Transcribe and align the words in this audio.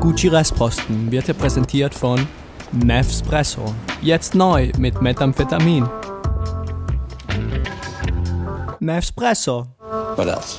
Gucci 0.00 0.28
Restposten 0.28 1.10
wird 1.10 1.26
dir 1.26 1.34
präsentiert 1.34 1.92
von 1.92 2.24
Mavspresso. 2.84 3.74
Jetzt 4.00 4.34
neu 4.34 4.70
mit 4.78 5.02
Methamphetamin. 5.02 5.88
Mavspresso. 8.78 9.66
What 10.14 10.28
else? 10.28 10.58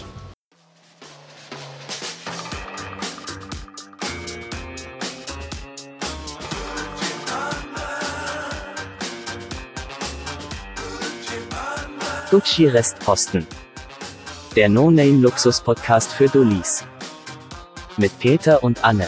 Gucci 12.29 12.67
Restposten. 12.67 13.47
Der 14.55 14.67
No-Name-Luxus-Podcast 14.67 16.11
für 16.11 16.27
Dullis. 16.27 16.83
Mit 17.97 18.17
Peter 18.19 18.61
und 18.63 18.83
Anne. 18.83 19.07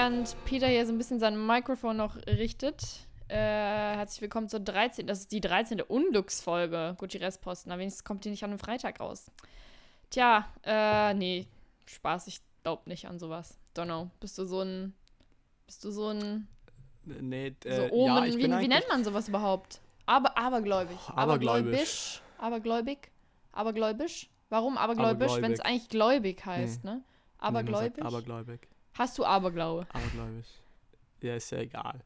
Während 0.00 0.34
Peter 0.46 0.66
hier 0.66 0.86
so 0.86 0.92
ein 0.92 0.96
bisschen 0.96 1.18
sein 1.18 1.46
Mikrofon 1.46 1.98
noch 1.98 2.16
richtet, 2.26 3.06
äh, 3.28 3.36
herzlich 3.36 4.22
willkommen 4.22 4.48
zur 4.48 4.60
13. 4.60 5.06
Das 5.06 5.18
ist 5.18 5.30
die 5.30 5.42
13. 5.42 5.82
Unglücksfolge 5.82 6.94
Gucci 6.96 7.18
Restposten. 7.18 7.70
Aber 7.70 7.80
wenigstens 7.80 8.02
kommt 8.02 8.24
die 8.24 8.30
nicht 8.30 8.42
an 8.42 8.48
einem 8.48 8.58
Freitag 8.58 8.98
raus. 8.98 9.30
Tja, 10.08 10.48
äh, 10.62 11.12
nee, 11.12 11.46
Spaß, 11.84 12.28
ich 12.28 12.40
glaub 12.62 12.86
nicht 12.86 13.08
an 13.08 13.18
sowas. 13.18 13.58
Don't 13.76 13.84
know. 13.84 14.10
Bist 14.20 14.38
du 14.38 14.46
so 14.46 14.62
ein. 14.62 14.94
Bist 15.66 15.84
du 15.84 15.90
so 15.90 16.08
ein. 16.08 16.48
Nee, 17.04 17.54
So 17.62 17.68
äh, 17.68 17.90
Omen. 17.90 18.16
ja, 18.16 18.24
ich 18.24 18.38
wie, 18.38 18.42
bin 18.48 18.58
wie 18.58 18.68
nennt 18.68 18.88
man 18.88 19.04
sowas 19.04 19.28
überhaupt? 19.28 19.82
Aber, 20.06 20.34
abergläubig. 20.38 20.96
Abergläubisch. 21.14 22.22
Abergläubig. 22.38 23.10
Abergläubisch. 23.52 24.30
Warum 24.48 24.78
abergläubisch, 24.78 25.42
wenn 25.42 25.52
es 25.52 25.60
eigentlich 25.60 25.90
gläubig 25.90 26.42
heißt, 26.46 26.84
ne? 26.84 26.94
Nee, 26.94 27.00
sagt 27.00 27.42
Abergläubig? 27.42 28.02
Abergläubig. 28.02 28.70
Hast 29.00 29.16
du 29.16 29.24
Aberglaube? 29.24 29.86
Abergläubig. 29.94 30.44
Ja, 31.22 31.34
ist 31.34 31.50
ja 31.52 31.58
egal. 31.58 32.00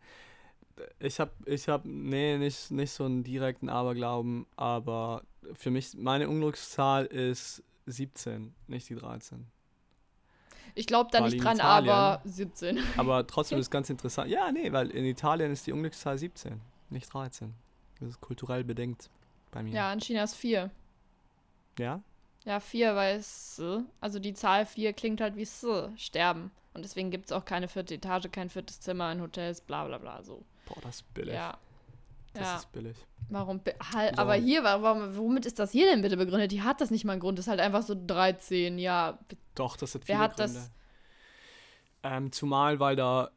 Ich 1.00 1.18
hab, 1.18 1.32
ich 1.44 1.68
hab, 1.68 1.84
nee, 1.84 2.38
nicht, 2.38 2.70
nicht 2.70 2.92
so 2.92 3.04
einen 3.04 3.24
direkten 3.24 3.68
Aberglauben, 3.68 4.46
aber 4.54 5.24
für 5.54 5.72
mich, 5.72 5.96
meine 5.96 6.28
Unglückszahl 6.28 7.06
ist 7.06 7.64
17, 7.86 8.54
nicht 8.68 8.88
die 8.88 8.94
13. 8.94 9.44
Ich 10.76 10.86
glaube 10.86 11.10
da 11.10 11.20
Weil 11.20 11.30
nicht 11.30 11.42
dran, 11.42 11.56
Italien- 11.56 11.90
aber 11.90 12.20
17. 12.24 12.78
Aber 12.96 13.26
trotzdem 13.26 13.58
ist 13.58 13.66
es 13.66 13.70
ganz 13.72 13.90
interessant. 13.90 14.30
Ja, 14.30 14.52
nee, 14.52 14.70
weil 14.70 14.90
in 14.90 15.04
Italien 15.04 15.50
ist 15.50 15.66
die 15.66 15.72
Unglückszahl 15.72 16.16
17, 16.16 16.60
nicht 16.90 17.12
13. 17.12 17.54
Das 17.98 18.10
ist 18.10 18.20
kulturell 18.20 18.62
bedingt 18.62 19.10
bei 19.50 19.64
mir. 19.64 19.72
Ja, 19.74 19.92
in 19.92 20.00
China 20.00 20.22
ist 20.22 20.36
4. 20.36 20.70
Ja? 21.76 22.00
Ja, 22.44 22.60
4, 22.60 22.94
weil 22.94 23.16
es, 23.18 23.60
also 24.00 24.20
die 24.20 24.34
Zahl 24.34 24.64
4 24.64 24.92
klingt 24.92 25.20
halt 25.20 25.34
wie 25.34 25.42
S, 25.42 25.66
sterben. 25.96 26.52
Und 26.74 26.84
deswegen 26.84 27.10
gibt 27.10 27.26
es 27.26 27.32
auch 27.32 27.44
keine 27.44 27.68
vierte 27.68 27.94
Etage, 27.94 28.28
kein 28.32 28.50
viertes 28.50 28.80
Zimmer 28.80 29.10
in 29.12 29.20
Hotels, 29.22 29.60
bla 29.60 29.84
bla 29.86 29.98
bla, 29.98 30.22
so. 30.22 30.44
Boah, 30.66 30.76
das 30.82 30.96
ist 30.96 31.14
billig. 31.14 31.34
Ja. 31.34 31.56
Das 32.32 32.42
ja, 32.42 32.56
ist 32.56 32.72
billig. 32.72 32.96
warum? 33.28 33.60
Halt, 33.92 34.16
So. 34.16 34.22
Aber 34.22 34.34
hier, 34.34 34.64
warum, 34.64 35.16
womit 35.16 35.46
ist 35.46 35.60
das 35.60 35.70
hier 35.70 35.86
denn 35.86 36.02
bitte 36.02 36.16
begründet? 36.16 36.50
Die 36.50 36.62
hat 36.62 36.80
das 36.80 36.90
nicht 36.90 37.04
mal 37.04 37.12
einen 37.12 37.20
Grund, 37.20 37.38
das 37.38 37.44
ist 37.46 37.50
halt 37.50 37.60
einfach 37.60 37.82
so 37.82 37.94
13, 37.96 38.78
ja. 38.78 39.18
Doch, 39.54 39.76
das 39.76 39.94
hat 39.94 40.02
Wer 40.08 40.16
viele 40.16 40.18
hat 40.18 40.36
Gründe. 40.36 40.54
das- 40.54 40.70
Ähm, 42.02 42.32
zumal, 42.32 42.80
weil 42.80 42.96
da 42.96 43.30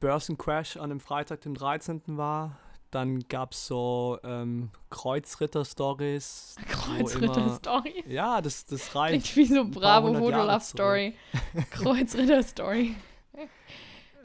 Börsencrash 0.00 0.76
an 0.76 0.90
dem 0.90 1.00
Freitag, 1.00 1.40
dem 1.40 1.54
13. 1.54 2.16
war. 2.18 2.58
Dann 2.90 3.20
gab 3.28 3.52
es 3.52 3.66
so 3.66 4.18
ähm, 4.22 4.70
Kreuzritter-Stories. 4.90 6.56
Kreuzritter-Story. 6.68 8.04
Ja, 8.06 8.40
das, 8.40 8.64
das 8.66 8.94
reicht. 8.94 9.32
Klingt 9.32 9.50
wie 9.50 9.54
so 9.54 9.68
Bravo 9.68 10.12
Jahre 10.30 10.46
Love 10.46 10.64
Story. 10.64 11.14
Kreuzritter-Story. 11.70 12.94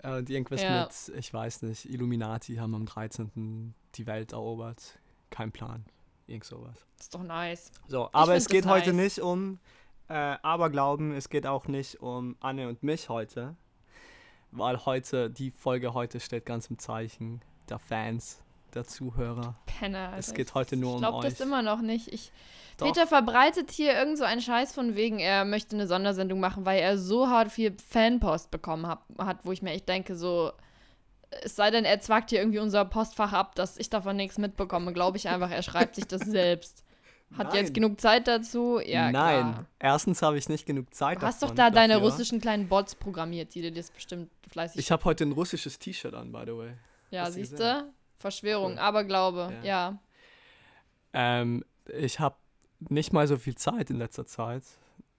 Und 0.03 0.29
irgendwas 0.29 0.61
Ja. 0.61 0.83
mit, 0.83 1.17
ich 1.17 1.33
weiß 1.33 1.63
nicht, 1.63 1.85
Illuminati 1.89 2.55
haben 2.55 2.73
am 2.73 2.85
13. 2.85 3.73
die 3.95 4.07
Welt 4.07 4.31
erobert. 4.31 4.99
Kein 5.29 5.51
Plan. 5.51 5.85
Irgend 6.27 6.45
sowas. 6.45 6.85
Ist 6.99 7.13
doch 7.13 7.23
nice. 7.23 7.71
So, 7.87 8.09
aber 8.13 8.35
es 8.35 8.47
geht 8.47 8.65
heute 8.65 8.93
nice. 8.93 9.17
nicht 9.17 9.19
um 9.19 9.59
äh, 10.07 10.13
Aberglauben, 10.13 11.13
es 11.13 11.29
geht 11.29 11.45
auch 11.45 11.67
nicht 11.67 12.01
um 12.01 12.35
Anne 12.39 12.67
und 12.67 12.83
mich 12.83 13.09
heute, 13.09 13.55
weil 14.51 14.85
heute, 14.85 15.29
die 15.29 15.51
Folge 15.51 15.93
heute 15.93 16.19
steht 16.19 16.45
ganz 16.45 16.67
im 16.67 16.79
Zeichen 16.79 17.41
der 17.69 17.79
Fans, 17.79 18.43
der 18.75 18.85
Zuhörer. 18.85 19.55
Penner. 19.65 20.07
Alter. 20.09 20.17
Es 20.17 20.33
geht 20.33 20.49
Ich- 20.49 20.53
heute 20.55 20.75
nur 20.77 20.89
Ich 20.91 20.95
um 20.95 21.01
glaube 21.01 21.23
das 21.27 21.39
euch. 21.39 21.45
immer 21.47 21.61
noch 21.61 21.81
nicht. 21.81 22.07
Ich, 22.07 22.31
Doch. 22.77 22.87
Peter 22.87 23.05
verbreitet 23.07 23.71
hier 23.71 23.93
irgend 23.93 24.17
so 24.17 24.23
einen 24.23 24.41
Scheiß 24.41 24.73
von 24.73 24.95
wegen, 24.95 25.19
er 25.19 25.45
möchte 25.45 25.75
eine 25.75 25.87
Sondersendung 25.87 26.39
machen, 26.39 26.65
weil 26.65 26.79
er 26.79 26.97
so 26.97 27.27
hart 27.29 27.51
viel 27.51 27.75
Fanpost 27.89 28.51
bekommen 28.51 28.87
hab, 28.87 29.05
hat, 29.19 29.39
wo 29.43 29.51
ich 29.51 29.61
mir 29.61 29.71
echt 29.71 29.87
denke, 29.89 30.15
so, 30.15 30.51
es 31.43 31.55
sei 31.55 31.71
denn, 31.71 31.85
er 31.85 31.99
zwackt 32.01 32.29
hier 32.31 32.39
irgendwie 32.39 32.59
unser 32.59 32.83
Postfach 32.85 33.33
ab, 33.33 33.55
dass 33.55 33.77
ich 33.77 33.89
davon 33.89 34.15
nichts 34.17 34.37
mitbekomme. 34.37 34.91
Glaube 34.93 35.17
ich 35.17 35.29
einfach, 35.29 35.49
er 35.51 35.63
schreibt 35.63 35.95
sich 35.95 36.05
das 36.07 36.21
selbst. 36.21 36.83
Hat 37.37 37.47
Nein. 37.47 37.57
jetzt 37.63 37.73
genug 37.73 38.01
Zeit 38.01 38.27
dazu? 38.27 38.81
Ja, 38.85 39.09
Nein, 39.09 39.13
klar. 39.53 39.65
erstens 39.79 40.21
habe 40.21 40.37
ich 40.37 40.49
nicht 40.49 40.65
genug 40.65 40.93
Zeit 40.93 41.21
Du 41.21 41.25
hast 41.25 41.41
doch 41.41 41.51
davon- 41.51 41.55
da 41.55 41.69
deine 41.69 41.93
dafür. 41.93 42.09
russischen 42.09 42.41
kleinen 42.41 42.67
Bots 42.67 42.93
programmiert, 42.93 43.55
die 43.55 43.61
dir 43.61 43.71
das 43.71 43.89
bestimmt 43.89 44.29
fleißig. 44.51 44.77
Ich 44.79 44.91
habe 44.91 45.05
heute 45.05 45.23
ein 45.23 45.31
russisches 45.31 45.79
T-Shirt 45.79 46.13
an, 46.13 46.33
by 46.33 46.41
the 46.45 46.57
way. 46.57 46.71
ja, 47.11 47.31
siehst 47.31 47.57
du? 47.57 47.89
Verschwörung, 48.21 48.73
Cool. 48.73 48.79
Aberglaube, 48.79 49.53
Ja. 49.63 49.63
ja. 49.63 49.99
Ähm, 51.13 51.63
ich 51.87 52.19
habe 52.19 52.35
nicht 52.79 53.11
mal 53.13 53.27
so 53.27 53.37
viel 53.37 53.55
Zeit 53.55 53.89
in 53.89 53.97
letzter 53.97 54.25
Zeit. 54.25 54.63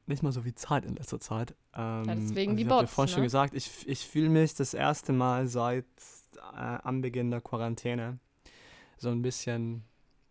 Nicht 0.06 0.22
mal 0.22 0.32
so 0.32 0.42
viel 0.42 0.54
Zeit 0.54 0.84
in 0.84 0.96
letzter 0.96 1.20
Zeit. 1.20 1.54
Ähm, 1.76 2.04
deswegen 2.06 2.56
die 2.56 2.62
ich 2.64 2.68
hab 2.68 2.78
dir 2.78 2.82
Bots, 2.84 2.92
vorhin 2.94 3.12
schon 3.12 3.20
ne? 3.20 3.26
gesagt, 3.26 3.54
ich, 3.54 3.86
ich 3.86 4.06
fühle 4.06 4.30
mich 4.30 4.54
das 4.54 4.74
erste 4.74 5.12
Mal 5.12 5.46
seit 5.46 5.84
äh, 6.54 6.56
Anbeginn 6.56 7.30
der 7.30 7.40
Quarantäne 7.40 8.18
so 8.98 9.10
ein 9.10 9.22
bisschen 9.22 9.84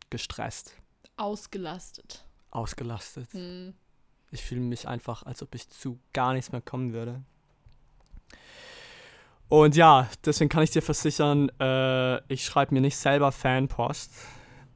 gestresst, 0.09 0.75
Ausgelastet. 1.15 2.25
ausgelastet. 2.49 3.31
Hm. 3.33 3.73
Ich 4.31 4.41
fühle 4.43 4.61
mich 4.61 4.87
einfach, 4.87 5.23
als 5.23 5.41
ob 5.43 5.53
ich 5.55 5.69
zu 5.69 5.99
gar 6.13 6.33
nichts 6.33 6.51
mehr 6.51 6.61
kommen 6.61 6.91
würde. 6.93 7.21
Und 9.51 9.75
ja, 9.75 10.07
deswegen 10.23 10.47
kann 10.47 10.63
ich 10.63 10.71
dir 10.71 10.81
versichern, 10.81 11.49
äh, 11.59 12.21
ich 12.31 12.45
schreibe 12.45 12.73
mir 12.73 12.79
nicht 12.79 12.95
selber 12.95 13.33
Fanpost, 13.33 14.13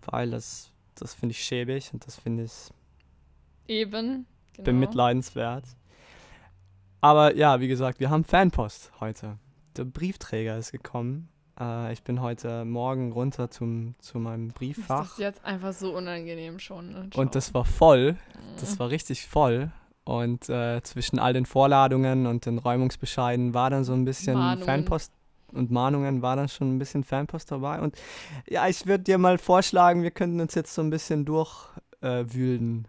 weil 0.02 0.31
das, 0.31 0.69
das 0.96 1.13
finde 1.13 1.31
ich 1.31 1.40
schäbig 1.41 1.91
und 1.94 2.06
das 2.06 2.18
finde 2.18 2.44
ich 2.44 2.52
Eben. 3.69 4.25
Genau. 4.52 4.66
bemitleidenswert. 4.66 5.63
Aber 7.00 7.38
ja, 7.38 7.62
wie 7.62 7.69
gesagt, 7.69 8.02
wir 8.02 8.09
haben 8.09 8.25
Fanpost 8.25 8.91
heute. 9.00 9.38
Der 9.78 9.86
Briefträger 9.86 10.58
ist 10.58 10.74
gekommen. 10.74 11.30
Äh, 11.57 11.94
ich 11.94 12.03
bin 12.03 12.19
heute 12.19 12.66
Morgen 12.66 13.13
runter 13.13 13.50
zum, 13.50 13.96
zu 14.00 14.19
meinem 14.19 14.50
Das 14.50 14.56
Brieffach 14.56 15.12
ist 15.12 15.19
jetzt 15.19 15.46
einfach 15.46 15.72
so 15.72 15.96
unangenehm 15.96 16.59
schon. 16.59 16.92
Ne? 16.92 17.09
und 17.16 17.34
das 17.34 17.53
war 17.53 17.63
voll. 17.63 18.12
Mhm. 18.12 18.59
Das 18.59 18.78
war 18.78 18.90
richtig 18.90 19.25
voll. 19.25 19.72
Und 20.06 20.50
äh, 20.50 20.82
zwischen 20.84 21.18
all 21.18 21.34
den 21.34 21.48
Vorladungen 21.48 22.28
und 22.28 22.46
den 22.46 22.60
Räumungsbescheiden 22.60 23.54
war 23.56 23.72
dann 23.72 23.84
so 23.84 23.94
ein 23.94 24.06
bisschen 24.06 24.36
Mahnungen. 24.36 24.64
Fanpost 24.64 25.12
und 25.52 25.72
Mahnungen 25.72 26.22
war 26.22 26.36
dann 26.36 26.48
schon 26.48 26.76
ein 26.76 26.80
bisschen 26.80 27.04
Fanpost 27.04 27.52
dabei. 27.52 27.80
Und 27.80 27.96
ja, 28.48 28.68
ich 28.68 28.86
würde 28.86 29.04
dir 29.04 29.18
mal 29.18 29.38
vorschlagen, 29.38 30.04
wir 30.04 30.12
könnten 30.12 30.40
uns 30.42 30.54
jetzt 30.54 30.74
so 30.76 30.82
ein 30.84 30.92
bisschen 30.92 31.26
durchwühlen. 31.26 32.88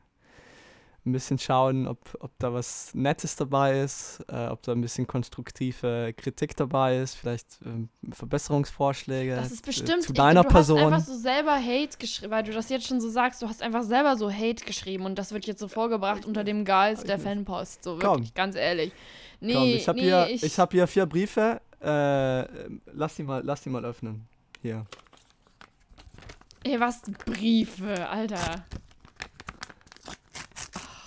Ein 1.06 1.12
bisschen 1.12 1.38
schauen, 1.38 1.86
ob, 1.86 1.98
ob 2.18 2.32
da 2.40 2.52
was 2.52 2.92
Nettes 2.92 3.36
dabei 3.36 3.80
ist, 3.80 4.18
äh, 4.28 4.48
ob 4.48 4.60
da 4.62 4.72
ein 4.72 4.80
bisschen 4.80 5.06
konstruktive 5.06 6.12
Kritik 6.16 6.56
dabei 6.56 6.98
ist, 6.98 7.14
vielleicht 7.14 7.60
ähm, 7.64 7.88
Verbesserungsvorschläge 8.10 9.36
Das 9.36 9.52
ist 9.52 9.64
bestimmt. 9.64 10.02
zu 10.02 10.10
ich- 10.12 10.16
deiner 10.18 10.42
du 10.42 10.48
Person. 10.48 10.80
hast 10.80 10.86
einfach 10.86 11.06
so 11.06 11.14
selber 11.16 11.54
Hate 11.54 11.96
geschrieben, 11.98 12.32
weil 12.32 12.42
du 12.42 12.50
das 12.52 12.68
jetzt 12.70 12.88
schon 12.88 13.00
so 13.00 13.08
sagst. 13.08 13.40
Du 13.40 13.48
hast 13.48 13.62
einfach 13.62 13.84
selber 13.84 14.16
so 14.16 14.28
Hate 14.32 14.64
geschrieben 14.64 15.04
und 15.06 15.16
das 15.16 15.30
wird 15.32 15.46
jetzt 15.46 15.60
so 15.60 15.68
vorgebracht 15.68 16.24
unter 16.26 16.42
dem 16.42 16.64
Geist 16.64 17.06
der 17.08 17.18
ich. 17.18 17.22
Fanpost. 17.22 17.84
So 17.84 17.92
Komm. 18.00 18.00
wirklich, 18.18 18.34
ganz 18.34 18.56
ehrlich. 18.56 18.92
Nee, 19.40 19.52
Komm, 19.54 19.62
ich 19.64 19.86
habe 19.88 19.98
nee, 19.98 20.04
hier, 20.06 20.26
ich, 20.28 20.42
ich 20.42 20.58
hab 20.58 20.72
hier 20.72 20.86
vier 20.88 21.06
Briefe. 21.06 21.60
Äh, 21.80 22.68
lass, 22.92 23.14
die 23.14 23.22
mal, 23.22 23.42
lass 23.44 23.62
die 23.62 23.70
mal 23.70 23.84
öffnen. 23.84 24.26
Hier. 24.60 24.84
Ey, 26.64 26.80
was 26.80 27.02
Briefe, 27.24 28.08
Alter. 28.08 28.64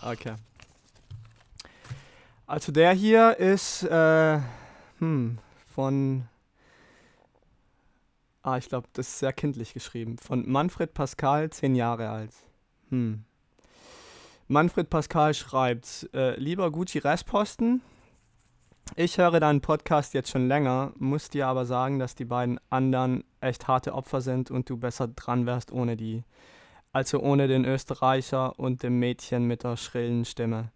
Okay. 0.02 0.36
Also 2.48 2.72
der 2.72 2.94
hier 2.94 3.38
ist 3.38 3.84
äh, 3.84 4.40
hm, 5.00 5.38
von. 5.68 6.28
Ah, 8.42 8.58
ich 8.58 8.70
glaube, 8.70 8.88
das 8.94 9.08
ist 9.08 9.20
sehr 9.20 9.34
kindlich 9.34 9.74
geschrieben. 9.74 10.18
Von 10.18 10.50
Manfred 10.50 10.94
Pascal, 10.94 11.50
zehn 11.50 11.76
Jahre 11.76 12.10
alt. 12.10 12.32
Hm. 12.90 13.24
Manfred 14.48 14.90
Pascal 14.90 15.36
schreibt, 15.36 16.10
äh, 16.14 16.40
lieber 16.40 16.72
Gucci 16.72 16.98
Restposten, 16.98 17.82
Ich 18.96 19.20
höre 19.20 19.40
deinen 19.40 19.62
Podcast 19.62 20.16
jetzt 20.16 20.32
schon 20.32 20.48
länger, 20.48 20.94
muss 20.98 21.30
dir 21.30 21.46
aber 21.46 21.68
sagen, 21.68 22.00
dass 22.00 22.16
die 22.16 22.26
beiden 22.26 22.60
anderen 22.72 23.24
echt 23.42 23.68
harte 23.68 23.94
Opfer 23.94 24.22
sind 24.22 24.50
und 24.50 24.68
du 24.68 24.78
besser 24.78 25.08
dran 25.08 25.46
wärst 25.46 25.72
ohne 25.72 25.96
die. 25.96 26.24
Also 26.92 27.20
ohne 27.20 27.48
den 27.48 27.66
Österreicher 27.66 28.58
und 28.58 28.84
dem 28.84 29.00
Mädchen 29.00 29.46
mit 29.46 29.64
der 29.64 29.78
schrillen 29.78 30.26
Stimme. 30.26 30.72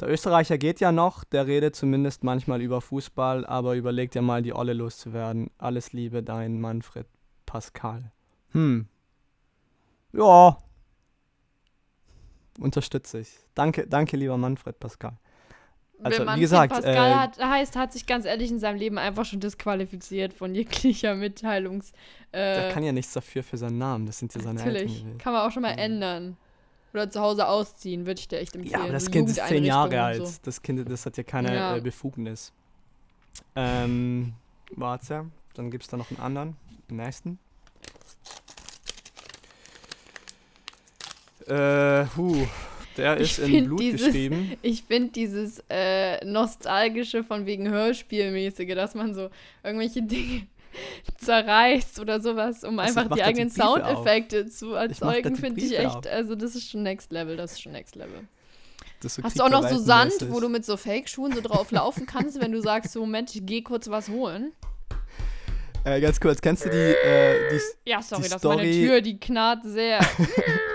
Der 0.00 0.08
Österreicher 0.08 0.56
geht 0.56 0.80
ja 0.80 0.92
noch, 0.92 1.24
der 1.24 1.46
redet 1.46 1.76
zumindest 1.76 2.24
manchmal 2.24 2.62
über 2.62 2.80
Fußball, 2.80 3.44
aber 3.44 3.74
überleg 3.74 4.10
dir 4.10 4.22
mal, 4.22 4.42
die 4.42 4.54
Olle 4.54 4.72
loszuwerden. 4.72 5.50
Alles 5.58 5.92
Liebe, 5.92 6.22
dein 6.22 6.60
Manfred 6.60 7.06
Pascal. 7.44 8.10
Hm. 8.52 8.88
Ja. 10.12 10.56
Unterstütze 12.58 13.20
ich. 13.20 13.30
Danke, 13.54 13.86
danke, 13.86 14.16
lieber 14.16 14.36
Manfred 14.38 14.78
Pascal. 14.80 15.18
Also, 16.02 16.18
Wenn 16.20 16.26
man 16.26 16.36
wie 16.36 16.40
gesagt, 16.40 16.72
Pascal 16.72 17.10
äh, 17.10 17.14
hat, 17.14 17.38
heißt, 17.38 17.76
hat 17.76 17.92
sich 17.92 18.06
ganz 18.06 18.24
ehrlich 18.24 18.50
in 18.50 18.58
seinem 18.58 18.78
Leben 18.78 18.96
einfach 18.98 19.24
schon 19.24 19.40
disqualifiziert 19.40 20.32
von 20.32 20.54
jeglicher 20.54 21.14
Mitteilungs. 21.14 21.92
Der 22.32 22.68
Äh, 22.70 22.72
kann 22.72 22.82
ja 22.82 22.92
nichts 22.92 23.12
dafür 23.12 23.42
für 23.42 23.56
seinen 23.58 23.78
Namen. 23.78 24.06
Das 24.06 24.18
sind 24.18 24.34
ja 24.34 24.40
seine 24.40 24.58
natürlich. 24.60 25.04
Kann 25.18 25.32
man 25.32 25.46
auch 25.46 25.50
schon 25.52 25.62
mal 25.62 25.72
ändern. 25.72 26.36
Oder 26.92 27.08
zu 27.10 27.20
Hause 27.20 27.46
ausziehen, 27.46 28.06
würde 28.06 28.18
ich 28.18 28.28
dir 28.28 28.38
echt 28.38 28.54
empfehlen. 28.56 28.72
Ja, 28.72 28.80
aber 28.82 28.92
das 28.92 29.04
So 29.04 29.10
Kind 29.10 29.28
ist 29.28 29.46
zehn 29.46 29.64
Jahre 29.64 30.02
alt. 30.02 30.40
Das 30.44 30.60
Kind, 30.62 30.90
das 30.90 31.06
hat 31.06 31.16
ja 31.16 31.22
keine 31.22 31.54
Ja. 31.54 31.76
äh, 31.76 31.80
Befugnis. 31.80 32.52
Ähm, 33.54 34.32
warte, 34.74 35.26
dann 35.54 35.70
gibt 35.70 35.84
es 35.84 35.90
da 35.90 35.96
noch 35.96 36.10
einen 36.10 36.18
anderen. 36.20 36.56
Den 36.88 36.96
nächsten. 36.96 37.38
Äh, 41.46 42.06
huh, 42.16 42.46
der 43.00 43.20
Ich 43.20 43.38
ist 43.38 43.48
in 43.48 43.64
Blut 43.66 43.80
dieses- 43.80 44.06
geschrieben. 44.06 44.52
Ich 44.62 44.82
finde 44.84 45.12
dieses 45.12 45.62
äh, 45.68 46.24
nostalgische 46.24 47.24
von 47.24 47.46
wegen 47.46 47.68
Hörspielmäßige, 47.68 48.74
dass 48.74 48.94
man 48.94 49.14
so 49.14 49.28
irgendwelche 49.64 50.02
Dinge 50.02 50.46
zerreißt 51.18 51.98
oder 52.00 52.20
sowas, 52.20 52.62
um 52.64 52.78
Also 52.78 53.00
einfach 53.00 53.14
die 53.16 53.22
eigenen 53.22 53.48
auf. 53.48 53.54
Soundeffekte 53.56 54.46
zu 54.48 54.74
erzeugen, 54.74 55.36
finde 55.36 55.60
ich 55.60 55.76
echt, 55.78 55.86
auf. 55.96 56.06
also 56.06 56.34
das 56.34 56.54
ist 56.54 56.70
schon 56.70 56.82
next 56.82 57.10
level, 57.12 57.36
das 57.36 57.52
ist 57.52 57.62
schon 57.62 57.72
next 57.72 57.96
level. 57.96 58.20
So 59.02 59.22
Hast 59.22 59.38
du 59.38 59.44
auch 59.44 59.48
noch 59.50 59.66
so 59.66 59.78
Sand, 59.78 60.12
wo 60.28 60.40
du 60.40 60.48
mit 60.50 60.64
so 60.66 60.76
Fake-Schuhen 60.76 61.32
so 61.34 61.40
drauf 61.40 61.70
laufen 61.70 62.04
kannst, 62.06 62.38
wenn 62.40 62.52
du 62.52 62.60
sagst, 62.60 62.92
so 62.92 63.00
Moment, 63.00 63.34
ich 63.34 63.44
gehe 63.46 63.62
kurz 63.62 63.88
was 63.88 64.10
holen? 64.10 64.52
Äh, 65.84 66.02
ganz 66.02 66.20
kurz, 66.20 66.42
kennst 66.42 66.66
du 66.66 66.68
die, 66.68 66.76
äh, 66.76 67.34
die, 67.50 67.90
Ja, 67.90 68.02
sorry, 68.02 68.24
Die 68.24 68.28
das 68.28 68.36
ist 68.36 68.44
meine 68.44 68.58
Story- 68.60 68.86
Tür, 68.86 69.00
die 69.00 69.18
knarrt 69.18 69.60
sehr. 69.64 70.00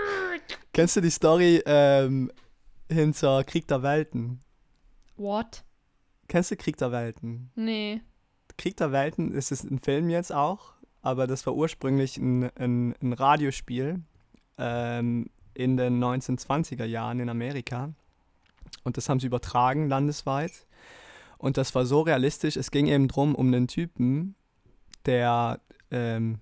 kennst 0.75 0.97
du 0.97 1.01
die 1.01 1.09
Story 1.09 1.63
ähm, 1.65 2.29
hinter 2.91 3.45
Krieg 3.45 3.65
der 3.65 3.81
Welten? 3.81 4.41
What? 5.15 5.63
Kennst 6.27 6.51
du 6.51 6.57
Krieg 6.57 6.75
der 6.75 6.91
Welten? 6.91 7.49
Nee. 7.55 8.01
Krieg 8.57 8.75
der 8.75 8.91
Welten 8.91 9.31
ist 9.31 9.53
es 9.53 9.63
ein 9.63 9.79
Film 9.79 10.09
jetzt 10.09 10.33
auch, 10.33 10.73
aber 11.01 11.27
das 11.27 11.45
war 11.45 11.55
ursprünglich 11.55 12.17
ein, 12.17 12.49
ein, 12.57 12.93
ein 13.01 13.13
Radiospiel 13.13 14.01
ähm, 14.57 15.29
in 15.53 15.77
den 15.77 16.03
1920er 16.03 16.85
Jahren 16.85 17.21
in 17.21 17.29
Amerika. 17.29 17.93
Und 18.83 18.97
das 18.97 19.07
haben 19.07 19.21
sie 19.21 19.27
übertragen 19.27 19.87
landesweit. 19.87 20.67
Und 21.37 21.55
das 21.55 21.73
war 21.73 21.85
so 21.85 22.01
realistisch, 22.01 22.57
es 22.57 22.69
ging 22.69 22.87
eben 22.87 23.07
drum 23.07 23.33
um 23.33 23.47
einen 23.47 23.69
Typen, 23.69 24.35
der 25.05 25.61
ähm, 25.89 26.39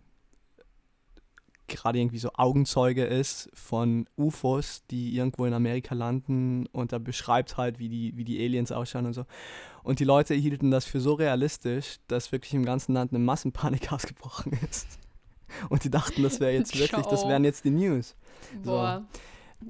gerade 1.73 1.99
irgendwie 1.99 2.19
so 2.19 2.31
Augenzeuge 2.33 3.03
ist 3.05 3.49
von 3.53 4.07
UFOs, 4.17 4.83
die 4.89 5.15
irgendwo 5.15 5.45
in 5.45 5.53
Amerika 5.53 5.95
landen 5.95 6.67
und 6.67 6.91
er 6.91 6.99
beschreibt 6.99 7.57
halt, 7.57 7.79
wie 7.79 7.89
die, 7.89 8.15
wie 8.15 8.23
die 8.23 8.43
Aliens 8.43 8.71
ausschauen 8.71 9.05
und 9.05 9.13
so. 9.13 9.25
Und 9.83 9.99
die 9.99 10.05
Leute 10.05 10.33
hielten 10.33 10.71
das 10.71 10.85
für 10.85 10.99
so 10.99 11.13
realistisch, 11.13 11.97
dass 12.07 12.31
wirklich 12.31 12.53
im 12.53 12.65
ganzen 12.65 12.93
Land 12.93 13.11
eine 13.11 13.19
Massenpanik 13.19 13.91
ausgebrochen 13.91 14.57
ist. 14.69 14.87
Und 15.69 15.83
die 15.83 15.89
dachten, 15.91 16.23
das 16.23 16.39
wäre 16.39 16.53
jetzt 16.53 16.77
wirklich, 16.77 17.05
das 17.05 17.27
wären 17.27 17.43
jetzt 17.43 17.65
die 17.65 17.71
News. 17.71 18.15
Boah. 18.63 19.03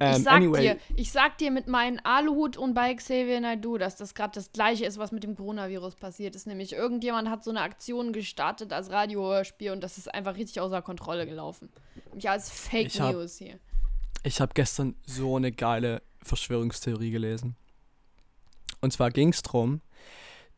Ähm, 0.00 0.16
ich 0.16 0.22
sag 0.22 0.32
anyway, 0.34 0.60
dir, 0.60 0.78
ich 0.96 1.12
sag 1.12 1.38
dir 1.38 1.50
mit 1.50 1.66
meinem 1.68 2.00
Aluhut 2.04 2.56
und 2.56 2.74
bei 2.74 2.94
Xavier 2.94 3.40
Naidoo, 3.40 3.78
dass 3.78 3.96
das 3.96 4.14
gerade 4.14 4.32
das 4.34 4.52
gleiche 4.52 4.84
ist, 4.84 4.98
was 4.98 5.12
mit 5.12 5.22
dem 5.24 5.36
Coronavirus 5.36 5.96
passiert 5.96 6.34
ist. 6.34 6.46
Nämlich 6.46 6.72
irgendjemand 6.72 7.28
hat 7.30 7.44
so 7.44 7.50
eine 7.50 7.60
Aktion 7.60 8.12
gestartet 8.12 8.72
als 8.72 8.90
Radiohörspiel 8.90 9.70
und 9.72 9.82
das 9.82 9.98
ist 9.98 10.12
einfach 10.12 10.36
richtig 10.36 10.60
außer 10.60 10.82
Kontrolle 10.82 11.26
gelaufen. 11.26 11.68
Nämlich 12.06 12.28
als 12.28 12.50
Fake 12.50 12.86
Ich 12.88 13.00
hab- 13.00 13.12
News 13.14 13.36
hier. 13.38 13.58
Ich 14.22 14.40
habe 14.40 14.52
gestern 14.54 14.94
so 15.06 15.36
eine 15.36 15.52
geile 15.52 16.00
Verschwörungstheorie 16.22 17.10
gelesen. 17.10 17.56
Und 18.80 18.92
zwar 18.92 19.10
ging 19.10 19.28
es 19.30 19.42
darum, 19.42 19.80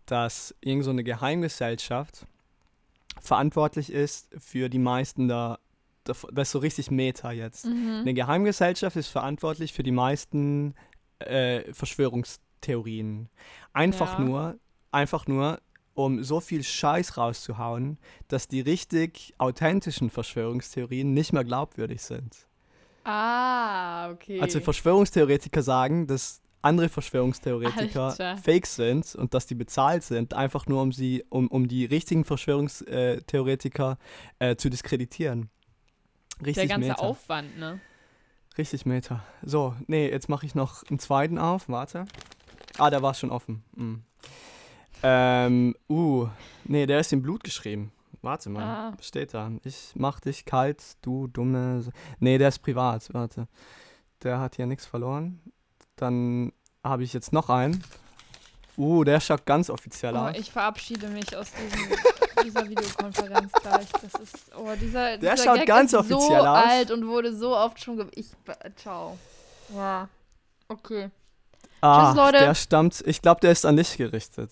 dass 0.07 0.55
irgend 0.61 0.85
so 0.85 0.91
eine 0.91 1.03
Geheimgesellschaft 1.03 2.27
verantwortlich 3.21 3.91
ist 3.91 4.29
für 4.39 4.69
die 4.69 4.79
meisten 4.79 5.27
der 5.29 5.59
das 6.09 6.49
ist 6.49 6.51
so 6.53 6.59
richtig 6.59 6.91
Meta 6.91 7.33
jetzt. 7.33 7.67
Mhm. 7.67 7.99
Eine 8.03 8.15
Geheimgesellschaft 8.15 8.97
ist 8.97 9.09
verantwortlich 9.09 9.73
für 9.73 9.83
die 9.83 9.93
meisten 9.93 10.75
äh, 11.19 11.73
Verschwörungstheorien. 11.73 13.29
Einfach 13.73 14.19
Ja. 14.19 14.25
nur, 14.25 14.59
einfach 14.93 15.27
nur, 15.27 15.61
um 15.95 16.23
so 16.23 16.41
viel 16.41 16.63
Scheiß 16.63 17.17
rauszuhauen, 17.17 17.99
dass 18.29 18.49
die 18.49 18.61
richtig 18.61 19.35
authentischen 19.39 20.11
Verschwörungstheorien 20.11 21.15
nicht 21.15 21.33
mehr 21.33 21.45
glaubwürdig 21.45 22.03
sind. 22.03 22.47
Ah, 23.05 24.11
okay. 24.11 24.41
Also 24.41 24.61
Verschwörungstheoretiker 24.61 25.63
sagen, 25.63 26.07
dass 26.07 26.43
andere 26.61 26.89
Verschwörungstheoretiker 26.89 28.07
Alter. 28.09 28.37
fake 28.39 28.67
sind 28.67 29.15
und 29.15 29.33
dass 29.35 29.47
die 29.47 29.55
bezahlt 29.55 30.03
sind, 30.03 30.35
einfach 30.35 30.67
nur 30.67 30.83
um 30.83 30.91
sie, 30.93 31.25
um, 31.29 31.47
um 31.49 31.69
die 31.69 31.85
richtigen 31.85 32.25
Verschwörungstheoretiker 32.25 33.99
äh, 34.39 34.57
zu 34.57 34.69
diskreditieren. 34.69 35.49
Richtig 36.41 36.55
Der 36.55 36.67
ganze 36.69 36.89
Meta. 36.91 37.01
Aufwand, 37.03 37.59
ne? 37.59 37.81
Richtig 38.59 38.87
Meta. 38.87 39.23
So, 39.43 39.75
nee, 39.87 40.09
jetzt 40.11 40.29
mache 40.29 40.47
ich 40.47 40.55
noch 40.55 40.83
einen 40.89 40.99
zweiten 40.99 41.39
auf. 41.39 41.69
Warte. 41.69 42.05
Ah, 42.79 42.91
der 42.91 43.03
war 43.03 43.15
schon 43.15 43.31
offen. 43.31 43.63
Hm. 43.77 44.03
Ähm, 45.03 45.75
uh, 45.89 46.29
nee, 46.65 46.87
der 46.87 47.01
ist 47.01 47.13
in 47.13 47.23
Blut 47.23 47.45
geschrieben. 47.45 47.93
Warte 48.23 48.49
mal, 48.51 48.63
Ah. 48.65 48.93
was 48.97 49.07
steht 49.07 49.35
da? 49.35 49.51
Ich 49.63 49.93
mach 49.95 50.21
dich 50.21 50.45
kalt, 50.47 50.83
du 51.03 51.27
dumme. 51.29 51.81
S- 51.81 51.91
Nee, 52.19 52.39
der 52.39 52.49
ist 52.49 52.59
privat. 52.61 53.13
Warte. 53.13 53.47
Der 54.23 54.41
hat 54.41 54.57
hier 54.57 54.67
nichts 54.67 54.87
verloren. 54.87 55.41
Dann 55.97 56.53
habe 56.83 57.05
ich 57.05 57.13
jetzt 57.13 57.33
noch 57.33 57.51
einen. 57.51 57.85
Uh, 58.79 59.05
der 59.05 59.21
schaut 59.21 59.47
ganz 59.47 59.71
offiziell 59.71 60.15
Oh, 60.15 60.19
aus. 60.19 60.37
ich 60.37 60.51
verabschiede 60.51 61.09
mich 61.09 61.35
aus 61.37 61.51
diesem, 61.53 61.89
dieser 62.45 62.69
Videokonferenz 62.69 63.53
gleich. 63.53 63.89
Das 63.93 64.21
ist, 64.21 64.51
oh, 64.57 64.69
dieser, 64.81 65.19
Der 65.19 65.35
dieser 65.35 65.37
schaut 65.45 65.59
Gag 65.59 65.67
ganz 65.67 65.93
ist 65.93 65.99
offiziell 65.99 66.41
so 66.41 66.47
aus. 66.47 66.65
alt 66.67 66.91
und 66.91 67.07
wurde 67.07 67.35
so 67.35 67.57
oft 67.57 67.83
schon 67.83 68.09
Ich, 68.15 68.27
ciao. 68.77 69.17
Ja. 69.75 70.09
Okay. 70.69 71.11
Ah, 71.81 72.13
Leute. 72.17 72.39
der 72.39 72.55
stammt, 72.55 73.03
ich 73.07 73.23
glaube, 73.23 73.41
der 73.41 73.53
ist 73.53 73.65
an 73.67 73.77
dich 73.77 73.97
gerichtet. 73.97 74.51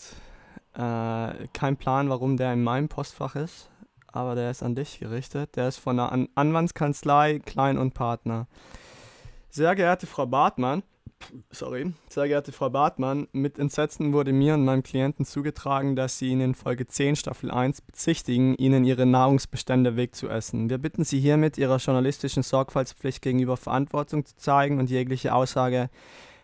Äh, 0.75 1.49
kein 1.53 1.77
Plan, 1.77 2.09
warum 2.11 2.37
der 2.37 2.53
in 2.53 2.63
meinem 2.63 2.89
Postfach 2.89 3.35
ist, 3.35 3.69
aber 4.09 4.35
der 4.35 4.51
ist 4.51 4.63
an 4.63 4.75
dich 4.75 4.99
gerichtet. 4.99 5.57
Der 5.57 5.69
ist 5.69 5.79
von 5.79 5.97
der 5.97 6.13
an 6.13 6.29
Anwaltskanzlei 6.35 7.41
Klein 7.45 7.79
und 7.79 7.95
Partner. 7.95 8.47
Sehr 9.51 9.75
geehrte 9.75 10.07
Frau 10.07 10.27
Bartmann, 10.27 10.83
sorry, 11.51 11.93
sehr 12.09 12.29
geehrte 12.29 12.53
Frau 12.53 12.71
Bartmann, 12.71 13.29
mit 13.33 13.59
Entsetzen 13.59 14.13
wurde 14.13 14.33
mir 14.33 14.55
und 14.55 14.65
meinem 14.65 14.83
Klienten 14.83 15.25
zugetragen, 15.25 15.97
dass 15.97 16.19
Sie 16.19 16.29
ihn 16.29 16.41
in 16.41 16.55
Folge 16.55 16.87
10 16.87 17.17
Staffel 17.17 17.51
1 17.51 17.83
bezichtigen, 17.83 18.55
Ihnen 18.57 18.85
Ihre 18.85 19.07
Nahrungsbestände 19.07 19.97
wegzuessen. 19.97 20.71
Wir 20.71 20.79
bitten 20.79 21.05
Sie 21.05 21.21
hiermit, 21.21 21.59
Ihrer 21.59 21.79
journalistischen 21.79 22.43
Sorgfaltspflicht 22.43 23.23
gegenüber 23.23 23.57
Verantwortung 23.57 24.25
zu 24.25 24.37
zeigen 24.37 24.79
und 24.79 24.91
jegliche 24.91 25.35
Aussage 25.35 25.91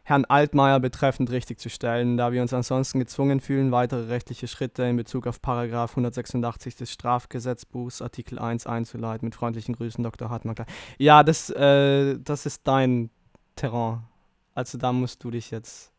Herrn 0.02 0.24
Altmaier 0.24 0.80
betreffend 0.80 1.30
richtig 1.30 1.60
zu 1.60 1.68
stellen, 1.68 2.16
da 2.16 2.32
wir 2.32 2.42
uns 2.42 2.52
ansonsten 2.52 2.98
gezwungen 2.98 3.40
fühlen, 3.40 3.70
weitere 3.70 4.08
rechtliche 4.08 4.48
Schritte 4.48 4.82
in 4.84 4.96
Bezug 4.96 5.26
auf 5.26 5.40
Paragraph 5.40 5.92
186 5.92 6.74
des 6.74 6.90
Strafgesetzbuchs 6.90 8.02
Artikel 8.02 8.38
1 8.38 8.66
einzuleiten. 8.66 9.26
Mit 9.26 9.34
freundlichen 9.34 9.76
Grüßen, 9.76 10.02
Dr. 10.02 10.30
Hartmann. 10.30 10.56
Ja, 10.98 11.22
das, 11.22 11.50
äh, 11.50 12.18
das 12.18 12.46
ist 12.46 12.66
dein 12.66 13.10
Terrain. 13.54 14.09
Also 14.54 14.78
da 14.78 14.92
musst 14.92 15.22
du 15.24 15.30
dich 15.30 15.50
jetzt 15.50 15.92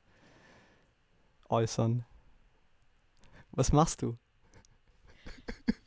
äußern. 1.50 2.05
Was 3.51 3.72
machst 3.72 4.01
du? 4.01 4.17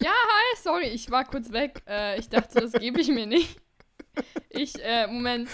Ja, 0.00 0.10
hi, 0.10 0.56
sorry, 0.62 0.86
ich 0.88 1.10
war 1.10 1.24
kurz 1.24 1.50
weg. 1.52 1.82
Äh, 1.86 2.18
ich 2.18 2.28
dachte, 2.28 2.60
das 2.60 2.72
gebe 2.72 3.00
ich 3.00 3.08
mir 3.08 3.26
nicht. 3.26 3.60
Ich, 4.50 4.74
äh, 4.82 5.06
Moment. 5.06 5.48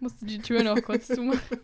Musste 0.00 0.26
die 0.26 0.38
Tür 0.40 0.62
noch 0.62 0.80
kurz 0.82 1.06
zumachen. 1.06 1.60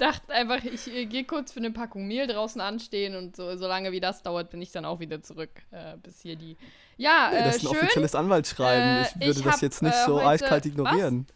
Ich 0.00 0.06
dachte 0.06 0.32
einfach, 0.32 0.64
ich 0.64 0.90
äh, 0.90 1.04
gehe 1.04 1.24
kurz 1.24 1.52
für 1.52 1.60
eine 1.60 1.72
Packung 1.72 2.08
Mehl 2.08 2.26
draußen 2.26 2.58
anstehen 2.62 3.14
und 3.16 3.36
so, 3.36 3.54
solange 3.58 3.92
wie 3.92 4.00
das 4.00 4.22
dauert, 4.22 4.48
bin 4.48 4.62
ich 4.62 4.72
dann 4.72 4.86
auch 4.86 4.98
wieder 4.98 5.22
zurück. 5.22 5.50
Äh, 5.72 5.98
bis 6.02 6.22
hier 6.22 6.36
die. 6.36 6.56
Ja, 6.96 7.30
äh, 7.30 7.44
das 7.44 7.56
ist 7.56 7.64
ein 7.64 7.74
schön. 7.74 7.82
offizielles 7.82 8.14
Anwaltsschreiben. 8.14 8.82
Äh, 8.82 9.02
ich 9.02 9.14
würde 9.16 9.30
ich 9.30 9.44
das 9.44 9.52
hab, 9.52 9.62
jetzt 9.62 9.82
nicht 9.82 9.94
äh, 9.94 10.06
so 10.06 10.18
eiskalt 10.18 10.64
ignorieren. 10.64 11.26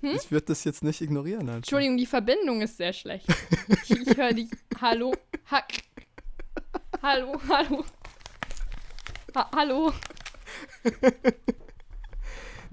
Ich 0.00 0.30
würde 0.30 0.46
das 0.46 0.64
jetzt 0.64 0.82
nicht 0.82 1.02
ignorieren. 1.02 1.42
Einfach. 1.42 1.56
Entschuldigung, 1.56 1.98
die 1.98 2.06
Verbindung 2.06 2.62
ist 2.62 2.78
sehr 2.78 2.94
schlecht. 2.94 3.26
ich 3.68 3.90
ich 3.90 4.16
höre 4.16 4.32
dich. 4.32 4.48
Hallo? 4.80 5.12
Ha 5.50 5.62
hallo, 7.02 7.38
hallo. 7.50 7.84
Ha 9.34 9.50
hallo. 9.54 9.92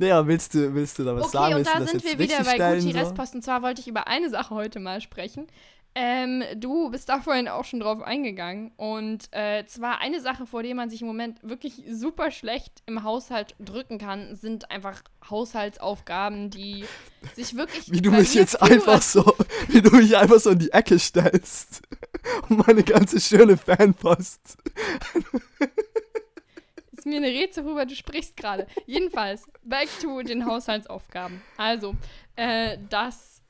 Naja, 0.02 0.26
willst 0.26 0.56
du, 0.56 0.74
willst 0.74 0.98
du 0.98 1.04
da 1.04 1.16
was 1.16 1.26
Okay, 1.26 1.32
sagen? 1.32 1.54
und 1.54 1.58
Willst 1.60 1.76
du 1.76 1.80
da 1.80 1.86
sind 1.86 2.04
wir 2.04 2.18
wieder 2.18 2.44
bei 2.44 2.58
Gucci 2.58 2.92
so? 2.92 2.98
Restpost. 2.98 3.36
Und 3.36 3.44
zwar 3.44 3.62
wollte 3.62 3.82
ich 3.82 3.88
über 3.88 4.08
eine 4.08 4.32
Sache 4.32 4.56
heute 4.56 4.80
mal 4.80 5.00
sprechen. 5.00 5.46
Ähm, 5.94 6.44
du 6.56 6.90
bist 6.90 7.08
da 7.10 7.20
vorhin 7.20 7.48
auch 7.48 7.66
schon 7.66 7.82
drauf 7.82 8.02
eingegangen. 8.02 8.72
Und 8.78 9.26
äh, 9.32 9.64
zwar 9.68 10.00
eine 10.00 10.20
Sache, 10.20 10.48
vor 10.48 10.64
der 10.64 10.74
man 10.74 10.90
sich 10.90 11.02
im 11.02 11.08
Moment 11.08 11.38
wirklich 11.44 11.84
super 11.92 12.32
schlecht 12.32 12.82
im 12.88 13.04
Haushalt 13.04 13.56
drücken 13.60 14.00
kann, 14.00 14.36
sind 14.36 14.72
einfach 14.72 15.04
Haushaltsaufgaben, 15.30 16.50
die 16.50 16.86
sich 17.36 17.56
wirklich. 17.56 17.92
Wie 17.92 18.02
du 18.02 18.10
mich 18.10 18.34
jetzt 18.34 18.60
einfach 18.60 19.04
so, 19.04 19.36
wie 19.68 19.84
du 19.84 19.92
mich 19.96 20.18
einfach 20.18 20.40
so 20.40 20.50
in 20.50 20.60
die 20.60 20.72
Ecke 20.72 20.98
stellst. 20.98 21.84
Und 22.50 22.66
meine 22.66 22.82
ganze 22.84 23.20
schöne 23.20 23.56
Fanpost. 23.56 24.58
Ist 27.02 27.08
mir 27.08 27.18
eine 27.18 27.30
Rätsel, 27.30 27.66
worüber 27.66 27.88
du 27.88 27.96
sprichst 27.96 28.38
gerade. 28.38 28.68
Jedenfalls, 28.86 29.50
back 29.64 29.90
to 30.00 30.22
den 30.22 30.46
Haushaltsaufgaben. 30.46 31.42
Also, 31.58 31.96
äh, 32.36 32.78
dass 32.92 33.42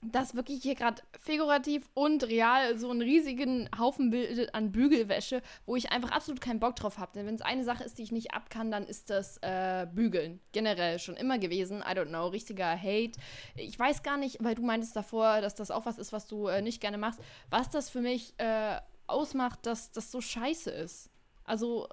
das 0.00 0.34
wirklich 0.34 0.62
hier 0.62 0.74
gerade 0.74 1.02
figurativ 1.20 1.86
und 1.92 2.24
real 2.24 2.78
so 2.78 2.90
einen 2.90 3.02
riesigen 3.02 3.68
Haufen 3.78 4.08
bildet 4.08 4.54
an 4.54 4.72
Bügelwäsche, 4.72 5.42
wo 5.66 5.76
ich 5.76 5.92
einfach 5.92 6.12
absolut 6.12 6.40
keinen 6.40 6.60
Bock 6.60 6.76
drauf 6.76 6.96
habe. 6.96 7.12
Denn 7.14 7.26
wenn 7.26 7.34
es 7.34 7.42
eine 7.42 7.62
Sache 7.62 7.84
ist, 7.84 7.98
die 7.98 8.04
ich 8.04 8.10
nicht 8.10 8.32
ab 8.32 8.48
kann, 8.48 8.70
dann 8.70 8.86
ist 8.86 9.10
das 9.10 9.36
äh, 9.42 9.86
Bügeln. 9.92 10.40
Generell 10.52 10.98
schon 10.98 11.16
immer 11.16 11.38
gewesen. 11.38 11.82
I 11.82 11.92
don't 11.92 12.06
know, 12.06 12.28
richtiger 12.28 12.74
Hate. 12.74 13.20
Ich 13.54 13.78
weiß 13.78 14.02
gar 14.02 14.16
nicht, 14.16 14.42
weil 14.42 14.54
du 14.54 14.62
meintest 14.62 14.96
davor, 14.96 15.42
dass 15.42 15.54
das 15.54 15.70
auch 15.70 15.84
was 15.84 15.98
ist, 15.98 16.14
was 16.14 16.26
du 16.26 16.46
äh, 16.46 16.62
nicht 16.62 16.80
gerne 16.80 16.96
machst, 16.96 17.20
was 17.50 17.68
das 17.68 17.90
für 17.90 18.00
mich 18.00 18.32
äh, 18.38 18.78
ausmacht, 19.08 19.66
dass 19.66 19.92
das 19.92 20.10
so 20.10 20.22
scheiße 20.22 20.70
ist. 20.70 21.10
Also 21.44 21.88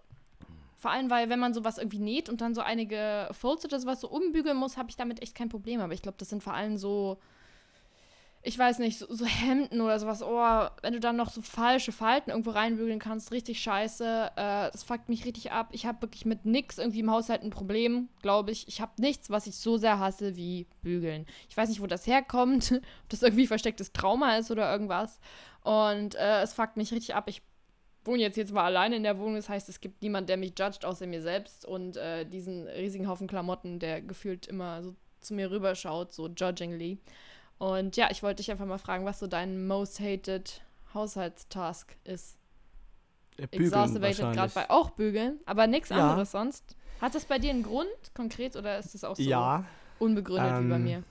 vor 0.80 0.92
allem, 0.92 1.10
weil 1.10 1.30
wenn 1.30 1.40
man 1.40 1.54
sowas 1.54 1.78
irgendwie 1.78 2.00
näht 2.00 2.30
und 2.30 2.40
dann 2.40 2.56
so 2.56 2.62
einige 2.62 3.28
Folds 3.34 3.66
oder 3.66 3.80
sowas 3.82 4.00
so 4.00 4.08
umbügeln 4.08 4.56
muss, 4.56 4.78
habe 4.78 4.90
ich 4.90 4.96
damit 4.96 5.22
echt 5.22 5.36
kein 5.36 5.50
Problem. 5.50 5.82
Aber 5.82 5.94
ich 5.94 6.02
glaube, 6.02 6.18
das 6.18 6.30
sind 6.30 6.42
vor 6.42 6.54
allem 6.54 6.78
so, 6.78 7.20
ich 8.44 8.58
weiß 8.58 8.80
nicht, 8.80 8.98
so, 8.98 9.14
so 9.14 9.26
Hemden 9.26 9.82
oder 9.82 10.00
sowas. 10.00 10.24
Oh, 10.24 10.70
wenn 10.82 10.94
du 10.94 11.02
dann 11.02 11.18
noch 11.18 11.32
so 11.32 11.42
falsche 11.42 11.92
Falten 11.92 12.30
irgendwo 12.30 12.52
reinbügeln 12.52 13.00
kannst, 13.00 13.34
richtig 13.34 13.60
scheiße. 13.60 14.32
Äh, 14.38 14.72
das 14.72 14.84
fuckt 14.84 15.10
mich 15.10 15.26
richtig 15.26 15.52
ab. 15.52 15.68
Ich 15.74 15.86
habe 15.86 16.02
wirklich 16.02 16.26
mit 16.26 16.46
nix 16.46 16.78
irgendwie 16.78 17.02
im 17.02 17.12
Haushalt 17.12 17.44
ein 17.44 17.50
Problem, 17.50 18.08
glaube 18.22 18.52
ich. 18.52 18.66
Ich 18.70 18.80
habe 18.80 18.94
nichts, 19.02 19.30
was 19.30 19.48
ich 19.48 19.58
so 19.58 19.76
sehr 19.76 20.00
hasse 20.00 20.38
wie 20.38 20.66
bügeln. 20.82 21.26
Ich 21.50 21.58
weiß 21.58 21.68
nicht, 21.68 21.82
wo 21.82 21.88
das 21.88 22.08
herkommt, 22.08 22.72
ob 23.04 23.10
das 23.10 23.22
irgendwie 23.22 23.48
verstecktes 23.48 23.92
Trauma 23.92 24.38
ist 24.38 24.50
oder 24.50 24.72
irgendwas. 24.72 25.20
Und 25.62 26.16
äh, 26.16 26.42
es 26.42 26.54
fuckt 26.54 26.78
mich 26.78 26.94
richtig 26.94 27.16
ab. 27.16 27.26
Ich 27.28 27.42
wohne 28.06 28.22
jetzt 28.22 28.38
jetzt 28.38 28.54
mal 28.54 28.66
alleine 28.66 28.96
in 28.96 29.04
der 29.04 29.18
Wohnung. 29.18 29.36
Das 29.36 29.50
heißt, 29.50 29.70
es 29.70 29.82
gibt 29.82 30.02
niemand, 30.02 30.30
der 30.30 30.38
mich 30.38 30.54
judgt, 30.58 30.86
außer 30.86 31.08
mir 31.08 31.22
selbst. 31.22 31.66
Und 31.66 31.98
äh, 31.98 32.26
diesen 32.26 32.68
riesigen 32.68 33.08
Haufen 33.08 33.28
Klamotten, 33.28 33.80
der 33.80 34.02
gefühlt 34.02 34.48
immer 34.48 34.82
so 34.84 34.96
zu 35.22 35.34
mir 35.34 35.52
rüberschaut, 35.52 36.14
so 36.14 36.28
judgingly. 36.28 37.00
Und 37.58 37.98
ja, 37.98 38.08
ich 38.10 38.24
wollte 38.24 38.38
dich 38.38 38.52
einfach 38.52 38.66
mal 38.66 38.78
fragen, 38.78 39.06
was 39.06 39.20
so 39.20 39.28
dein 39.28 39.68
most 39.68 40.00
hated 40.00 40.62
Haushaltstask 40.94 41.96
ist. 42.06 42.38
Ja, 43.38 43.48
bügeln 43.48 43.72
gerade 44.34 44.52
bei 44.54 44.70
auch 44.70 44.92
bügeln, 44.92 45.40
aber 45.46 45.68
nichts 45.68 45.90
Ja. 45.90 45.98
anderes 46.10 46.32
sonst. 46.32 46.76
Hat 47.02 47.16
das 47.16 47.26
bei 47.26 47.40
dir 47.40 47.52
einen 47.52 47.64
Grund 47.64 47.88
konkret 48.14 48.56
oder 48.56 48.78
ist 48.78 48.94
das 48.94 49.04
auch 49.04 49.16
so 49.16 49.24
Ja, 49.24 49.66
unbegründet 50.00 50.60
wie 50.60 50.70
bei 50.70 50.78
ähm, 50.78 50.84
mir? 50.84 51.04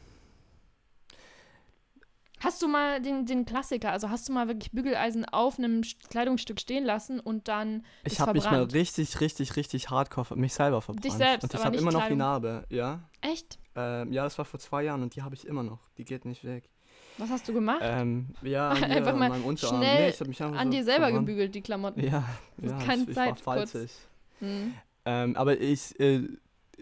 Hast 2.40 2.62
du 2.62 2.68
mal 2.68 3.00
den, 3.02 3.26
den 3.26 3.44
Klassiker, 3.44 3.90
also 3.92 4.10
hast 4.10 4.28
du 4.28 4.32
mal 4.32 4.46
wirklich 4.48 4.70
Bügeleisen 4.72 5.24
auf 5.24 5.58
einem 5.58 5.80
St- 5.82 6.08
Kleidungsstück 6.08 6.60
stehen 6.60 6.84
lassen 6.84 7.18
und 7.20 7.48
dann 7.48 7.84
ich 8.04 8.20
habe 8.20 8.32
mich 8.34 8.44
mal 8.44 8.62
richtig, 8.64 9.20
richtig, 9.20 9.56
richtig 9.56 9.90
hardcore 9.90 10.36
mich 10.36 10.54
selber 10.54 10.80
verbrannt. 10.80 11.12
selbst, 11.18 11.44
Und 11.44 11.54
ich 11.54 11.64
habe 11.64 11.76
immer 11.76 11.90
noch 11.92 12.00
die 12.00 12.14
Kleidung. 12.14 12.18
Narbe, 12.18 12.64
ja. 12.70 13.00
Echt? 13.20 13.58
Ähm, 13.74 14.12
ja, 14.12 14.24
das 14.24 14.38
war 14.38 14.44
vor 14.44 14.60
zwei 14.60 14.84
Jahren 14.84 15.02
und 15.02 15.14
die 15.16 15.22
habe 15.22 15.34
ich 15.34 15.46
immer 15.46 15.62
noch. 15.62 15.80
Die 15.98 16.04
geht 16.04 16.24
nicht 16.24 16.44
weg. 16.44 16.68
Was 17.16 17.30
hast 17.30 17.48
du 17.48 17.52
gemacht? 17.52 17.80
Ähm, 17.82 18.28
ja, 18.42 18.72
hier 18.76 18.86
Einfach 18.86 19.12
an 19.12 19.18
mal 19.18 19.28
meinem 19.30 19.44
Unterarm. 19.44 19.76
schnell 19.78 20.12
nee, 20.12 20.28
ich 20.30 20.40
An 20.42 20.54
so 20.66 20.70
dir 20.70 20.84
selber 20.84 21.06
verbrannt. 21.06 21.26
gebügelt, 21.26 21.54
die 21.54 21.60
Klamotten. 21.62 22.00
Ja, 22.04 22.24
ja 22.62 22.78
keine 22.78 23.02
ich, 23.02 23.08
ich 23.08 23.14
Zeit, 23.16 23.44
war 23.46 23.56
kurz. 23.56 23.72
falzig. 23.72 23.90
Hm. 24.38 24.74
Ähm, 25.04 25.36
aber 25.36 25.58
ich, 25.60 25.98
äh, 25.98 26.28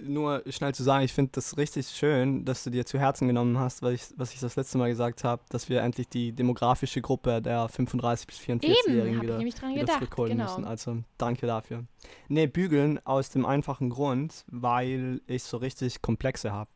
nur 0.03 0.43
schnell 0.49 0.75
zu 0.75 0.83
sagen, 0.83 1.05
ich 1.05 1.13
finde 1.13 1.33
das 1.35 1.57
richtig 1.57 1.89
schön, 1.89 2.45
dass 2.45 2.65
du 2.65 2.71
dir 2.71 2.85
zu 2.85 2.99
Herzen 2.99 3.27
genommen 3.29 3.59
hast, 3.59 3.83
weil 3.83 3.95
ich, 3.95 4.03
was 4.17 4.33
ich 4.35 4.41
das 4.41 4.57
letzte 4.57 4.77
Mal 4.79 4.89
gesagt 4.91 5.25
habe, 5.25 5.43
dass 5.49 5.69
wir 5.69 5.81
endlich 5.83 6.09
die 6.09 6.33
demografische 6.33 7.01
Gruppe 7.01 7.41
der 7.41 7.69
35- 7.69 8.27
bis 8.27 8.39
44-Jährigen 8.39 8.63
Eben, 8.63 9.17
habe 9.17 9.49
ich 9.49 9.57
wieder, 9.57 9.69
wieder 9.69 9.75
gedacht. 9.81 9.99
zurückholen 9.99 10.33
Genau. 10.37 10.45
müssen. 10.51 10.65
Also 10.65 10.99
danke 11.19 11.47
dafür. 11.47 11.85
Nee, 12.29 12.47
bügeln 12.47 13.01
aus 13.07 13.31
dem 13.31 13.47
einfachen 13.47 13.91
Grund, 13.91 14.45
weil 14.49 15.21
ich 15.27 15.43
so 15.45 15.57
richtig 15.57 16.03
Komplexe 16.03 16.53
habe. 16.53 16.71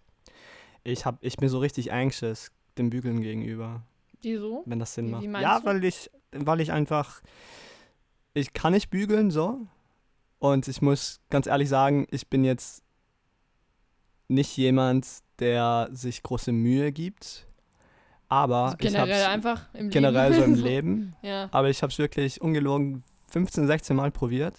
Ich, 0.82 1.04
hab, 1.04 1.18
ich 1.22 1.36
bin 1.36 1.48
so 1.48 1.58
richtig 1.58 1.92
anxious 1.92 2.50
dem 2.78 2.88
Bügeln 2.90 3.20
gegenüber, 3.20 3.82
Wieso? 4.22 4.62
wenn 4.66 4.78
das 4.78 4.94
Sinn 4.94 5.08
Wie- 5.08 5.10
macht. 5.28 5.40
wie 5.40 5.42
ja, 5.42 5.60
du? 5.60 5.66
weil 5.66 5.84
ich, 5.84 6.10
weil 6.32 6.60
ich 6.60 6.72
einfach, 6.72 7.20
ich 8.34 8.52
kann 8.54 8.72
nicht 8.72 8.88
bügeln 8.90 9.30
so. 9.30 9.58
Und 10.38 10.68
ich 10.68 10.80
muss 10.80 11.20
ganz 11.28 11.46
ehrlich 11.46 11.68
sagen, 11.68 12.06
ich 12.10 12.28
bin 12.28 12.44
jetzt 12.44 12.82
nicht 14.30 14.56
jemand, 14.56 15.06
der 15.38 15.88
sich 15.92 16.22
große 16.22 16.52
Mühe 16.52 16.92
gibt. 16.92 17.46
Aber 18.28 18.64
Also 18.66 18.76
ich 18.78 18.92
generell 18.92 19.22
habe 19.24 19.32
einfach 19.32 19.68
im 19.74 19.90
generell 19.90 20.30
Leben. 20.32 20.38
so 20.40 20.44
im 20.44 20.54
Leben. 20.64 21.16
ja. 21.22 21.48
Aber 21.52 21.68
ich 21.68 21.82
habe 21.82 21.90
es 21.92 21.98
wirklich 21.98 22.40
ungelogen 22.40 23.02
15, 23.28 23.66
16 23.66 23.96
Mal 23.96 24.10
probiert. 24.10 24.54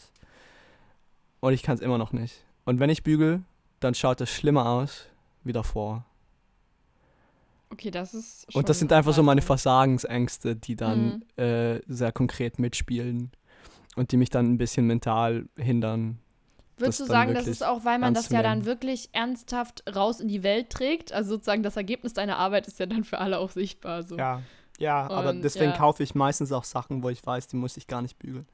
Und 1.39 1.53
ich 1.53 1.63
kann 1.63 1.75
es 1.75 1.81
immer 1.81 1.97
noch 1.97 2.11
nicht. 2.11 2.43
Und 2.65 2.79
wenn 2.79 2.89
ich 2.89 3.01
bügel, 3.03 3.43
dann 3.79 3.95
schaut 3.95 4.21
es 4.21 4.29
schlimmer 4.29 4.67
aus 4.69 5.07
wie 5.43 5.53
davor. 5.53 6.05
Okay, 7.71 7.89
das 7.89 8.13
ist 8.13 8.53
Und 8.53 8.67
das 8.67 8.79
sind 8.79 8.91
einfach 8.91 9.13
so 9.13 9.23
meine. 9.23 9.41
Versagensängste, 9.41 10.55
die 10.57 10.75
dann 10.75 11.23
Mhm. 11.37 11.43
äh, 11.43 11.81
sehr 11.87 12.11
konkret 12.11 12.59
mitspielen 12.59 13.31
und 13.95 14.11
die 14.11 14.17
mich 14.17 14.29
dann 14.29 14.51
ein 14.51 14.57
bisschen 14.57 14.85
mental 14.85 15.45
hindern. 15.57 16.19
Würdest 16.81 16.99
das 16.99 17.07
du 17.07 17.11
sagen, 17.13 17.33
das 17.33 17.47
ist 17.47 17.63
auch, 17.63 17.85
weil 17.85 17.99
man 17.99 18.13
das 18.13 18.29
ja 18.29 18.43
dann 18.43 18.65
wirklich 18.65 19.09
ernsthaft 19.13 19.83
raus 19.95 20.19
in 20.19 20.27
die 20.27 20.43
Welt 20.43 20.69
trägt? 20.69 21.13
Also 21.13 21.31
sozusagen 21.31 21.63
das 21.63 21.77
Ergebnis 21.77 22.13
deiner 22.13 22.37
Arbeit 22.37 22.67
ist 22.67 22.79
ja 22.79 22.85
dann 22.85 23.03
für 23.03 23.19
alle 23.19 23.39
auch 23.39 23.51
sichtbar. 23.51 24.03
So. 24.03 24.17
Ja, 24.17 24.41
ja, 24.79 25.09
aber 25.09 25.29
Und, 25.29 25.41
deswegen 25.43 25.71
ja. 25.71 25.77
kaufe 25.77 26.03
ich 26.03 26.15
meistens 26.15 26.51
auch 26.51 26.63
Sachen, 26.63 27.03
wo 27.03 27.09
ich 27.09 27.25
weiß, 27.25 27.47
die 27.47 27.55
muss 27.55 27.77
ich 27.77 27.87
gar 27.87 28.01
nicht 28.01 28.17
bügeln. 28.19 28.47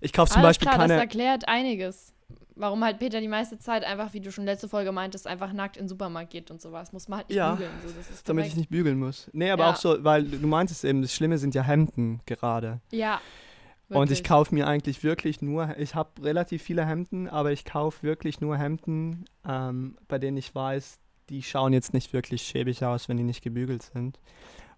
Ich 0.00 0.12
kaufe 0.12 0.32
zum 0.32 0.42
Alles 0.42 0.58
Beispiel 0.58 0.68
klar, 0.68 0.78
das 0.78 0.88
keine. 0.88 1.00
erklärt 1.00 1.48
einiges. 1.48 2.12
Warum 2.54 2.84
halt 2.84 2.98
Peter 2.98 3.20
die 3.20 3.28
meiste 3.28 3.58
Zeit 3.58 3.84
einfach, 3.84 4.12
wie 4.12 4.20
du 4.20 4.30
schon 4.30 4.44
letzte 4.44 4.68
Folge 4.68 4.92
meintest, 4.92 5.26
einfach 5.26 5.52
nackt 5.52 5.76
in 5.78 5.84
den 5.84 5.88
Supermarkt 5.88 6.30
geht 6.30 6.50
und 6.50 6.60
sowas. 6.60 6.92
Muss 6.92 7.08
man 7.08 7.18
halt 7.20 7.28
nicht 7.28 7.36
Ja, 7.38 7.52
bügeln. 7.52 7.70
So, 7.82 7.92
das 7.96 8.22
Damit 8.24 8.46
ich 8.46 8.56
nicht 8.56 8.68
bügeln 8.68 8.98
muss. 8.98 9.30
Nee, 9.32 9.50
aber 9.50 9.64
Ja. 9.64 9.70
auch 9.70 9.76
so, 9.76 10.02
weil 10.04 10.24
du 10.24 10.46
meintest 10.46 10.84
eben, 10.84 11.00
das 11.00 11.14
Schlimme 11.14 11.38
sind 11.38 11.54
ja 11.54 11.62
Hemden 11.62 12.20
gerade. 12.26 12.80
Ja. 12.92 13.20
Und 13.98 14.10
ich 14.10 14.22
kaufe 14.24 14.54
mir 14.54 14.66
eigentlich 14.68 15.02
wirklich 15.02 15.42
nur, 15.42 15.76
ich 15.78 15.94
habe 15.94 16.22
relativ 16.22 16.62
viele 16.62 16.86
Hemden, 16.86 17.28
aber 17.28 17.52
ich 17.52 17.64
kaufe 17.64 18.02
wirklich 18.02 18.40
nur 18.40 18.56
Hemden, 18.56 19.24
ähm, 19.46 19.96
bei 20.08 20.18
denen 20.18 20.36
ich 20.36 20.54
weiß, 20.54 20.98
die 21.28 21.42
schauen 21.42 21.72
jetzt 21.72 21.92
nicht 21.92 22.12
wirklich 22.12 22.42
schäbig 22.42 22.84
aus, 22.84 23.08
wenn 23.08 23.16
die 23.16 23.22
nicht 23.24 23.42
gebügelt 23.42 23.82
sind. 23.82 24.18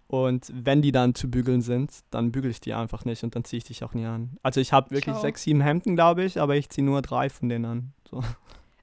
Und 0.07 0.51
wenn 0.53 0.81
die 0.81 0.91
dann 0.91 1.15
zu 1.15 1.29
bügeln 1.31 1.61
sind, 1.61 1.91
dann 2.11 2.31
bügel 2.31 2.51
ich 2.51 2.61
die 2.61 2.73
einfach 2.73 3.05
nicht 3.05 3.23
und 3.23 3.35
dann 3.35 3.43
ziehe 3.43 3.57
ich 3.59 3.63
dich 3.63 3.83
auch 3.83 3.93
nie 3.93 4.05
an. 4.05 4.37
Also 4.43 4.59
ich 4.59 4.71
habe 4.73 4.91
wirklich 4.91 5.15
auch. 5.15 5.21
sechs, 5.21 5.43
sieben 5.43 5.61
Hemden, 5.61 5.95
glaube 5.95 6.23
ich, 6.23 6.39
aber 6.39 6.55
ich 6.55 6.69
ziehe 6.69 6.85
nur 6.85 7.01
drei 7.01 7.29
von 7.29 7.49
denen 7.49 7.65
an. 7.65 7.93
So. 8.09 8.23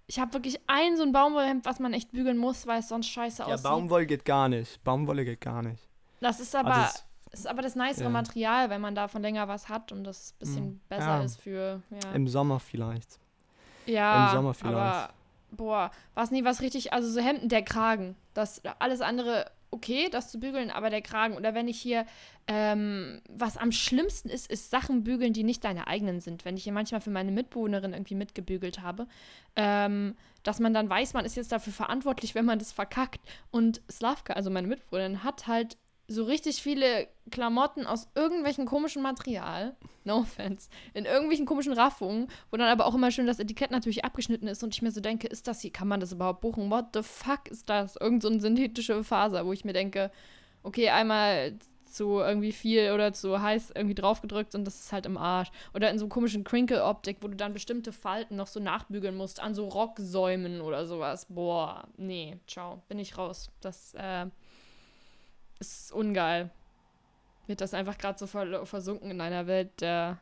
Ich 0.09 0.19
habe 0.19 0.33
wirklich 0.33 0.59
ein 0.67 0.97
so 0.97 1.05
ein 1.05 1.13
Baumwollhemd, 1.13 1.65
was 1.65 1.79
man 1.79 1.93
echt 1.93 2.11
bügeln 2.11 2.37
muss, 2.37 2.67
weil 2.67 2.81
es 2.81 2.89
sonst 2.89 3.07
scheiße 3.09 3.43
Ja, 3.43 3.55
aussieht. 3.55 3.63
Baumwolle 3.63 4.07
geht 4.07 4.25
gar 4.25 4.49
nicht. 4.49 4.83
Baumwolle 4.83 5.25
geht 5.25 5.41
gar 5.41 5.63
nicht. 5.63 5.89
das 6.21 6.41
ist 6.41 6.57
aber, 6.57 6.75
Also 6.75 6.99
ist 7.33 7.47
aber 7.47 7.63
das 7.63 7.77
nicere 7.77 8.05
ja. 8.05 8.11
Material, 8.11 8.71
wenn 8.71 8.81
man 8.81 8.95
davon 8.95 9.23
länger 9.23 9.49
was 9.49 9.69
hat 9.69 9.93
und 9.93 10.05
das 10.05 10.33
ein 10.33 10.39
bisschen 10.39 10.67
Mm, 10.67 10.81
besser 10.89 11.07
ja. 11.07 11.23
ist 11.23 11.41
für. 11.41 11.83
Ja. 11.91 12.13
Im 12.13 12.27
Sommer 12.29 12.61
vielleicht. 12.61 13.19
Ja, 13.87 14.29
Im 14.31 14.37
Sommer 14.37 14.55
vielleicht. 14.55 14.77
aber 14.77 15.11
boah, 15.51 15.91
was 16.15 16.31
nie 16.31 16.45
was 16.45 16.61
richtig, 16.61 16.93
also 16.93 17.09
so 17.09 17.21
Hemden, 17.21 17.49
der 17.49 17.63
Kragen, 17.63 18.17
das 18.35 18.63
alles 18.79 19.01
andere 19.01 19.51
okay, 19.73 20.09
das 20.11 20.31
zu 20.31 20.41
bügeln, 20.41 20.71
aber 20.71 20.91
der 20.91 21.03
Kragen 21.03 21.37
oder 21.37 21.55
wenn 21.55 21.69
ich 21.69 21.81
hier 21.81 22.05
ähm, 22.49 23.21
was 23.29 23.57
am 23.57 23.71
schlimmsten 23.71 24.29
ist, 24.29 24.51
ist 24.51 24.71
Sachen 24.71 25.05
bügeln, 25.05 25.33
die 25.33 25.45
nicht 25.45 25.65
deine 25.65 25.87
eigenen 25.87 26.21
sind. 26.21 26.45
Wenn 26.45 26.57
ich 26.57 26.65
hier 26.65 26.73
manchmal 26.73 27.01
für 27.01 27.11
meine 27.11 27.31
Mitbewohnerin 27.31 27.93
irgendwie 27.93 28.17
mitgebügelt 28.17 28.83
habe, 28.83 29.07
ähm, 29.55 30.17
dass 30.43 30.59
man 30.59 30.75
dann 30.75 30.91
weiß, 30.91 31.13
man 31.13 31.25
ist 31.25 31.37
jetzt 31.37 31.53
dafür 31.53 31.73
verantwortlich, 31.73 32.35
wenn 32.35 32.45
man 32.45 32.59
das 32.59 32.73
verkackt. 32.73 33.21
Und 33.53 33.81
Slavka, 33.91 34.33
also 34.33 34.51
meine 34.51 34.67
Mitbewohnerin, 34.67 35.23
hat 35.23 35.47
halt 35.47 35.77
so 36.11 36.25
richtig 36.25 36.61
viele 36.61 37.07
Klamotten 37.31 37.87
aus 37.87 38.09
irgendwelchen 38.17 38.67
komischen 38.67 39.01
Material, 39.01 39.77
no 40.05 40.19
offense, 40.19 40.69
in 40.93 41.05
irgendwelchen 41.05 41.47
komischen 41.47 41.73
Raffungen, 41.73 42.27
wo 42.51 42.57
dann 42.57 42.69
aber 42.69 42.87
auch 42.87 42.97
immer 42.97 43.13
schön 43.13 43.29
das 43.29 43.39
Etikett 43.39 43.71
natürlich 43.71 44.05
abgeschnitten 44.05 44.49
ist 44.49 44.65
und 44.65 44.75
ich 44.75 44.83
mir 44.83 44.91
so 44.91 45.01
denke, 45.01 45.29
ist 45.29 45.47
das 45.47 45.61
hier, 45.61 45.71
kann 45.71 45.87
man 45.87 46.01
das 46.01 46.13
überhaupt 46.13 46.41
buchen? 46.41 46.69
What 46.71 46.87
the 46.95 47.03
fuck 47.03 47.49
ist 47.49 47.69
das? 47.69 47.95
Irgend 47.95 48.23
so 48.23 48.29
eine 48.29 48.41
synthetische 48.41 49.05
Faser, 49.05 49.47
wo 49.47 49.53
ich 49.53 49.65
mir 49.65 49.73
denke, 49.73 50.11
okay, 50.65 50.91
einmal 50.91 51.57
zu 51.85 52.19
irgendwie 52.19 52.53
viel 52.53 52.91
oder 52.93 53.13
zu 53.13 53.41
heiß 53.41 53.73
irgendwie 53.75 53.95
draufgedrückt 53.95 54.55
und 54.55 54.65
das 54.65 54.81
ist 54.81 54.93
halt 54.93 55.07
im 55.07 55.17
Arsch. 55.17 55.51
Oder 55.75 55.91
in 55.91 55.99
so 55.99 56.09
komischen 56.09 56.43
Crinkle-Optik, 56.43 57.19
wo 57.21 57.29
du 57.29 57.37
dann 57.37 57.53
bestimmte 57.53 57.93
Falten 57.93 58.37
noch 58.37 58.47
so 58.49 58.59
nachbügeln 58.59 59.17
musst, 59.17 59.41
an 59.41 59.55
so 59.55 59.69
Rocksäumen 59.69 60.61
oder 60.61 60.87
sowas. 60.87 61.27
Boah, 61.29 61.89
nee, 61.97 62.39
ciao, 62.49 62.83
bin 62.89 62.99
ich 62.99 63.17
raus. 63.17 63.51
Das, 63.61 63.95
äh, 63.95 64.27
ist 65.61 65.93
ungeil. 65.93 66.51
Wird 67.47 67.61
das 67.61 67.75
einfach 67.75 67.99
gerade 67.99 68.19
so 68.19 68.27
versunken 68.27 69.11
in 69.11 69.21
einer 69.21 69.47
Welt 69.47 69.81
der 69.81 70.19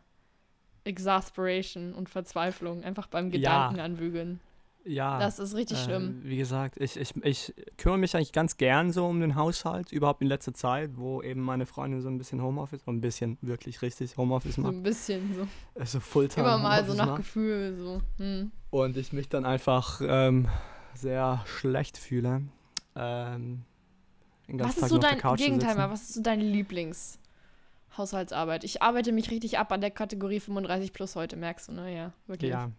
Exasperation 0.85 1.95
und 1.95 2.09
Verzweiflung, 2.09 2.83
einfach 2.85 3.07
beim 3.07 3.31
Gedanken 3.31 3.79
ja. 3.79 3.85
anbügeln. 3.85 4.41
Ja. 4.85 5.19
Das 5.19 5.39
ist 5.39 5.55
richtig 5.55 5.79
äh, 5.79 5.85
schlimm. 5.85 6.21
Wie 6.23 6.39
gesagt, 6.39 6.81
ich, 6.81 6.97
ich, 6.97 7.15
ich 7.23 7.55
kümmere 7.77 7.99
mich 7.99 8.17
eigentlich 8.17 8.33
ganz 8.33 8.57
gern 8.57 8.91
so 8.91 9.07
um 9.07 9.21
den 9.21 9.35
Haushalt, 9.35 9.93
überhaupt 9.93 10.23
in 10.23 10.29
letzter 10.29 10.55
Zeit, 10.55 10.93
wo 10.95 11.21
eben 11.23 11.43
meine 11.43 11.67
Freundin 11.67 12.01
so 12.01 12.09
ein 12.09 12.17
bisschen 12.17 12.43
Homeoffice, 12.43 12.81
ein 12.87 13.01
bisschen 13.03 13.37
wirklich 13.43 13.83
richtig 13.83 14.17
Homeoffice 14.17 14.57
macht. 14.57 14.73
So 14.73 14.79
ein 14.79 14.83
bisschen 14.83 15.35
so. 15.35 15.47
Also 15.79 16.01
Fulltime. 16.01 16.47
Immer 16.47 16.59
mal 16.59 16.87
so 16.87 16.95
nach 16.95 17.07
macht. 17.07 17.17
Gefühl 17.19 17.77
so. 17.77 18.01
Hm. 18.17 18.51
Und 18.71 18.97
ich 18.97 19.13
mich 19.13 19.29
dann 19.29 19.45
einfach 19.45 20.01
ähm, 20.03 20.49
sehr 20.95 21.43
schlecht 21.47 21.99
fühle. 21.99 22.43
Ähm, 22.97 23.65
was 24.49 24.79
ist 24.79 24.89
so 24.89 24.99
dein 24.99 25.21
Gegenteil 25.37 25.77
mal, 25.77 25.91
was 25.91 26.03
ist 26.03 26.15
so 26.15 26.23
deine 26.23 26.45
Lieblingshaushaltsarbeit? 26.45 28.63
Ich 28.65 28.83
arbeite 28.83 29.13
mich 29.13 29.31
richtig 29.31 29.59
ab 29.59 29.73
an 29.73 29.81
der 29.81 29.91
Kategorie 29.91 30.41
35 30.41 30.93
plus 30.93 31.17
heute, 31.17 31.37
merkst 31.37 31.69
du, 31.69 31.73
ne? 31.73 31.95
Ja, 31.95 32.13
wirklich. 32.27 32.51
Ja. 32.51 32.71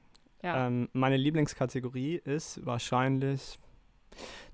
ja. 0.42 0.68
Ähm, 0.68 0.90
meine 0.94 1.18
Lieblingskategorie 1.18 2.16
ist 2.16 2.66
wahrscheinlich. 2.66 3.60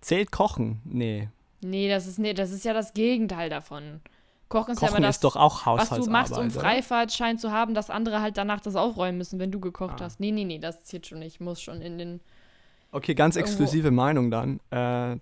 Zählt 0.02 0.32
Kochen? 0.32 0.82
Nee. 0.84 1.30
Nee, 1.62 1.88
das 1.90 2.08
ist, 2.08 2.20
nee, 2.20 2.34
das 2.34 2.52
ist 2.52 2.66
ja 2.66 2.74
das 2.74 2.94
Gegenteil 2.94 3.50
davon. 3.50 4.02
Kochen 4.50 4.74
ist 4.74 4.80
Kochen 4.80 4.92
ja 4.92 4.98
immer 4.98 5.08
das, 5.08 5.16
ist 5.16 5.24
doch 5.24 5.36
auch 5.36 5.66
Haushaltsarbeit, 5.66 6.00
was 6.00 6.06
du 6.06 6.12
machst, 6.12 6.38
um 6.38 6.52
Freifahrtschein 6.52 7.40
zu 7.40 7.52
haben, 7.52 7.74
dass 7.74 7.90
andere 7.90 8.22
halt 8.22 8.38
danach 8.38 8.62
das 8.62 8.76
aufräumen 8.76 9.18
müssen, 9.18 9.40
wenn 9.40 9.52
du 9.52 9.60
gekocht 9.60 10.02
ah. 10.02 10.06
hast. 10.06 10.20
Nee, 10.20 10.32
nee, 10.32 10.44
nee, 10.44 10.60
das 10.60 10.84
zählt 10.84 11.08
schon 11.08 11.20
nicht. 11.20 11.42
Muss 11.42 11.62
schon 11.62 11.82
in 11.82 11.98
den. 11.98 12.20
Okay, 12.92 13.16
ganz 13.16 13.36
exklusive 13.36 13.92
Meinung 13.92 14.32
dann. 14.32 14.60
Äh, 14.70 15.18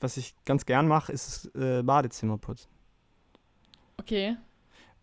was 0.00 0.16
ich 0.16 0.34
ganz 0.44 0.66
gern 0.66 0.88
mache, 0.88 1.12
ist 1.12 1.54
äh, 1.54 1.82
Badezimmer 1.82 2.38
putzen. 2.38 2.68
Okay. 3.98 4.36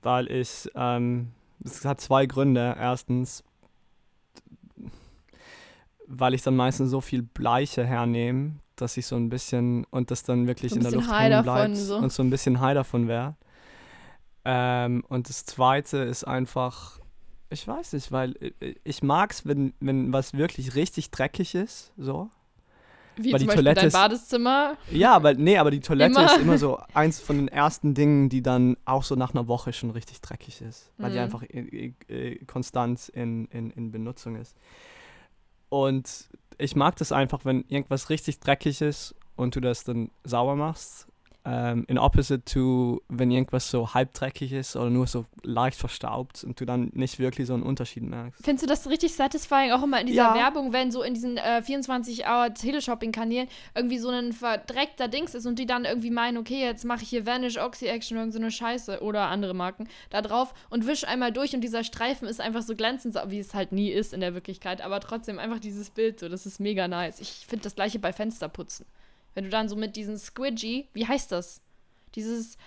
Weil 0.01 0.31
ich, 0.31 0.69
ähm, 0.75 1.31
es 1.63 1.83
hat 1.85 2.01
zwei 2.01 2.25
Gründe. 2.25 2.75
Erstens, 2.79 3.43
weil 6.07 6.33
ich 6.33 6.41
dann 6.43 6.55
meistens 6.55 6.91
so 6.91 7.01
viel 7.01 7.21
Bleiche 7.21 7.85
hernehme, 7.85 8.55
dass 8.75 8.97
ich 8.97 9.05
so 9.05 9.15
ein 9.15 9.29
bisschen 9.29 9.85
und 9.85 10.11
das 10.11 10.23
dann 10.23 10.47
wirklich 10.47 10.71
so 10.71 10.77
in 10.77 10.83
der 10.83 10.91
Luft 10.91 11.11
hängen 11.11 11.43
bleibt 11.43 11.77
so. 11.77 11.97
und 11.97 12.11
so 12.11 12.23
ein 12.23 12.29
bisschen 12.29 12.59
high 12.59 12.73
davon 12.73 13.07
wäre. 13.07 13.35
Ähm, 14.43 15.03
und 15.07 15.27
das 15.27 15.45
Zweite 15.45 15.97
ist 15.97 16.23
einfach, 16.23 16.99
ich 17.49 17.67
weiß 17.67 17.93
nicht, 17.93 18.11
weil 18.11 18.35
ich 18.83 19.01
mag 19.01 19.31
es, 19.31 19.45
wenn, 19.47 19.73
wenn 19.79 20.13
was 20.13 20.33
wirklich 20.33 20.75
richtig 20.75 21.09
dreckig 21.09 21.55
ist, 21.55 21.91
so. 21.97 22.29
Wie 23.17 23.31
weil 23.33 23.39
zum 23.39 23.49
die 23.49 23.55
Toilette 23.55 23.81
dein 23.81 23.91
Badezimmer? 23.91 24.77
Ja, 24.91 25.13
aber 25.13 25.33
nee, 25.33 25.57
aber 25.57 25.71
die 25.71 25.79
Toilette 25.79 26.19
immer. 26.19 26.25
ist 26.25 26.41
immer 26.41 26.57
so 26.57 26.79
eins 26.93 27.19
von 27.19 27.37
den 27.37 27.47
ersten 27.47 27.93
Dingen, 27.93 28.29
die 28.29 28.41
dann 28.41 28.77
auch 28.85 29.03
so 29.03 29.15
nach 29.15 29.33
einer 29.33 29.47
Woche 29.47 29.73
schon 29.73 29.91
richtig 29.91 30.21
dreckig 30.21 30.61
ist, 30.61 30.91
weil 30.97 31.09
mhm. 31.09 31.13
die 31.13 31.19
einfach 31.19 31.43
äh, 31.43 31.93
äh, 32.07 32.45
konstant 32.45 33.09
in, 33.09 33.45
in, 33.45 33.71
in 33.71 33.91
Benutzung 33.91 34.35
ist. 34.35 34.55
Und 35.69 36.29
ich 36.57 36.75
mag 36.75 36.95
das 36.97 37.11
einfach, 37.11 37.45
wenn 37.45 37.65
irgendwas 37.67 38.09
richtig 38.09 38.39
dreckig 38.39 38.81
ist 38.81 39.15
und 39.35 39.55
du 39.55 39.59
das 39.59 39.83
dann 39.83 40.11
sauber 40.23 40.55
machst 40.55 41.07
ähm, 41.45 41.85
in 41.87 41.99
opposite 41.99 42.43
to, 42.43 43.01
wenn 43.07 43.29
irgendwas 43.29 43.69
so 43.69 43.93
halbdreckig 43.93 44.51
ist 44.51 44.75
oder 44.75 44.89
nur 44.89 45.05
so 45.05 45.25
leicht 45.43 45.79
verstaubt 45.79 46.43
und 46.43 46.59
du 46.59 46.65
dann 46.65 46.91
nicht 46.93 47.19
wirklich 47.19 47.47
so 47.47 47.53
einen 47.53 47.63
Unterschied 47.63 48.03
merkst. 48.03 48.43
Findest 48.43 48.63
du 48.63 48.67
das 48.67 48.89
richtig 48.89 49.13
satisfying, 49.13 49.71
auch 49.71 49.83
immer 49.83 50.01
in 50.01 50.07
dieser 50.07 50.23
ja. 50.23 50.35
Werbung, 50.35 50.73
wenn 50.73 50.91
so 50.91 51.03
in 51.03 51.13
diesen 51.13 51.37
äh, 51.37 51.61
24-Hour-Teleshopping-Kanälen 51.65 53.47
irgendwie 53.75 53.99
so 53.99 54.09
ein 54.09 54.33
verdreckter 54.33 55.07
Dings 55.07 55.35
ist 55.35 55.45
und 55.45 55.59
die 55.59 55.67
dann 55.67 55.85
irgendwie 55.85 56.09
meinen, 56.09 56.37
okay, 56.37 56.61
jetzt 56.61 56.83
mache 56.83 57.03
ich 57.03 57.09
hier 57.09 57.25
Vanish, 57.25 57.57
Oxy-Action, 57.57 58.17
irgend 58.17 58.33
so 58.33 58.39
eine 58.39 58.49
Scheiße 58.49 59.01
oder 59.01 59.27
andere 59.27 59.53
Marken 59.53 59.87
da 60.09 60.23
drauf 60.23 60.53
und 60.69 60.87
wisch 60.87 61.07
einmal 61.07 61.31
durch 61.31 61.53
und 61.53 61.61
dieser 61.61 61.83
Streifen 61.83 62.27
ist 62.27 62.41
einfach 62.41 62.63
so 62.63 62.75
glänzend, 62.75 63.15
wie 63.27 63.39
es 63.39 63.53
halt 63.53 63.71
nie 63.71 63.89
ist 63.89 64.13
in 64.13 64.19
der 64.19 64.33
Wirklichkeit, 64.33 64.81
aber 64.81 64.99
trotzdem 64.99 65.37
einfach 65.37 65.59
dieses 65.59 65.91
Bild 65.91 66.19
so, 66.19 66.27
das 66.27 66.45
ist 66.45 66.59
mega 66.59 66.87
nice. 66.87 67.19
Ich 67.19 67.45
finde 67.47 67.63
das 67.63 67.75
gleiche 67.75 67.99
bei 67.99 68.11
Fensterputzen. 68.11 68.85
Wenn 69.35 69.43
du 69.43 69.49
dann 69.49 69.69
so 69.69 69.75
mit 69.75 69.95
diesen 69.95 70.17
Squidgy, 70.17 70.89
wie 70.93 71.07
heißt 71.07 71.31
das? 71.31 71.61
Dieses, 72.15 72.57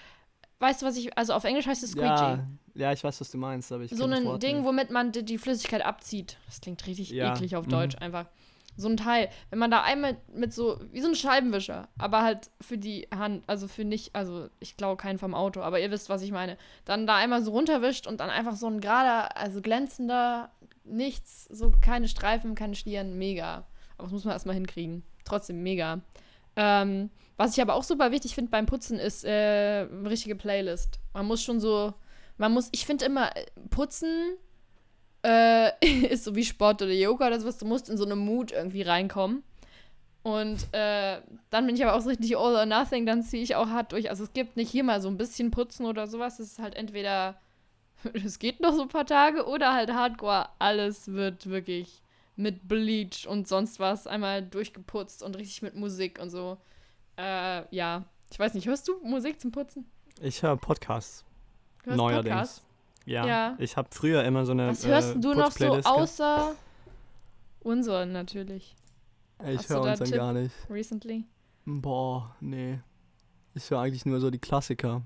weißt 0.61 0.83
du, 0.83 0.87
was 0.87 0.97
ich, 0.97 1.17
also 1.17 1.33
auf 1.33 1.45
Englisch 1.45 1.67
heißt 1.67 1.83
es 1.83 1.93
Squidgy. 1.93 2.07
Ja, 2.07 2.47
ja 2.75 2.93
ich 2.93 3.03
weiß, 3.03 3.21
was 3.21 3.31
du 3.31 3.39
meinst, 3.39 3.73
aber 3.73 3.85
ich 3.85 3.91
So 3.91 4.05
ein 4.05 4.39
Ding, 4.39 4.65
womit 4.65 4.91
man 4.91 5.11
die, 5.11 5.25
die, 5.25 5.39
Flüssigkeit 5.39 5.85
abzieht. 5.85 6.37
Das 6.47 6.61
klingt 6.61 6.87
richtig 6.87 7.11
ja. 7.11 7.33
eklig 7.33 7.57
auf 7.57 7.67
Deutsch 7.67 7.97
mhm. 7.97 8.03
einfach. 8.03 8.27
So 8.77 8.89
ein 8.89 8.97
Teil. 8.97 9.29
Wenn 9.51 9.59
man 9.59 9.73
da 9.73 9.83
einmal 9.83 10.19
mit 10.33 10.53
so, 10.53 10.79
wie 10.93 11.01
so 11.01 11.09
ein 11.09 11.17
Scheibenwischer, 11.17 11.89
aber 11.99 12.23
halt 12.23 12.51
für 12.61 12.79
die 12.79 13.09
Hand, 13.13 13.43
also 13.49 13.67
für 13.67 13.85
nicht, 13.85 14.15
also 14.15 14.49
ich 14.61 14.77
glaube 14.77 15.03
keinen 15.03 15.19
vom 15.19 15.35
Auto, 15.35 15.63
aber 15.63 15.81
ihr 15.81 15.91
wisst, 15.91 16.11
was 16.11 16.23
ich 16.23 16.31
meine. 16.31 16.57
Dann 16.85 17.07
da 17.07 17.17
einmal 17.17 17.43
so 17.43 17.51
runterwischt 17.51 18.07
und 18.07 18.21
dann 18.21 18.31
einfach 18.31 18.55
so 18.55 18.69
ein 18.69 18.81
gerader, 18.81 19.37
also 19.37 19.61
glänzender, 19.63 20.51
nichts, 20.85 21.47
so 21.51 21.73
keine 21.81 22.09
Streifen, 22.09 22.55
keine 22.55 22.77
Schlieren, 22.77 23.19
mega. 23.19 23.65
Aber 23.97 24.05
das 24.05 24.13
muss 24.13 24.25
man 24.25 24.35
erstmal 24.35 24.55
hinkriegen. 24.55 25.03
Trotzdem 25.25 25.63
mega. 25.63 26.03
Ähm, 26.59 27.11
was 27.37 27.57
ich 27.57 27.63
aber 27.63 27.75
auch 27.75 27.85
super 27.85 28.11
wichtig 28.11 28.35
finde 28.35 28.51
beim 28.51 28.67
Putzen 28.67 28.99
ist 28.99 29.25
äh, 29.25 29.87
eine 29.89 30.11
richtige 30.11 30.35
Playlist. 30.35 30.99
Man 31.15 31.27
muss 31.27 31.41
schon 31.41 31.61
so, 31.61 31.95
man 32.37 32.53
muss, 32.53 32.69
ich 32.73 32.85
finde 32.85 33.05
immer, 33.05 33.31
Putzen 33.71 34.37
äh, 35.25 35.71
ist 36.09 36.25
so 36.25 36.35
wie 36.35 36.45
Sport 36.45 36.83
oder 36.83 36.93
Yoga 36.93 37.29
oder 37.29 37.39
sowas. 37.39 37.59
Du 37.59 37.65
musst 37.65 37.89
in 37.89 37.97
so 37.97 38.05
eine 38.05 38.17
Mut 38.17 38.51
irgendwie 38.51 38.83
reinkommen. 38.83 39.45
Und 40.25 40.67
äh, 40.73 41.21
dann 41.51 41.67
bin 41.67 41.77
ich 41.77 41.85
aber 41.85 41.95
auch 41.95 42.01
so 42.01 42.09
richtig 42.09 42.37
all 42.37 42.57
or 42.57 42.67
nothing, 42.67 43.07
dann 43.07 43.23
ziehe 43.23 43.43
ich 43.43 43.55
auch 43.55 43.69
hart 43.69 43.93
durch. 43.93 44.11
Also 44.11 44.25
es 44.25 44.33
gibt 44.33 44.57
nicht 44.57 44.71
hier 44.71 44.83
mal 44.83 45.01
so 45.01 45.09
ein 45.09 45.17
bisschen 45.17 45.53
Putzen 45.53 45.87
oder 45.87 46.09
sowas. 46.09 46.41
Es 46.41 46.53
ist 46.53 46.59
halt 46.59 46.75
entweder, 46.75 47.41
es 48.13 48.41
geht 48.41 48.59
noch 48.59 48.75
so 48.75 48.83
ein 48.83 48.89
paar 48.89 49.07
Tage 49.07 49.47
oder 49.47 49.75
halt 49.75 49.93
Hardcore. 49.93 50.49
Alles 50.59 51.13
wird 51.13 51.49
wirklich 51.49 52.03
mit 52.39 52.69
Bleach 52.69 53.27
und 53.29 53.49
sonst 53.49 53.81
was 53.81 54.07
einmal 54.07 54.43
durchgeputzt 54.43 55.23
und 55.23 55.37
richtig 55.37 55.61
mit 55.63 55.75
Musik 55.75 56.21
und 56.21 56.31
so. 56.31 56.57
Äh, 57.17 57.75
ja. 57.75 58.05
Ich 58.31 58.39
weiß 58.39 58.55
nicht, 58.55 58.67
hörst 58.67 58.87
du 58.87 59.01
Musik 59.03 59.41
zum 59.41 59.51
Putzen? 59.51 59.87
Ich 60.21 60.43
höre 60.43 60.57
Podcasts. 60.57 61.25
Neuerdings. 61.85 62.25
Podcasts? 62.25 62.67
Ja, 63.07 63.27
ja. 63.27 63.57
Ich 63.59 63.77
habe 63.77 63.89
früher 63.91 64.23
immer 64.25 64.45
so 64.47 64.53
eine. 64.53 64.69
Was 64.69 64.87
hörst 64.87 65.17
äh, 65.17 65.19
du 65.19 65.35
noch 65.35 65.51
so 65.51 65.67
außer 65.67 66.55
unseren 67.61 68.13
natürlich? 68.13 68.77
Ich 69.47 69.69
höre 69.69 69.83
unseren 69.83 70.11
gar 70.11 70.33
nicht. 70.33 70.55
Recently? 70.71 71.25
Boah, 71.65 72.37
nee. 72.41 72.79
Ich 73.55 73.71
höre 73.71 73.81
eigentlich 73.81 74.07
nur 74.07 74.21
so 74.21 74.31
die 74.31 74.39
Klassiker. 74.39 75.03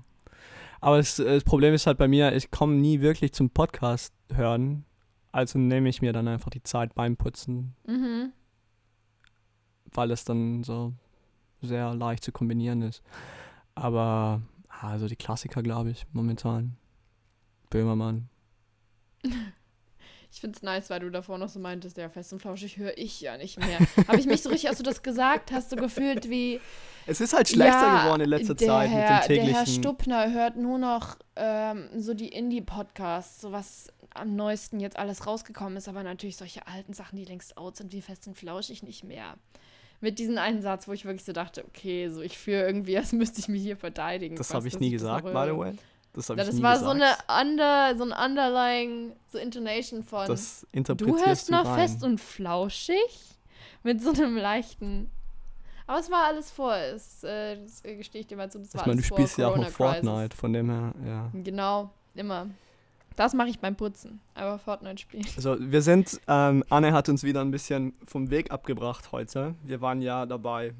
Aber 0.81 0.97
das, 0.97 1.15
das 1.15 1.43
Problem 1.43 1.73
ist 1.73 1.87
halt 1.87 1.97
bei 1.97 2.07
mir, 2.07 2.35
ich 2.35 2.51
komme 2.51 2.75
nie 2.75 2.99
wirklich 3.01 3.33
zum 3.33 3.49
Podcast 3.49 4.13
hören, 4.33 4.85
also 5.33 5.59
nehme 5.59 5.89
ich 5.89 6.01
mir 6.01 6.13
dann 6.13 6.27
einfach 6.27 6.51
die 6.51 6.63
Zeit 6.63 6.93
beim 6.95 7.17
Putzen. 7.17 7.75
Mhm. 7.85 8.31
Weil 9.91 10.11
es 10.11 10.23
dann 10.23 10.63
so 10.63 10.93
sehr 11.61 11.93
leicht 11.93 12.23
zu 12.23 12.31
kombinieren 12.31 12.83
ist. 12.83 13.01
Aber 13.75 14.41
also 14.69 15.07
die 15.07 15.15
Klassiker, 15.15 15.63
glaube 15.63 15.89
ich, 15.89 16.05
momentan. 16.13 16.77
Böhmermann. 17.69 18.29
Ich 20.35 20.41
finde 20.41 20.57
es 20.57 20.63
nice, 20.63 20.89
weil 20.89 20.99
du 20.99 21.11
davor 21.11 21.37
noch 21.37 21.47
so 21.47 21.59
meintest, 21.59 21.95
der 21.95 22.09
fest 22.09 22.33
und 22.33 22.39
flauschig 22.39 22.77
höre 22.77 22.97
ich 22.97 23.21
ja 23.21 23.37
nicht 23.37 23.59
mehr. 23.59 23.77
Habe 24.07 24.17
ich 24.17 24.25
mich 24.25 24.41
so 24.41 24.49
richtig, 24.49 24.67
als 24.67 24.79
du 24.79 24.83
das 24.83 25.03
gesagt 25.03 25.51
hast, 25.51 25.69
so 25.69 25.75
gefühlt 25.75 26.27
wie. 26.27 26.59
Es 27.05 27.21
ist 27.21 27.33
halt 27.33 27.49
schlechter 27.49 27.85
ja, 27.85 28.03
geworden 28.03 28.23
in 28.23 28.29
letzter 28.29 28.57
Zeit 28.57 28.89
Herr, 28.89 29.17
mit 29.17 29.23
dem 29.25 29.27
täglichen. 29.27 29.53
Der 29.53 29.59
Herr 29.59 29.67
Stuppner 29.67 30.33
hört 30.33 30.57
nur 30.57 30.79
noch 30.79 31.17
ähm, 31.35 31.87
so 31.95 32.15
die 32.15 32.29
Indie-Podcasts, 32.29 33.41
so 33.41 33.51
was 33.51 33.92
am 34.15 34.35
neuesten 34.35 34.79
jetzt 34.79 34.97
alles 34.97 35.25
rausgekommen 35.25 35.77
ist, 35.77 35.87
aber 35.87 36.03
natürlich 36.03 36.37
solche 36.37 36.67
alten 36.67 36.93
Sachen, 36.93 37.17
die 37.17 37.25
längst 37.25 37.57
out 37.57 37.77
sind, 37.77 37.91
wie 37.93 38.01
fest 38.01 38.27
und 38.27 38.35
flauschig 38.35 38.83
nicht 38.83 39.03
mehr. 39.03 39.35
Mit 40.01 40.19
diesem 40.19 40.37
einen 40.37 40.61
Satz, 40.61 40.87
wo 40.87 40.91
ich 40.91 41.05
wirklich 41.05 41.23
so 41.23 41.31
dachte, 41.31 41.63
okay, 41.65 42.09
so 42.09 42.21
ich 42.21 42.37
fühle 42.37 42.65
irgendwie, 42.65 42.97
als 42.97 43.11
müsste 43.13 43.39
ich 43.39 43.47
mich 43.47 43.61
hier 43.61 43.77
verteidigen. 43.77 44.35
Das 44.35 44.53
habe 44.53 44.67
ich 44.67 44.79
nie 44.79 44.91
gesagt, 44.91 45.25
by 45.25 45.45
the 45.49 45.57
way. 45.57 45.75
Das, 46.13 46.27
ja, 46.27 46.35
das 46.35 46.61
war 46.61 46.77
so 46.77 46.89
eine 46.89 47.09
under, 47.41 47.95
so 47.97 48.03
ein 48.03 48.11
underlying 48.11 49.13
so 49.31 49.39
Intonation 49.39 50.03
von. 50.03 50.27
Das 50.27 50.67
du 50.71 51.17
hörst 51.17 51.49
noch 51.49 51.65
rein. 51.65 51.79
fest 51.79 52.03
und 52.03 52.21
flauschig 52.21 53.37
mit 53.81 54.01
so 54.01 54.11
einem 54.11 54.37
leichten. 54.37 55.09
Aber 55.87 55.99
es 55.99 56.09
war 56.11 56.25
alles 56.25 56.51
vor, 56.51 56.75
es, 56.75 57.23
äh, 57.23 57.57
das 57.57 57.83
gestehe 57.83 58.21
ich 58.21 58.27
dir 58.27 58.37
mal 58.37 58.49
zu, 58.49 58.59
das 58.59 58.73
war 58.73 58.81
Ich 58.81 58.87
meine, 58.87 59.01
du 59.01 59.07
spielst 59.07 59.37
ja 59.37 59.49
auch 59.49 59.57
noch. 59.57 59.69
Fortnite, 59.69 60.35
von 60.35 60.53
dem 60.53 60.69
her, 60.69 60.93
ja. 61.05 61.31
Genau, 61.33 61.89
immer. 62.13 62.47
Das 63.15 63.33
mache 63.33 63.49
ich 63.49 63.59
beim 63.59 63.75
Putzen, 63.75 64.19
aber 64.33 64.57
Fortnite 64.59 64.97
spielen. 64.97 65.25
Also 65.35 65.57
wir 65.59 65.81
sind, 65.81 66.19
ähm, 66.27 66.63
Anne 66.69 66.93
hat 66.93 67.09
uns 67.09 67.23
wieder 67.23 67.41
ein 67.41 67.51
bisschen 67.51 67.93
vom 68.07 68.29
Weg 68.29 68.51
abgebracht 68.51 69.11
heute. 69.11 69.55
Wir 69.63 69.81
waren 69.81 70.01
ja 70.01 70.25
dabei, 70.25 70.73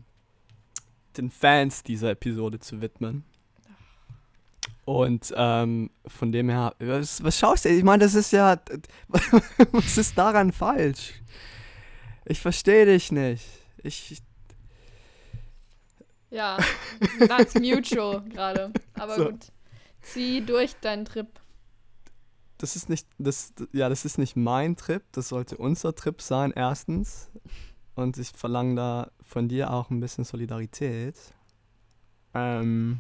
den 1.17 1.29
Fans 1.29 1.83
dieser 1.83 2.11
Episode 2.11 2.59
zu 2.59 2.81
widmen. 2.81 3.23
Und 4.85 5.33
ähm, 5.37 5.91
von 6.05 6.31
dem 6.31 6.49
her, 6.49 6.75
was, 6.79 7.23
was 7.23 7.37
schaust 7.37 7.65
du? 7.65 7.69
Ich 7.69 7.83
meine, 7.83 8.03
das 8.03 8.15
ist 8.15 8.31
ja, 8.31 8.59
was 9.71 9.97
ist 9.97 10.17
daran 10.17 10.51
falsch? 10.51 11.13
Ich 12.25 12.41
verstehe 12.41 12.85
dich 12.85 13.11
nicht. 13.11 13.45
Ich, 13.81 14.21
Ja, 16.29 16.57
that's 17.27 17.53
mutual 17.55 18.21
gerade. 18.21 18.73
Aber 18.95 19.15
So. 19.15 19.25
gut. 19.25 19.51
Zieh 20.01 20.41
durch 20.41 20.75
deinen 20.81 21.05
Trip. 21.05 21.27
Das 22.63 22.77
ist 22.77 22.87
nicht, 22.87 23.05
das, 23.17 23.53
ja, 23.73 23.89
das 23.89 24.05
ist 24.05 24.17
nicht 24.17 24.37
mein 24.37 24.77
Trip. 24.77 25.03
Das 25.11 25.27
sollte 25.27 25.57
unser 25.57 25.93
Trip 25.95 26.21
sein, 26.21 26.53
erstens. 26.55 27.29
Und 27.93 28.17
ich 28.17 28.29
verlange 28.29 28.75
da 28.75 29.11
von 29.21 29.49
dir 29.49 29.73
auch 29.73 29.89
ein 29.89 29.99
bisschen 29.99 30.23
Solidarität. 30.23 31.15
Ähm, 32.33 32.99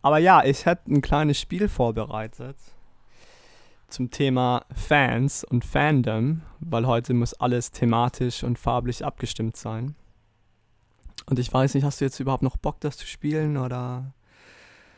aber 0.00 0.16
ja, 0.16 0.42
ich 0.42 0.64
hätte 0.64 0.90
ein 0.90 1.02
kleines 1.02 1.38
Spiel 1.38 1.68
vorbereitet 1.68 2.56
zum 3.88 4.10
Thema 4.10 4.64
Fans 4.74 5.44
und 5.44 5.66
Fandom, 5.66 6.40
weil 6.60 6.86
heute 6.86 7.12
muss 7.12 7.34
alles 7.34 7.72
thematisch 7.72 8.42
und 8.42 8.58
farblich 8.58 9.04
abgestimmt 9.04 9.58
sein. 9.58 9.96
Und 11.26 11.38
ich 11.38 11.52
weiß 11.52 11.74
nicht, 11.74 11.84
hast 11.84 12.00
du 12.00 12.06
jetzt 12.06 12.20
überhaupt 12.20 12.42
noch 12.42 12.56
Bock, 12.56 12.80
das 12.80 12.96
zu 12.96 13.06
spielen 13.06 13.58
oder? 13.58 14.14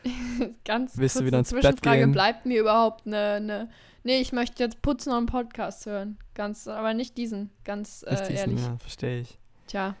Ganz 0.65 0.97
Willst 0.97 1.19
du 1.19 1.25
wieder 1.25 1.39
ins 1.39 1.51
Bett 1.51 1.81
gehen? 1.81 2.11
bleibt 2.11 2.45
mir 2.45 2.59
überhaupt 2.59 3.07
eine, 3.07 3.33
eine... 3.33 3.69
Nee, 4.03 4.19
ich 4.19 4.33
möchte 4.33 4.63
jetzt 4.63 4.81
putzen 4.81 5.11
und 5.11 5.17
einen 5.17 5.25
Podcast 5.27 5.85
hören. 5.85 6.17
Ganz, 6.33 6.67
aber 6.67 6.93
nicht 6.93 7.17
diesen, 7.17 7.51
ganz 7.63 8.03
Nicht 8.09 8.21
äh, 8.21 8.27
diesen, 8.27 8.35
ehrlich. 8.35 8.61
Ja, 8.61 8.77
verstehe 8.77 9.19
ich. 9.21 9.37
Tja. 9.67 9.95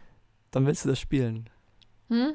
Dann 0.51 0.65
willst 0.65 0.83
du 0.83 0.89
das 0.89 0.99
spielen. 0.99 1.49
Hm? 2.09 2.33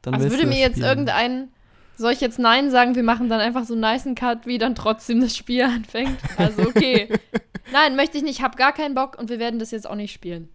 Dann 0.00 0.14
Also 0.14 0.30
würde 0.30 0.46
mir 0.46 0.58
jetzt 0.58 0.76
spielen. 0.76 0.88
irgendein... 0.88 1.48
Soll 1.94 2.12
ich 2.12 2.22
jetzt 2.22 2.38
Nein 2.38 2.70
sagen? 2.70 2.94
Wir 2.94 3.02
machen 3.02 3.28
dann 3.28 3.40
einfach 3.40 3.64
so 3.64 3.74
einen 3.74 3.82
nicen 3.82 4.14
Cut, 4.14 4.46
wie 4.46 4.56
dann 4.56 4.74
trotzdem 4.74 5.20
das 5.20 5.36
Spiel 5.36 5.62
anfängt. 5.62 6.18
Also 6.38 6.62
okay. 6.62 7.08
Nein, 7.72 7.96
möchte 7.96 8.16
ich 8.16 8.24
nicht. 8.24 8.42
Hab 8.42 8.56
gar 8.56 8.72
keinen 8.72 8.94
Bock 8.94 9.18
und 9.18 9.28
wir 9.28 9.38
werden 9.38 9.58
das 9.58 9.70
jetzt 9.70 9.88
auch 9.88 9.94
nicht 9.94 10.12
spielen. 10.12 10.48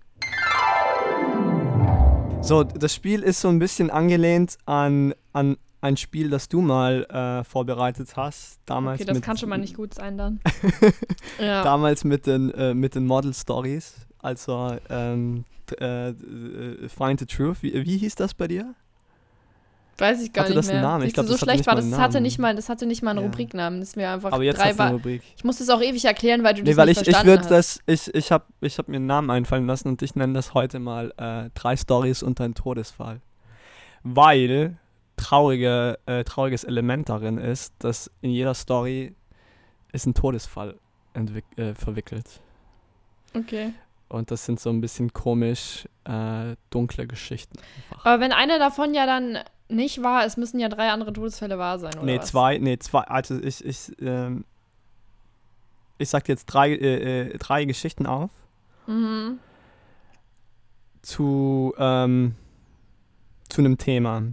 So, 2.41 2.63
das 2.63 2.93
Spiel 2.93 3.22
ist 3.22 3.41
so 3.41 3.50
ein 3.50 3.60
bisschen 3.60 3.89
angelehnt 3.89 4.58
an, 4.65 5.13
an 5.34 5.58
ein 5.82 5.96
Spiel, 5.98 6.30
das 6.30 6.50
du 6.50 6.62
mal 6.62 7.04
äh, 7.06 7.44
vorbereitet 7.44 8.16
hast. 8.18 8.60
Damals 8.66 9.00
Okay, 9.02 9.08
das 9.08 9.16
mit, 9.16 9.24
kann 9.24 9.38
schon 9.38 9.50
mal 9.50 9.58
nicht 9.58 9.76
gut 9.76 9.94
sein 9.94 10.18
dann. 10.18 10.40
ja. 11.40 11.63
Damals 11.63 12.04
mit 12.04 12.26
den, 12.26 12.52
äh, 12.52 12.74
mit 12.74 12.96
den 12.96 13.06
Model 13.06 13.34
Stories. 13.34 13.94
Also 14.20 14.76
ähm, 14.90 15.46
äh, 15.80 16.10
äh, 16.10 16.90
Find 16.90 17.20
the 17.20 17.26
Truth. 17.26 17.58
Wie, 17.62 17.74
wie 17.86 17.98
hieß 17.98 18.16
das 18.16 18.34
bei 18.34 18.48
dir? 18.48 18.74
Weiß 20.00 20.22
ich 20.22 20.32
gar 20.32 20.44
Hatte 20.44 20.54
nicht 20.54 20.60
das 20.60 20.70
einen 20.70 20.82
mehr. 20.82 20.90
Namen? 20.90 21.04
Ich 21.04 21.10
Siehst 21.10 21.18
du, 21.18 21.22
glaub, 21.24 21.32
so 21.40 21.44
schlecht 21.44 21.58
nicht 21.60 21.68
war 21.68 21.76
das. 21.76 21.86
einen 21.86 21.92
Das 21.92 22.00
hatte 22.00 22.22
nicht 22.22 22.38
mal, 22.38 22.56
das 22.56 22.70
hatte 22.70 22.86
nicht 22.86 23.02
mal 23.02 23.12
einen 23.12 23.20
Ja. 23.20 23.26
Rubriknamen. 23.26 23.80
Das 23.80 23.90
ist 23.90 23.96
mir 23.96 24.10
einfach 24.12 24.32
Aber 24.32 24.44
jetzt 24.44 24.60
drei 24.60 24.70
hast 24.70 24.80
du 24.80 24.84
eine. 24.84 24.94
Rubrik. 24.94 25.24
Ich 25.36 25.44
muss 25.44 25.58
das 25.58 25.70
auch 25.70 25.82
ewig 25.82 26.06
erklären, 26.06 26.44
weil 26.44 26.54
du 26.54 26.62
Nee, 26.62 26.70
das 26.70 26.78
weil 26.78 26.86
nicht 26.88 27.02
ich, 27.02 27.08
ich 27.08 27.16
verstanden 27.16 27.44
würde 27.48 27.56
hast. 27.56 27.82
das, 27.88 28.08
ich, 28.08 28.13
ich 28.16 28.32
habe 28.32 28.46
ich 28.62 28.78
hab 28.78 28.88
mir 28.90 28.98
einen 28.98 29.08
Namen 29.08 29.32
einfallen 29.32 29.66
lassen 29.66 29.88
und 29.88 30.02
ich 30.04 30.16
nenne 30.16 30.34
das 30.34 30.54
heute 30.54 30.78
mal 30.80 31.13
äh, 31.18 31.50
drei 31.56 31.76
Stories 31.76 32.22
und 32.22 32.40
ein 32.42 32.54
Todesfall. 32.54 33.22
Weil 34.04 34.78
traurige, 35.17 35.99
äh, 36.06 36.23
trauriges 36.23 36.63
Element 36.63 37.10
darin 37.10 37.38
ist, 37.38 37.73
dass 37.80 38.10
in 38.21 38.32
jeder 38.32 38.53
Story 38.53 39.13
ist 39.91 40.06
ein 40.06 40.13
Todesfall 40.13 40.75
äh, 41.58 41.73
verwickelt. 41.73 42.41
Okay. 43.34 43.73
Und 44.10 44.32
das 44.32 44.45
sind 44.45 44.60
so 44.60 44.69
ein 44.69 44.80
bisschen 44.80 45.12
komisch 45.12 45.88
äh, 46.06 46.56
dunkle 46.69 47.08
Geschichten. 47.08 47.58
Einfach. 47.89 48.06
Aber 48.06 48.21
wenn 48.21 48.32
einer 48.32 48.58
davon 48.58 48.93
ja 48.93 49.06
dann 49.06 49.39
nicht 49.67 50.01
wahr 50.01 50.25
ist, 50.25 50.38
müssen 50.38 50.60
ja 50.60 50.69
drei 50.69 50.91
andere 50.91 51.12
Todesfälle 51.12 51.58
wahr 51.58 51.77
sein, 51.77 51.93
oder 51.95 52.06
nee, 52.06 52.19
was? 52.19 52.27
zwei, 52.27 52.58
nee, 52.58 52.77
zwei, 52.77 53.01
also 53.01 53.38
ich, 53.41 53.65
ich, 53.65 53.91
ähm, 53.99 54.45
ich 55.97 56.08
sag 56.08 56.30
jetzt 56.30 56.45
drei, 56.45 56.71
äh, 56.71 57.32
äh, 57.32 57.38
drei 57.38 57.65
Geschichten 57.65 58.06
auf. 58.06 58.30
Mhm. 58.86 59.39
zu, 61.01 61.73
ähm, 61.77 62.36
zu 63.49 63.60
einem 63.60 63.77
Thema. 63.77 64.23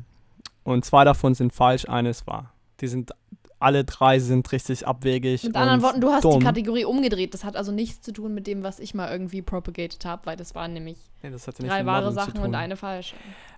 Und 0.64 0.84
zwei 0.84 1.04
davon 1.04 1.34
sind 1.34 1.52
falsch, 1.52 1.88
eines 1.88 2.26
wahr. 2.26 2.52
Die 2.80 2.88
sind, 2.88 3.12
alle 3.60 3.84
drei 3.84 4.18
sind 4.18 4.50
richtig 4.50 4.86
abwegig. 4.86 5.44
Mit 5.44 5.54
anderen 5.54 5.82
Worten, 5.82 6.00
du 6.00 6.10
hast 6.10 6.24
dumm. 6.24 6.40
die 6.40 6.44
Kategorie 6.44 6.84
umgedreht. 6.84 7.34
Das 7.34 7.44
hat 7.44 7.54
also 7.56 7.70
nichts 7.70 8.00
zu 8.00 8.12
tun 8.12 8.34
mit 8.34 8.46
dem, 8.46 8.62
was 8.62 8.80
ich 8.80 8.94
mal 8.94 9.10
irgendwie 9.10 9.42
propagated 9.42 10.04
habe, 10.04 10.26
weil 10.26 10.36
das 10.36 10.54
waren 10.54 10.72
nämlich 10.72 10.98
Nee, 11.22 11.30
das 11.30 11.44
drei 11.44 11.86
wahre 11.86 12.12
Sachen 12.12 12.40
und 12.40 12.54
eine 12.54 12.76
falsche. 12.76 13.14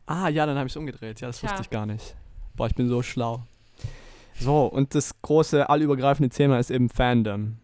Ah, 0.06 0.28
ja, 0.28 0.46
dann 0.46 0.56
habe 0.56 0.66
ich 0.66 0.72
es 0.72 0.76
umgedreht. 0.76 1.20
Ja, 1.20 1.28
das 1.28 1.40
Tja. 1.40 1.48
wusste 1.48 1.62
ich 1.62 1.70
gar 1.70 1.86
nicht. 1.86 2.14
Boah, 2.54 2.66
ich 2.66 2.74
bin 2.74 2.88
so 2.88 3.02
schlau. 3.02 3.42
So, 4.38 4.66
und 4.66 4.94
das 4.94 5.20
große, 5.22 5.68
allübergreifende 5.68 6.28
Thema 6.28 6.58
ist 6.58 6.70
eben 6.70 6.88
Fandom. 6.88 7.56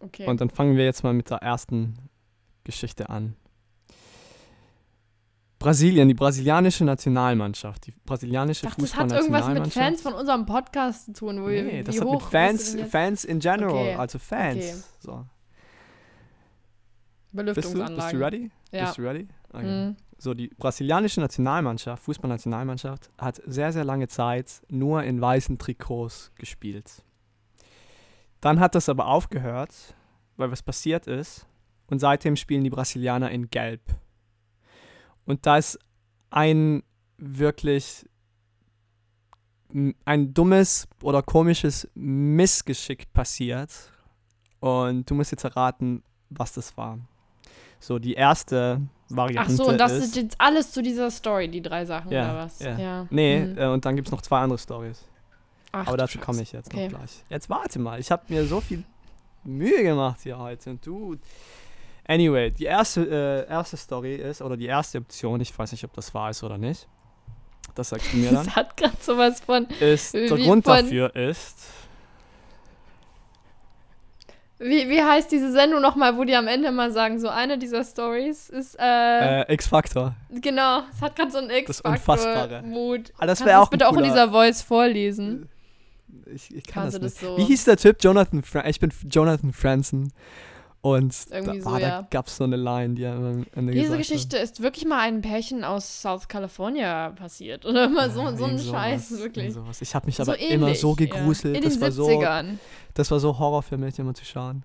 Okay. 0.00 0.26
Und 0.26 0.40
dann 0.40 0.50
fangen 0.50 0.76
wir 0.76 0.84
jetzt 0.84 1.02
mal 1.02 1.12
mit 1.12 1.30
der 1.30 1.38
ersten 1.38 1.98
Geschichte 2.62 3.10
an. 3.10 3.36
Brasilien, 5.64 6.08
die 6.08 6.14
brasilianische 6.14 6.84
Nationalmannschaft, 6.84 7.86
die 7.86 7.92
brasilianische 8.04 8.66
dachte, 8.66 8.82
das 8.82 8.94
hat 8.94 9.12
irgendwas 9.12 9.48
mit. 9.48 9.72
Fans 9.72 10.02
von 10.02 10.12
unserem 10.12 10.44
Podcast 10.44 11.06
zu 11.06 11.12
tun. 11.14 11.42
Wo 11.42 11.48
Nee, 11.48 11.82
das 11.82 11.98
hat 11.98 12.06
hoch 12.06 12.20
mit 12.20 12.30
Fans? 12.30 12.76
Fans 12.90 13.24
in 13.24 13.38
general, 13.40 13.70
Okay, 13.70 13.94
also 13.94 14.18
Fans. 14.18 14.56
okay. 14.56 14.74
So. 15.00 15.12
Bist 17.32 17.32
du, 17.32 17.36
Belüftungsanlagen. 17.36 17.96
bist 17.96 18.12
du 18.12 18.16
ready? 18.18 18.50
Ja. 18.72 18.84
Bist 18.84 18.98
du 18.98 19.02
ready? 19.02 19.28
Okay. 19.54 19.64
Mhm. 19.64 19.96
So, 20.18 20.34
die 20.34 20.48
brasilianische 20.48 21.20
Nationalmannschaft, 21.22 22.02
Fußballnationalmannschaft, 22.02 23.10
hat 23.18 23.40
sehr, 23.46 23.72
sehr 23.72 23.84
lange 23.84 24.06
Zeit 24.08 24.60
nur 24.68 25.02
in 25.02 25.18
weißen 25.20 25.58
Trikots 25.58 26.30
gespielt. 26.36 27.02
Dann 28.42 28.60
hat 28.60 28.74
das 28.74 28.90
aber 28.90 29.06
aufgehört, 29.06 29.74
weil 30.36 30.50
was 30.50 30.62
passiert 30.62 31.06
ist. 31.06 31.46
Und 31.86 32.00
seitdem 32.00 32.36
spielen 32.36 32.64
die 32.64 32.70
Brasilianer 32.70 33.30
in 33.30 33.48
Gelb. 33.48 33.80
Und 35.26 35.46
da 35.46 35.58
ist 35.58 35.78
ein 36.30 36.82
wirklich 37.16 38.06
ein 40.04 40.34
dummes 40.34 40.86
oder 41.02 41.22
komisches 41.22 41.88
Missgeschick 41.94 43.12
passiert. 43.12 43.70
Und 44.60 45.08
du 45.10 45.14
musst 45.14 45.32
jetzt 45.32 45.44
erraten, 45.44 46.02
was 46.30 46.52
das 46.52 46.76
war. 46.76 46.98
So, 47.80 47.98
die 47.98 48.14
erste 48.14 48.80
Ach 49.10 49.16
Variante 49.16 49.52
so, 49.56 49.66
und 49.66 49.78
das 49.78 49.92
ist... 49.92 50.04
ist 50.06 50.16
jetzt 50.16 50.36
alles 50.40 50.72
zu 50.72 50.82
dieser 50.82 51.10
Story, 51.10 51.48
die 51.48 51.60
drei 51.60 51.84
Sachen, 51.84 52.10
Ja, 52.12 52.30
oder 52.32 52.44
was? 52.44 52.58
ja. 52.60 53.06
Nee, 53.10 53.40
Mhm. 53.40 53.58
äh, 53.58 53.66
und 53.66 53.84
dann 53.84 53.96
gibt 53.96 54.08
es 54.08 54.12
noch 54.12 54.22
zwei 54.22 54.40
andere 54.40 54.58
Stories. 54.58 55.04
Ach, 55.72 55.88
Aber 55.88 55.96
dazu 55.96 56.18
komme 56.18 56.40
ich 56.42 56.52
jetzt 56.52 56.72
Okay. 56.72 56.88
noch 56.88 56.98
gleich. 56.98 57.24
Jetzt 57.28 57.50
warte 57.50 57.78
mal, 57.80 57.98
ich 57.98 58.10
habe 58.10 58.22
mir 58.28 58.46
so 58.46 58.60
viel 58.60 58.84
Mühe 59.42 59.82
gemacht 59.82 60.20
hier 60.22 60.38
heute. 60.38 60.70
Und 60.70 60.86
du. 60.86 61.16
Anyway, 62.06 62.50
die 62.50 62.64
erste, 62.64 63.46
äh, 63.48 63.50
erste 63.50 63.76
Story 63.76 64.16
ist, 64.16 64.42
oder 64.42 64.56
die 64.56 64.66
erste 64.66 64.98
Option, 64.98 65.40
ich 65.40 65.56
weiß 65.58 65.72
nicht, 65.72 65.84
ob 65.84 65.92
das 65.94 66.12
wahr 66.14 66.30
ist 66.30 66.42
oder 66.42 66.58
nicht. 66.58 66.86
Das 67.74 67.88
sagst 67.88 68.12
du 68.12 68.18
mir 68.18 68.30
dann. 68.30 68.44
Das 68.44 68.54
hat 68.56 68.76
gerade 68.76 68.96
sowas 69.00 69.40
von. 69.40 69.66
ist, 69.80 70.12
der 70.14 70.28
Grund 70.28 70.66
dafür 70.66 71.14
ist. 71.16 71.58
Wie, 74.58 74.88
wie 74.88 75.02
heißt 75.02 75.32
diese 75.32 75.50
Sendung 75.50 75.82
nochmal, 75.82 76.16
wo 76.16 76.24
die 76.24 76.36
am 76.36 76.46
Ende 76.46 76.70
mal 76.70 76.92
sagen, 76.92 77.18
so 77.18 77.28
eine 77.28 77.58
dieser 77.58 77.82
Stories 77.84 78.48
ist, 78.50 78.78
äh, 78.78 79.42
Äh, 79.42 79.52
X-Factor. 79.54 80.14
genau, 80.40 80.82
es 80.94 81.02
hat 81.02 81.16
gerade 81.16 81.30
so 81.32 81.38
einen. 81.38 81.50
X-Factor-Mut. 81.50 83.12
Ah, 83.18 83.26
das 83.26 83.40
Kannst 83.40 83.46
wär 83.46 83.54
du 83.56 83.60
auch 83.60 83.66
ein 83.66 83.70
bitte 83.70 83.88
auch 83.88 83.96
in 83.96 84.04
dieser 84.04 84.30
Voice 84.30 84.62
vorlesen? 84.62 85.48
Ich, 86.32 86.54
ich 86.54 86.64
kann 86.64 86.84
Kannst 86.84 86.96
das 86.96 87.02
nicht. 87.02 87.16
das 87.16 87.28
so? 87.28 87.36
Wie 87.36 87.44
hieß 87.44 87.64
der 87.64 87.76
Typ? 87.76 87.96
Jonathan 88.02 88.42
Fra 88.42 88.64
Ich 88.66 88.78
bin 88.78 88.92
Jonathan 89.10 89.52
Franzen. 89.52 90.12
Und 90.84 91.16
Irgendwie 91.30 91.60
da, 91.60 91.64
so, 91.64 91.70
ah, 91.70 91.78
ja. 91.78 91.88
da 92.02 92.08
gab 92.10 92.26
es 92.26 92.36
so 92.36 92.44
eine 92.44 92.56
Line, 92.56 92.92
die 92.92 93.04
er 93.04 93.14
am 93.14 93.46
Ende 93.54 93.72
Diese 93.72 93.84
gesagt 93.84 93.90
hat. 93.90 93.98
Geschichte 94.00 94.36
ist 94.36 94.60
wirklich 94.60 94.84
mal 94.84 94.98
einem 94.98 95.22
Pärchen 95.22 95.64
aus 95.64 96.02
South 96.02 96.28
California 96.28 97.08
passiert. 97.12 97.64
Oder 97.64 97.86
immer 97.86 98.10
so, 98.10 98.20
Ja, 98.20 98.36
so 98.36 98.44
ein 98.44 98.58
Scheiß, 98.58 99.12
wirklich. 99.12 99.56
Ich 99.80 99.94
habe 99.94 100.04
mich 100.04 100.16
So 100.16 100.24
aber 100.24 100.38
immer 100.38 100.74
so 100.74 100.88
ähnlich, 100.88 101.00
ja. 101.00 101.16
gegruselt. 101.16 101.56
In 101.56 101.62
das 101.62 101.72
den 101.72 101.80
war 101.80 101.90
so, 101.90 102.06
70ern. 102.06 102.58
das 102.92 103.10
war 103.10 103.18
so 103.18 103.38
Horror 103.38 103.62
für 103.62 103.78
mich, 103.78 103.98
immer 103.98 104.12
zu 104.12 104.26
schauen. 104.26 104.62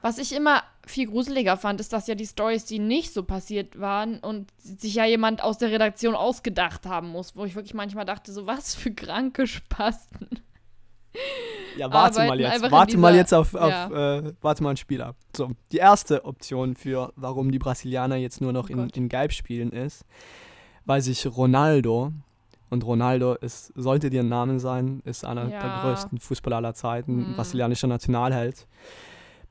Was 0.00 0.18
ich 0.18 0.32
immer 0.32 0.62
viel 0.86 1.08
gruseliger 1.08 1.56
fand, 1.56 1.80
ist, 1.80 1.92
dass 1.92 2.06
ja 2.06 2.14
die 2.14 2.26
Stories, 2.26 2.64
die 2.64 2.78
nicht 2.78 3.12
so 3.12 3.24
passiert 3.24 3.80
waren 3.80 4.20
und 4.20 4.52
sich 4.58 4.94
ja 4.94 5.06
jemand 5.06 5.42
aus 5.42 5.58
der 5.58 5.72
Redaktion 5.72 6.14
ausgedacht 6.14 6.86
haben 6.86 7.08
muss, 7.08 7.34
wo 7.34 7.44
ich 7.44 7.56
wirklich 7.56 7.74
manchmal 7.74 8.04
dachte, 8.04 8.32
so 8.32 8.46
was 8.46 8.76
für 8.76 8.92
kranke 8.92 9.48
Spasten. 9.48 10.28
Ja, 11.76 11.90
warte 11.92 12.18
mal 12.18 12.24
Arbeiten 12.24 12.40
jetzt. 12.42 12.52
einfach 12.54 12.66
in 12.66 12.72
Warte 12.72 12.96
mal 12.98 13.12
dieser- 13.12 13.20
jetzt 13.20 13.34
auf, 13.34 13.54
auf 13.54 13.70
ja. 13.70 14.16
äh, 14.18 14.32
warte 14.40 14.62
mal 14.62 14.70
ein 14.70 14.76
Spiel 14.76 15.02
ab. 15.02 15.16
So, 15.36 15.50
die 15.72 15.76
erste 15.78 16.24
Option 16.24 16.74
für, 16.74 17.12
warum 17.16 17.50
die 17.52 17.58
Brasilianer 17.58 18.16
jetzt 18.16 18.40
nur 18.40 18.52
noch 18.52 18.68
Oh 18.68 18.72
in, 18.72 18.78
Gott. 18.78 18.96
in 18.96 19.08
Gelb 19.08 19.32
spielen, 19.32 19.70
ist, 19.72 20.04
weil 20.84 21.00
sich 21.02 21.26
Ronaldo, 21.26 22.12
und 22.70 22.84
Ronaldo 22.84 23.34
ist, 23.34 23.72
sollte 23.76 24.10
dir 24.10 24.20
ein 24.20 24.28
Name 24.28 24.60
sein, 24.60 25.00
ist 25.06 25.24
einer 25.24 25.46
der 25.46 25.58
Ja. 25.58 25.82
größten 25.82 26.18
Fußballer 26.18 26.56
aller 26.56 26.74
Zeiten, 26.74 27.30
Mhm. 27.30 27.34
brasilianischer 27.36 27.86
Nationalheld. 27.86 28.66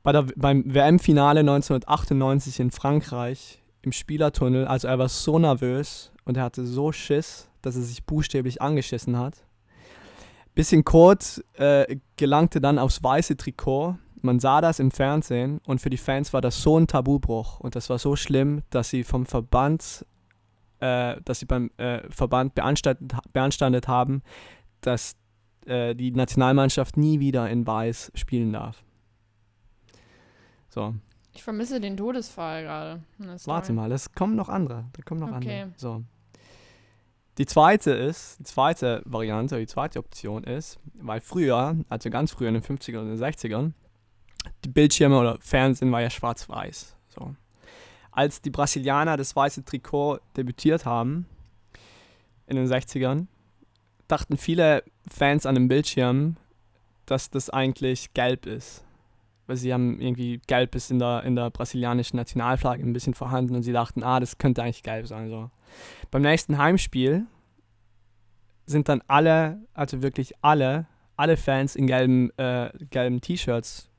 Bei 0.03 0.11
der, 0.11 0.25
beim 0.35 0.63
WM-Finale 0.71 1.39
1998 1.39 2.59
in 2.59 2.69
Frankreich 2.69 3.63
im 3.81 3.91
Spielertunnel, 3.91 4.67
also 4.67 4.87
er 4.87 4.99
war 4.99 5.09
so 5.09 5.39
nervös 5.39 6.11
und 6.25 6.37
er 6.37 6.43
hatte 6.43 6.63
so 6.65 6.91
Schiss, 6.91 7.49
dass 7.63 7.75
er 7.75 7.81
sich 7.81 8.03
buchstäblich 8.05 8.61
angeschissen 8.61 9.17
hat. 9.17 9.43
Bisschen 10.57 10.83
Kot 10.83 11.43
äh, 11.53 11.97
gelangte 12.15 12.59
dann 12.59 12.79
aufs 12.79 13.03
weiße 13.03 13.37
Trikot. 13.37 13.95
Man 14.21 14.39
sah 14.39 14.59
das 14.59 14.79
im 14.79 14.89
Fernsehen 14.91 15.61
und 15.65 15.79
für 15.79 15.89
die 15.91 15.97
Fans 15.97 16.33
war 16.33 16.41
das 16.41 16.61
so 16.61 16.77
ein 16.79 16.87
Tabubruch 16.87 17.59
und 17.59 17.75
das 17.75 17.89
war 17.89 17.99
so 17.99 18.15
schlimm, 18.15 18.63
dass 18.71 18.89
sie 18.89 19.03
vom 19.03 19.25
Verband, 19.27 20.05
äh, 20.79 21.21
dass 21.23 21.39
sie 21.39 21.45
beim 21.45 21.69
äh, 21.77 22.01
Verband 22.09 22.55
beanstandet, 22.55 23.13
beanstandet 23.31 23.87
haben, 23.87 24.23
dass 24.81 25.15
äh, 25.67 25.93
die 25.93 26.11
Nationalmannschaft 26.11 26.97
nie 26.97 27.19
wieder 27.19 27.47
in 27.49 27.67
Weiß 27.67 28.11
spielen 28.15 28.51
darf. 28.53 28.83
So, 30.69 30.95
Ich 31.33 31.43
vermisse 31.43 31.79
den 31.79 31.95
Todesfall 31.95 32.63
gerade. 32.63 33.01
warte 33.45 33.73
mal, 33.73 33.91
es 33.91 34.11
kommen 34.13 34.35
noch 34.35 34.49
andere. 34.49 34.85
Da 34.93 35.03
kommen 35.03 35.19
noch 35.21 35.31
Okay. 35.37 35.61
andere. 35.61 35.73
So. 35.77 36.03
Die 37.37 37.45
zweite 37.45 37.91
ist, 37.91 38.39
die 38.39 38.43
zweite 38.45 39.03
Variante, 39.05 39.59
die 39.59 39.67
zweite 39.67 39.99
Option 39.99 40.43
ist, 40.43 40.79
weil 40.95 41.21
früher, 41.21 41.75
also 41.87 42.09
ganz 42.09 42.31
früher 42.31 42.47
in 42.47 42.55
den 42.55 42.63
50ern 42.63 42.99
und 42.99 43.09
den 43.09 43.19
60ern, 43.19 43.73
die 44.63 44.69
Bildschirme 44.69 45.19
oder 45.19 45.37
Fernsehen 45.39 45.91
war 45.91 46.01
ja 46.01 46.09
schwarz-weiß. 46.09 46.95
So. 47.09 47.35
Als 48.11 48.41
die 48.41 48.49
Brasilianer 48.49 49.17
das 49.17 49.35
weiße 49.35 49.65
Trikot 49.65 50.19
debütiert 50.35 50.85
haben, 50.85 51.27
in 52.47 52.55
den 52.55 52.67
60ern, 52.67 53.27
dachten 54.07 54.37
viele 54.37 54.83
Fans 55.07 55.45
an 55.45 55.53
dem 55.53 55.67
Bildschirm, 55.67 56.37
dass 57.05 57.29
das 57.29 57.49
eigentlich 57.49 58.13
gelb 58.13 58.47
ist. 58.47 58.83
Weil 59.47 59.55
sie 59.55 59.73
haben 59.73 59.99
irgendwie 59.99 60.41
gelb 60.45 60.75
ist 60.75 60.91
in 60.91 60.99
der, 60.99 61.23
in 61.23 61.35
der 61.35 61.49
brasilianischen 61.49 62.17
Nationalflagge 62.17 62.83
ein 62.83 62.93
bisschen 62.93 63.13
vorhanden 63.13 63.55
und 63.55 63.63
sie 63.63 63.71
dachten, 63.71 64.03
ah, 64.03 64.19
das 64.19 64.37
könnte 64.37 64.61
eigentlich 64.61 64.83
gelb 64.83 65.07
sein. 65.07 65.29
So. 65.29 65.49
Beim 66.11 66.21
nächsten 66.21 66.57
Heimspiel 66.57 67.25
sind 68.65 68.89
dann 68.89 69.01
alle, 69.07 69.61
also 69.73 70.01
wirklich 70.03 70.33
alle, 70.41 70.85
alle 71.15 71.37
Fans 71.37 71.75
in 71.75 71.87
gelben, 71.87 72.29
äh, 72.37 72.69
gelben 72.89 73.21
T-Shirts 73.21 73.89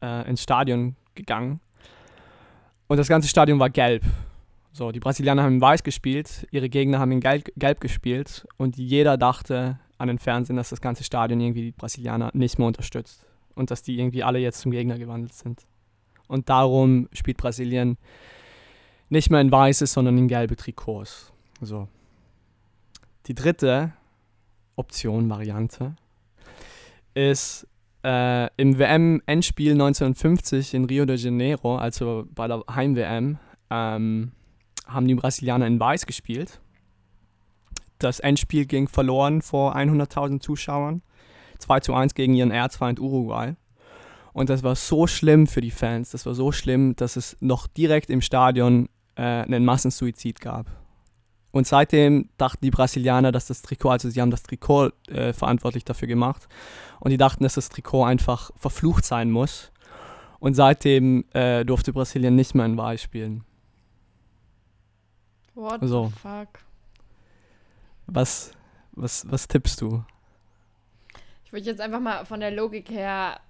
äh, 0.00 0.28
ins 0.30 0.42
Stadion 0.42 0.94
gegangen. 1.16 1.60
Und 2.86 2.96
das 2.96 3.08
ganze 3.08 3.28
Stadion 3.28 3.58
war 3.58 3.70
gelb. 3.70 4.04
So, 4.72 4.92
die 4.92 5.00
Brasilianer 5.00 5.42
haben 5.42 5.54
in 5.54 5.60
weiß 5.60 5.82
gespielt, 5.82 6.46
ihre 6.52 6.68
Gegner 6.68 7.00
haben 7.00 7.10
in 7.10 7.20
gelb, 7.20 7.50
gelb 7.56 7.80
gespielt 7.80 8.46
und 8.56 8.76
jeder 8.76 9.16
dachte 9.16 9.80
an 9.98 10.06
den 10.06 10.20
Fernsehen, 10.20 10.54
dass 10.54 10.68
das 10.68 10.80
ganze 10.80 11.02
Stadion 11.02 11.40
irgendwie 11.40 11.62
die 11.62 11.72
Brasilianer 11.72 12.30
nicht 12.32 12.58
mehr 12.58 12.68
unterstützt 12.68 13.27
und 13.58 13.70
dass 13.70 13.82
die 13.82 13.98
irgendwie 13.98 14.22
alle 14.22 14.38
jetzt 14.38 14.60
zum 14.60 14.72
Gegner 14.72 14.98
gewandelt 14.98 15.34
sind. 15.34 15.66
Und 16.28 16.48
darum 16.48 17.08
spielt 17.12 17.38
Brasilien 17.38 17.98
nicht 19.08 19.30
mehr 19.30 19.40
in 19.40 19.50
weiße, 19.50 19.86
sondern 19.86 20.18
in 20.18 20.28
gelbe 20.28 20.56
Trikots. 20.56 21.32
So. 21.60 21.88
Die 23.26 23.34
dritte 23.34 23.92
Option, 24.76 25.28
Variante, 25.28 25.96
ist 27.14 27.66
äh, 28.04 28.48
im 28.56 28.78
WM-Endspiel 28.78 29.72
1950 29.72 30.74
in 30.74 30.84
Rio 30.84 31.04
de 31.04 31.16
Janeiro, 31.16 31.76
also 31.76 32.26
bei 32.34 32.46
der 32.46 32.62
Heim-WM, 32.70 33.38
ähm, 33.70 34.32
haben 34.86 35.08
die 35.08 35.14
Brasilianer 35.14 35.66
in 35.66 35.80
Weiß 35.80 36.06
gespielt. 36.06 36.60
Das 37.98 38.20
Endspiel 38.20 38.66
ging 38.66 38.88
verloren 38.88 39.42
vor 39.42 39.76
100.000 39.76 40.40
Zuschauern. 40.40 41.02
2 41.58 41.80
zu 41.80 41.94
1 41.94 42.14
gegen 42.14 42.34
ihren 42.34 42.50
Erzfeind 42.50 43.00
Uruguay. 43.00 43.54
Und 44.32 44.50
das 44.50 44.62
war 44.62 44.76
so 44.76 45.06
schlimm 45.06 45.46
für 45.46 45.60
die 45.60 45.70
Fans, 45.70 46.10
das 46.10 46.24
war 46.24 46.34
so 46.34 46.52
schlimm, 46.52 46.94
dass 46.94 47.16
es 47.16 47.36
noch 47.40 47.66
direkt 47.66 48.08
im 48.08 48.20
Stadion 48.20 48.88
äh, 49.16 49.22
einen 49.22 49.64
Massensuizid 49.64 50.40
gab. 50.40 50.66
Und 51.50 51.66
seitdem 51.66 52.28
dachten 52.36 52.64
die 52.64 52.70
Brasilianer, 52.70 53.32
dass 53.32 53.46
das 53.46 53.62
Trikot, 53.62 53.90
also 53.90 54.10
sie 54.10 54.20
haben 54.20 54.30
das 54.30 54.42
Trikot 54.42 54.90
äh, 55.08 55.32
verantwortlich 55.32 55.84
dafür 55.84 56.06
gemacht. 56.06 56.46
Und 57.00 57.10
die 57.10 57.16
dachten, 57.16 57.42
dass 57.42 57.54
das 57.54 57.68
Trikot 57.70 58.04
einfach 58.04 58.50
verflucht 58.54 59.04
sein 59.04 59.30
muss. 59.30 59.72
Und 60.40 60.54
seitdem 60.54 61.24
äh, 61.32 61.64
durfte 61.64 61.92
Brasilien 61.92 62.36
nicht 62.36 62.54
mehr 62.54 62.66
in 62.66 62.76
Weiß 62.76 63.02
spielen. 63.02 63.44
What 65.54 65.80
So. 65.82 66.06
the 66.06 66.12
fuck? 66.12 66.48
Was, 68.06 68.52
was, 68.92 69.26
was 69.28 69.48
tippst 69.48 69.80
du? 69.80 70.04
Ich 71.48 71.52
würde 71.54 71.64
jetzt 71.64 71.80
einfach 71.80 71.98
mal 72.00 72.26
von 72.26 72.40
der 72.40 72.50
Logik 72.50 72.90
her. 72.90 73.40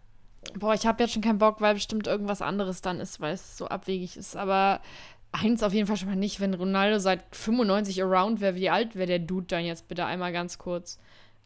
Boah, 0.57 0.73
ich 0.73 0.87
habe 0.87 1.03
jetzt 1.03 1.15
schon 1.15 1.23
keinen 1.23 1.39
Bock, 1.39 1.61
weil 1.61 1.75
bestimmt 1.75 2.07
irgendwas 2.07 2.43
anderes 2.43 2.81
dann 2.81 3.01
ist, 3.01 3.21
weil 3.21 3.35
es 3.35 3.59
so 3.59 3.67
abwegig 3.67 4.17
ist. 4.17 4.37
Aber 4.37 4.79
eins 5.33 5.65
auf 5.65 5.73
jeden 5.73 5.89
Fall 5.89 5.97
schon 5.97 6.09
mal 6.09 6.15
nicht, 6.15 6.39
wenn 6.39 6.55
Ronaldo 6.55 7.01
seit 7.01 7.25
95 7.35 8.01
around 8.05 8.41
wäre. 8.41 8.55
Wie 8.55 8.71
alt 8.71 8.95
wäre 8.95 9.09
der 9.09 9.19
Dude 9.19 9.49
dann 9.49 9.65
jetzt 9.65 9.89
bitte 9.89 10.05
einmal 10.05 10.33
ganz 10.33 10.59
kurz? 10.59 11.01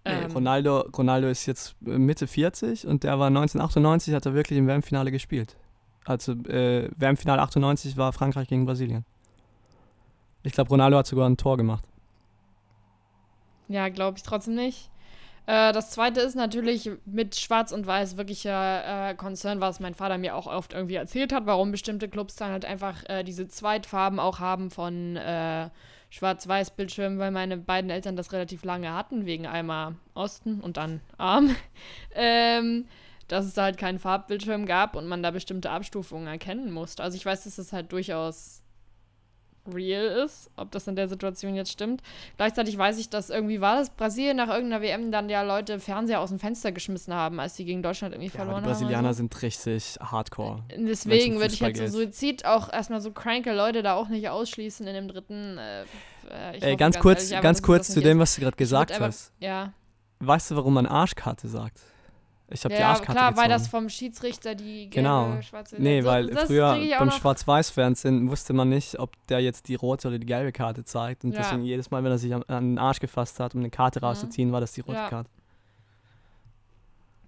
Nee, 0.05 0.13
Ähm, 0.13 0.33
Ronaldo, 0.33 0.81
Ronaldo 0.95 1.29
ist 1.29 1.47
jetzt 1.47 1.75
äh, 1.87 1.97
Mitte 1.97 2.27
40 2.27 2.87
und 2.87 3.03
der 3.03 3.19
war 3.19 3.29
1998, 3.29 4.13
hat 4.13 4.27
er 4.27 4.35
wirklich 4.35 4.59
im 4.59 4.67
WM-Finale 4.67 5.11
gespielt. 5.11 5.57
Also 6.05 6.33
äh, 6.33 6.91
WM-Finale 6.99 7.41
98 7.41 7.97
war 7.97 8.13
Frankreich 8.13 8.49
gegen 8.49 8.67
Brasilien. 8.67 9.07
Ich 10.43 10.53
glaube, 10.53 10.69
Ronaldo 10.69 10.99
hat 10.99 11.07
sogar 11.07 11.31
ein 11.31 11.39
Tor 11.39 11.57
gemacht. 11.57 11.89
Ja, 13.69 13.89
glaube 13.89 14.19
ich 14.19 14.23
trotzdem 14.23 14.57
nicht. 14.57 14.91
Äh, 15.47 15.73
das 15.73 15.91
zweite 15.91 16.21
ist 16.21 16.37
natürlich 16.37 16.91
mit 17.05 17.37
Schwarz 17.37 17.73
und 17.73 17.87
Weiß 17.87 18.17
wirklicher 18.17 19.11
äh, 19.11 19.15
Concern, 19.15 19.61
was 19.61 19.81
mein 19.81 19.95
Vater 19.95 20.19
mir 20.19 20.37
auch 20.37 20.47
oft 20.47 20.73
irgendwie 20.73 20.95
erzählt 20.95 21.33
hat, 21.33 21.47
warum 21.47 21.73
bestimmte 21.73 22.09
Clubs 22.09 22.37
dann 22.37 22.53
halt 22.53 22.65
einfach 22.65 23.09
äh, 23.09 23.25
diese 23.25 23.49
Zweitfarben 23.49 24.21
auch 24.21 24.39
haben 24.39 24.71
von 24.71 25.17
äh, 25.17 25.69
Schwarz-Weiß-Bildschirmen, 26.11 27.19
weil 27.19 27.31
meine 27.31 27.57
beiden 27.57 27.91
Eltern 27.91 28.17
das 28.17 28.33
relativ 28.33 28.65
lange 28.65 28.93
hatten, 28.93 29.27
wegen 29.27 29.47
einmal 29.47 29.97
Osten 30.15 30.61
und 30.61 30.77
dann 30.77 31.01
Arm. 31.17 31.57
ähm, 32.15 32.87
dass 33.29 33.47
es 33.47 33.55
da 33.55 33.63
halt 33.63 33.79
keinen 33.79 33.99
Farbbildschirm 33.99 34.67
gab 34.67 34.95
und 34.95 35.07
man 35.07 35.23
da 35.23 35.31
bestimmte 35.31 35.71
Abstufungen 35.71 36.27
erkennen 36.27 36.71
musste. 36.71 37.03
Also 37.03 37.17
ich 37.17 37.25
weiß, 37.25 37.45
dass 37.45 37.57
das 37.57 37.73
halt 37.73 37.91
durchaus 37.91 38.62
real 39.73 40.05
ist, 40.25 40.51
ob 40.57 40.71
das 40.73 40.87
in 40.89 40.97
der 40.97 41.09
Situation 41.09 41.55
jetzt 41.55 41.71
stimmt. 41.71 42.03
Gleichzeitig 42.37 42.77
weiß 42.77 42.99
ich, 42.99 43.11
dass 43.11 43.31
irgendwie 43.31 43.61
war 43.61 43.77
das 43.77 43.91
Brasilien 43.91 44.37
nach 44.37 44.49
irgendeiner 44.49 44.83
WM 44.83 45.13
dann 45.13 45.29
ja 45.29 45.43
Leute 45.43 45.79
Fernseher 45.79 46.21
aus 46.21 46.31
dem 46.31 46.39
Fenster 46.39 46.73
geschmissen 46.73 47.15
haben, 47.15 47.39
als 47.39 47.57
sie 47.57 47.65
gegen 47.65 47.83
Deutschland 47.83 48.15
irgendwie 48.15 48.31
Ja, 48.31 48.37
verloren 48.45 48.63
die 48.63 48.69
Brasilianer 48.69 49.09
haben. 49.09 49.15
sind 49.15 49.43
richtig 49.43 49.99
hardcore. 50.01 50.63
so. 50.77 50.85
Deswegen 50.87 51.39
würde 51.39 51.55
ich 51.55 51.63
halt 51.63 51.77
so. 51.77 51.87
Suizid 51.87 52.45
auch 52.45 52.73
erstmal 52.73 53.01
so 53.01 53.13
cranke 53.13 53.53
Leute 53.55 53.83
da 53.83 53.95
auch 53.95 54.09
nicht 54.09 54.29
ausschließen 54.29 54.87
in 54.87 54.95
dem 54.95 55.09
dritten. 55.09 55.59
Äh, 55.59 55.83
äh, 56.31 56.57
ich 56.57 56.63
Ey, 56.65 56.77
ganz 56.77 56.99
kurz, 56.99 57.31
ehrlich 57.31 57.43
ganz 57.43 57.63
kurz 57.63 57.89
zu 57.89 58.01
dem, 58.01 58.19
was 58.19 58.35
du 58.35 58.41
gerade 58.41 58.57
gesagt 58.57 58.91
einfach- 58.93 59.07
hast. 59.07 59.33
Ja, 59.39 59.73
Weißt 60.25 60.53
du, 60.53 60.57
warum 60.57 60.75
man 60.75 60.87
Arschkarte 60.87 61.49
sagt? 61.49 61.81
Ich 62.53 62.65
habe 62.65 62.75
die 62.75 62.81
ja 62.81 62.89
Arschkarte 62.91 63.13
klar, 63.13 63.31
gezogen. 63.31 63.43
weil 63.43 63.49
das 63.51 63.69
vom 63.69 63.89
Schiedsrichter 63.89 64.55
die 64.55 64.91
gelbe, 64.91 64.95
Genau. 64.95 65.41
schwarze... 65.43 65.77
Nee, 65.79 66.03
so, 66.03 66.09
weil 66.09 66.29
früher 66.47 66.77
beim 66.99 67.11
Schwarz-Weiß-Fernsehen 67.11 68.31
wusste 68.31 68.53
man 68.53 68.69
nicht, 68.69 68.99
ob 68.99 69.11
der 69.29 69.41
jetzt 69.41 69.69
die 69.69 69.75
rote 69.75 70.09
oder 70.09 70.19
die 70.19 70.27
gelbe 70.27 70.53
Karte 70.53 70.85
zeigt. 70.85 71.25
Und 71.25 71.33
Ja. 71.33 71.39
deswegen 71.41 71.65
jedes 71.65 71.91
Mal, 71.91 72.05
wenn 72.05 72.11
er 72.13 72.19
sich 72.19 72.35
an 72.35 72.43
den 72.49 72.79
Arsch 72.79 73.01
gefasst 73.01 73.41
hat, 73.41 73.55
um 73.55 73.61
eine 73.61 73.71
Karte 73.71 74.01
Mhm. 74.01 74.05
rauszuziehen, 74.07 74.53
war 74.53 74.61
das 74.61 74.73
die 74.73 74.83
rote 74.83 74.99
Ja. 74.99 75.09
Karte. 75.09 75.31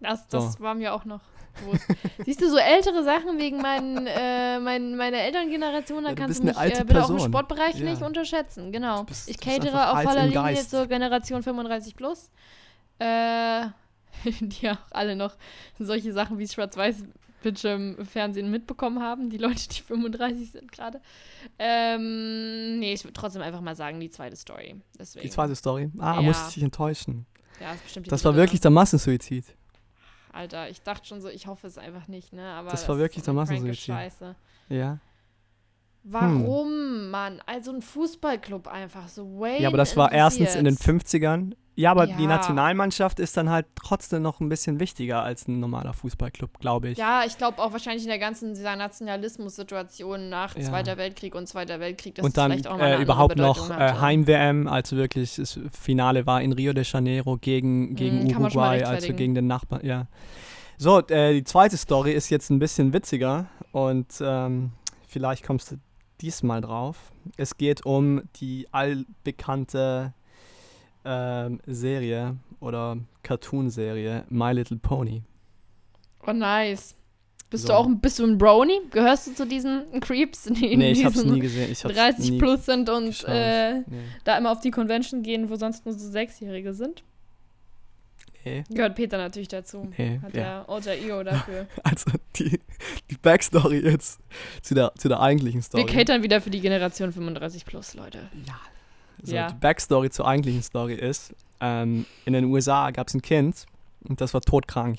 Das, 0.00 0.26
das 0.28 0.54
So. 0.54 0.60
war 0.60 0.74
mir 0.74 0.92
auch 0.92 1.04
noch 1.04 1.20
bewusst. 1.64 1.86
Siehst 2.26 2.42
du, 2.42 2.50
so 2.50 2.58
ältere 2.58 3.02
Sachen 3.04 3.38
wegen 3.38 3.58
meinen, 3.58 4.06
äh, 4.06 4.58
mein, 4.58 4.96
meiner 4.96 5.18
Elterngeneration, 5.18 6.02
da 6.04 6.10
Ja, 6.10 6.14
kannst 6.14 6.40
du 6.40 6.46
mich 6.46 6.56
äh, 6.58 6.84
bitte 6.84 7.02
auch 7.04 7.10
im. 7.10 7.18
Sportbereich 7.20 7.76
nicht 7.76 8.02
unterschätzen. 8.02 8.72
Genau. 8.72 9.04
Bist- 9.04 9.28
ich 9.30 9.38
catere 9.40 9.90
auf 9.92 10.02
im 10.14 10.30
Linie 10.30 10.66
zur 10.66 10.86
Generation 10.86 11.42
35 11.42 11.96
plus. 11.96 12.30
Äh, 12.98 13.66
die 14.40 14.70
auch 14.70 14.78
alle 14.90 15.16
noch 15.16 15.36
solche 15.78 16.12
Sachen 16.12 16.38
wie 16.38 16.48
Schwarz-Weiß-Bildschirm-Fernsehen 16.48 18.50
mitbekommen 18.50 19.02
haben. 19.02 19.30
Die 19.30 19.38
Leute, 19.38 19.68
die 19.68 19.80
35 19.82 20.52
sind 20.52 20.72
gerade. 20.72 21.00
Ähm, 21.58 22.78
nee, 22.78 22.92
ich 22.94 23.04
würde 23.04 23.12
trotzdem 23.14 23.42
einfach 23.42 23.60
mal 23.60 23.76
sagen, 23.76 24.00
die 24.00 24.10
zweite 24.10 24.36
Story. 24.36 24.76
Deswegen. 24.98 25.22
Die 25.24 25.30
zweite 25.30 25.54
Story. 25.54 25.90
Ah, 25.98 26.16
Ja. 26.16 26.22
musste 26.22 26.48
ich 26.48 26.54
dich 26.54 26.62
enttäuschen. 26.62 27.26
Ja, 27.60 27.72
ist 27.72 27.82
bestimmt 27.84 28.06
die 28.06 28.10
Das 28.10 28.24
war 28.24 28.32
dritte. 28.32 28.42
wirklich 28.42 28.60
der 28.60 28.70
Massensuizid. 28.70 29.44
Alter, 30.32 30.68
ich 30.68 30.82
dachte 30.82 31.06
schon 31.06 31.20
so, 31.20 31.28
ich 31.28 31.46
hoffe 31.46 31.66
es 31.68 31.78
einfach 31.78 32.08
nicht, 32.08 32.32
ne? 32.32 32.44
Aber 32.44 32.70
Das 32.70 32.88
war 32.88 32.98
wirklich 32.98 33.22
der 33.24 33.34
Massensuizid. 33.34 33.76
Scheiße. 33.78 34.34
Ja. 34.68 34.98
Warum, 36.06 37.08
Mann? 37.10 37.40
Also 37.46 37.72
ein 37.72 37.80
Fußballclub 37.80 38.68
einfach 38.68 39.08
so 39.08 39.40
way. 39.40 39.62
Ja, 39.62 39.68
aber 39.68 39.78
das 39.78 39.96
war 39.96 40.12
erstens 40.12 40.54
in 40.54 40.66
den 40.66 40.76
50ern 40.76 41.54
Ja, 41.76 41.90
aber 41.90 42.06
Ja. 42.06 42.16
die 42.16 42.26
Nationalmannschaft 42.26 43.18
ist 43.18 43.36
dann 43.36 43.50
halt 43.50 43.66
trotzdem 43.74 44.22
noch 44.22 44.38
ein 44.38 44.48
bisschen 44.48 44.78
wichtiger 44.78 45.22
als 45.24 45.48
ein 45.48 45.58
normaler 45.58 45.92
Fußballclub, 45.92 46.60
glaube 46.60 46.90
ich. 46.90 46.98
Ja, 46.98 47.22
ich 47.26 47.36
glaube 47.36 47.60
auch 47.60 47.72
wahrscheinlich 47.72 48.04
in 48.04 48.10
der 48.10 48.20
ganzen 48.20 48.54
dieser 48.54 48.76
Nationalismus-Situation 48.76 50.28
nach 50.28 50.56
Ja. 50.56 50.62
Zweiter 50.62 50.96
Weltkrieg 50.98 51.34
und 51.34 51.48
Zweiter 51.48 51.80
Weltkrieg, 51.80 52.18
und 52.22 52.36
dann 52.36 52.52
äh, 52.52 53.02
überhaupt 53.02 53.36
noch 53.36 53.70
äh. 53.70 53.92
Heim-WM, 53.94 54.68
also 54.68 54.96
wirklich 54.96 55.34
das 55.34 55.58
Finale 55.72 56.26
war 56.26 56.42
in 56.42 56.52
Rio 56.52 56.72
de 56.74 56.84
Janeiro 56.84 57.38
gegen, 57.38 57.96
gegen 57.96 58.18
man 58.18 58.50
schon 58.52 58.60
mal 58.60 58.76
Uruguay, 58.76 58.84
also 58.84 59.12
gegen 59.12 59.34
den 59.34 59.46
Nachbarn, 59.48 59.84
ja. 59.84 60.06
So, 60.76 61.00
äh, 61.08 61.32
die 61.32 61.44
zweite 61.44 61.76
Story 61.76 62.12
ist 62.12 62.30
jetzt 62.30 62.50
ein 62.50 62.58
bisschen 62.60 62.92
witziger 62.92 63.46
und 63.72 64.06
ähm, 64.20 64.70
vielleicht 65.08 65.44
kommst 65.44 65.72
du 65.72 65.76
diesmal 66.24 66.60
drauf. 66.62 67.12
Es 67.36 67.56
geht 67.58 67.84
um 67.84 68.22
die 68.36 68.66
allbekannte 68.72 70.14
ähm, 71.04 71.60
Serie 71.66 72.36
oder 72.60 72.96
Cartoon-Serie 73.22 74.24
My 74.30 74.52
Little 74.52 74.78
Pony. 74.78 75.22
Oh, 76.26 76.32
nice. 76.32 76.94
Bist 77.50 77.64
So. 77.66 77.68
du 77.68 77.78
auch 77.78 77.86
ein, 77.86 78.00
bist 78.00 78.18
du 78.18 78.24
ein 78.24 78.38
Brony? 78.38 78.80
Gehörst 78.90 79.26
du 79.26 79.34
zu 79.34 79.46
diesen 79.46 79.84
Creeps, 80.00 80.44
die 80.44 80.76
Nee, 80.76 80.92
ich 80.92 81.04
hab's 81.04 81.22
nie 81.22 81.38
gesehen. 81.40 81.70
Ich 81.70 81.84
hab's 81.84 81.94
30 81.94 82.30
nie 82.30 82.38
plus 82.38 82.64
sind 82.64 82.88
und 82.88 83.22
äh, 83.28 83.80
Nee. 83.80 83.84
da 84.24 84.38
immer 84.38 84.50
auf 84.50 84.60
die 84.60 84.70
Convention 84.70 85.22
gehen, 85.22 85.50
wo 85.50 85.56
sonst 85.56 85.84
nur 85.84 85.94
so 85.94 86.08
Sechsjährige 86.10 86.72
sind? 86.72 87.04
Nee, 88.44 88.64
Gehört 88.70 88.94
Peter 88.94 89.18
natürlich 89.18 89.48
dazu. 89.48 89.90
nee, 89.96 90.20
Hat 90.22 90.34
ja. 90.34 90.42
der 90.42 90.68
Alter 90.68 90.92
Ego 90.92 91.22
dafür. 91.24 91.66
Also 91.82 92.10
die, 92.36 92.60
die 93.10 93.16
Backstory 93.16 93.78
jetzt 93.78 94.20
zu 94.62 94.74
der, 94.74 94.92
zu 94.96 95.08
der 95.08 95.20
eigentlichen 95.20 95.62
Story. 95.62 95.86
Wir 95.86 95.92
catern 95.92 96.22
wieder 96.22 96.40
für 96.40 96.50
die 96.50 96.60
Generation 96.60 97.12
35 97.12 97.64
plus, 97.64 97.94
Leute. 97.94 98.18
Ja. 98.46 98.54
So, 99.22 99.34
Ja. 99.34 99.48
Die 99.48 99.54
Backstory 99.54 100.10
zur 100.10 100.26
eigentlichen 100.26 100.62
Story 100.62 100.94
ist, 100.94 101.34
ähm, 101.60 102.04
in 102.24 102.32
den 102.32 102.44
USA 102.46 102.90
gab 102.90 103.08
es 103.08 103.14
ein 103.14 103.22
Kind 103.22 103.66
und 104.08 104.20
das 104.20 104.34
war 104.34 104.40
todkrank. 104.40 104.98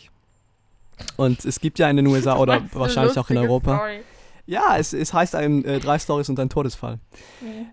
Und 1.17 1.43
es 1.45 1.60
gibt 1.60 1.77
ja 1.79 1.89
in 1.89 1.97
den 1.97 2.08
USA 2.08 2.38
oder 2.39 2.62
wahrscheinlich 2.73 3.17
auch 3.19 3.29
in 3.29 3.38
Europa. 3.38 3.75
Story. 3.77 3.99
Ja, 4.47 4.77
es, 4.77 4.93
es 4.93 5.13
heißt 5.13 5.36
einem 5.36 5.65
äh, 5.65 5.79
drei 5.79 5.97
Stories 5.99 6.29
und 6.29 6.39
ein 6.39 6.49
Todesfall. 6.49 6.99
Nee. 7.41 7.65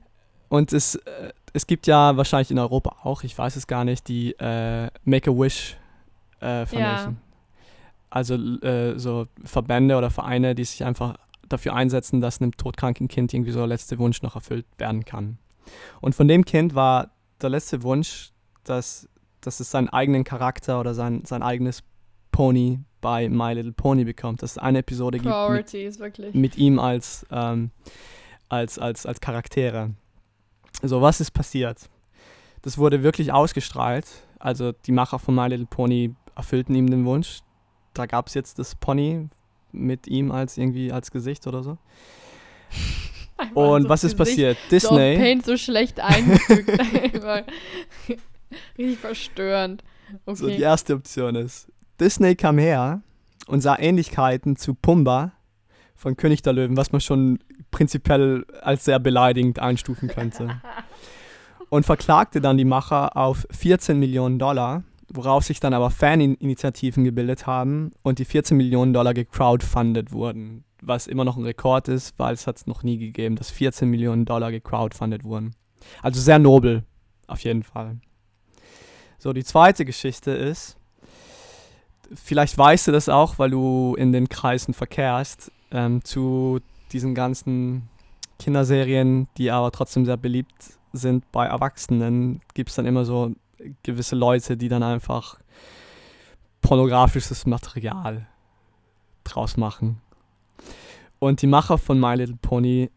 Und 0.52 0.74
es, 0.74 0.96
äh, 0.96 1.32
es 1.54 1.66
gibt 1.66 1.86
ja 1.86 2.14
wahrscheinlich 2.18 2.50
in 2.50 2.58
Europa 2.58 2.96
auch, 3.04 3.22
ich 3.22 3.38
weiß 3.38 3.56
es 3.56 3.66
gar 3.66 3.86
nicht, 3.86 4.06
die 4.06 4.32
äh, 4.32 4.90
Make-A-Wish 5.04 5.78
äh, 6.40 6.66
Foundation. 6.66 7.16
Also 8.10 8.34
äh, 8.34 8.98
so 8.98 9.28
Verbände 9.42 9.96
oder 9.96 10.10
Vereine, 10.10 10.54
die 10.54 10.64
sich 10.64 10.84
einfach 10.84 11.16
dafür 11.48 11.74
einsetzen, 11.74 12.20
dass 12.20 12.42
einem 12.42 12.54
todkranken 12.54 13.08
Kind 13.08 13.32
irgendwie 13.32 13.50
so 13.50 13.60
der 13.60 13.66
letzte 13.66 13.98
Wunsch 13.98 14.20
noch 14.20 14.34
erfüllt 14.34 14.66
werden 14.76 15.06
kann. 15.06 15.38
Und 16.02 16.14
von 16.14 16.28
dem 16.28 16.44
Kind 16.44 16.74
war 16.74 17.12
der 17.40 17.48
letzte 17.48 17.82
Wunsch, 17.82 18.32
dass, 18.64 19.08
dass 19.40 19.58
es 19.58 19.70
seinen 19.70 19.88
eigenen 19.88 20.22
Charakter 20.22 20.80
oder 20.80 20.92
sein, 20.92 21.24
sein 21.24 21.42
eigenes 21.42 21.82
Pony 22.30 22.80
bei 23.00 23.26
My 23.30 23.54
Little 23.54 23.72
Pony 23.72 24.04
bekommt. 24.04 24.42
Dass 24.42 24.50
es 24.50 24.58
eine 24.58 24.80
Episode 24.80 25.16
gibt 25.16 25.24
mit 25.24 25.32
Priorities, 25.32 25.98
wirklich. 25.98 26.34
mit 26.34 26.58
ihm 26.58 26.78
als, 26.78 27.26
ähm, 27.30 27.70
als, 28.50 28.78
als, 28.78 29.06
als 29.06 29.18
Charaktere. 29.18 29.94
So, 30.82 31.00
was 31.02 31.20
ist 31.20 31.30
passiert? 31.32 31.88
Das 32.62 32.78
wurde 32.78 33.02
wirklich 33.02 33.32
ausgestrahlt. 33.32 34.06
Also 34.38 34.72
die 34.72 34.92
Macher 34.92 35.18
von 35.18 35.34
My 35.34 35.48
Little 35.48 35.66
Pony 35.66 36.14
erfüllten 36.34 36.74
ihm 36.74 36.88
den 36.90 37.04
Wunsch. 37.04 37.40
Da 37.94 38.06
gab 38.06 38.28
es 38.28 38.34
jetzt 38.34 38.58
das 38.58 38.74
Pony 38.74 39.28
mit 39.72 40.06
ihm 40.06 40.32
als 40.32 40.58
irgendwie 40.58 40.92
als 40.92 41.10
Gesicht 41.10 41.46
oder 41.46 41.62
so. 41.62 41.78
Einfach 43.36 43.56
Und 43.56 43.82
so 43.84 43.88
was 43.88 44.04
ist 44.04 44.16
passiert? 44.16 44.56
Disney. 44.70 45.16
Paint 45.16 45.44
so 45.44 45.56
schlecht 45.56 46.00
eingefügt. 46.00 46.68
Richtig 48.78 48.98
verstörend. 48.98 49.82
So, 50.26 50.46
die 50.46 50.54
Okay. 50.54 50.62
erste 50.62 50.94
Option 50.94 51.34
ist, 51.36 51.68
Disney 51.98 52.34
kam 52.34 52.58
her 52.58 53.02
und 53.46 53.60
sah 53.62 53.78
Ähnlichkeiten 53.78 54.56
zu 54.56 54.74
Pumba 54.74 55.32
von 55.94 56.16
König 56.16 56.42
der 56.42 56.52
Löwen, 56.52 56.76
was 56.76 56.92
man 56.92 57.00
schon 57.00 57.38
prinzipiell 57.72 58.46
als 58.60 58.84
sehr 58.84 59.00
beleidigend 59.00 59.58
einstufen 59.58 60.08
könnte. 60.08 60.60
und 61.72 61.84
verklagte 61.84 62.40
dann 62.40 62.58
die 62.58 62.64
Macher 62.64 63.16
auf 63.16 63.46
14 63.50 63.98
Millionen 63.98 64.38
Dollar, 64.38 64.84
worauf 65.08 65.42
sich 65.42 65.58
dann 65.58 65.74
aber 65.74 65.90
Faninitiativen 65.90 67.02
gebildet 67.02 67.46
haben 67.46 67.92
und 68.02 68.18
die 68.18 68.24
14 68.24 68.56
Millionen 68.56 68.92
Dollar 68.92 69.14
gecrowdfundet 69.14 70.12
wurden, 70.12 70.64
was 70.82 71.06
immer 71.06 71.24
noch 71.24 71.36
ein 71.36 71.44
Rekord 71.44 71.88
ist, 71.88 72.18
weil 72.18 72.34
es 72.34 72.46
hat 72.46 72.58
es 72.58 72.66
noch 72.66 72.82
nie 72.82 72.98
gegeben, 72.98 73.36
dass 73.36 73.50
14 73.50 73.88
Millionen 73.88 74.26
Dollar 74.26 74.52
gecrowdfundet 74.52 75.24
wurden. 75.24 75.52
Also 76.02 76.20
sehr 76.20 76.38
nobel, 76.38 76.84
auf 77.26 77.40
jeden 77.40 77.62
Fall. 77.62 77.96
So, 79.18 79.32
die 79.32 79.44
zweite 79.44 79.84
Geschichte 79.84 80.32
ist, 80.32 80.76
vielleicht 82.14 82.58
weißt 82.58 82.88
du 82.88 82.92
das 82.92 83.08
auch, 83.08 83.38
weil 83.38 83.50
du 83.50 83.94
in 83.96 84.12
den 84.12 84.28
Kreisen 84.28 84.74
verkehrst, 84.74 85.50
ähm, 85.70 86.04
zu 86.04 86.60
diesen 86.92 87.14
ganzen 87.14 87.88
Kinderserien, 88.38 89.28
die 89.36 89.50
aber 89.50 89.70
trotzdem 89.70 90.04
sehr 90.04 90.16
beliebt 90.16 90.78
sind 90.92 91.30
bei 91.32 91.46
Erwachsenen, 91.46 92.40
gibt 92.54 92.70
es 92.70 92.76
dann 92.76 92.86
immer 92.86 93.04
so 93.04 93.32
gewisse 93.82 94.16
Leute, 94.16 94.56
die 94.56 94.68
dann 94.68 94.82
einfach 94.82 95.38
pornografisches 96.60 97.46
Material 97.46 98.26
draus 99.24 99.56
machen. 99.56 100.00
Und 101.18 101.42
die 101.42 101.46
Macher 101.46 101.78
von 101.78 102.00
My 102.00 102.14
Little 102.16 102.38
Pony 102.40 102.90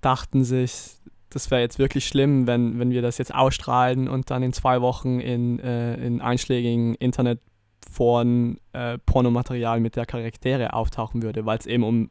dachten 0.00 0.44
sich, 0.44 0.98
das 1.30 1.50
wäre 1.50 1.60
jetzt 1.60 1.78
wirklich 1.78 2.06
schlimm, 2.06 2.46
wenn, 2.46 2.78
wenn 2.78 2.90
wir 2.90 3.02
das 3.02 3.18
jetzt 3.18 3.34
ausstrahlen 3.34 4.08
und 4.08 4.30
dann 4.30 4.42
in 4.42 4.52
zwei 4.52 4.80
Wochen 4.80 5.18
in, 5.18 5.58
äh, 5.58 5.96
in 5.96 6.20
einschlägigen 6.20 6.94
Internetforen 6.94 8.58
äh, 8.72 8.98
Pornomaterial 8.98 9.80
mit 9.80 9.96
der 9.96 10.06
Charaktere 10.06 10.74
auftauchen 10.74 11.22
würde, 11.22 11.44
weil 11.46 11.58
es 11.58 11.66
eben 11.66 11.82
um, 11.82 12.10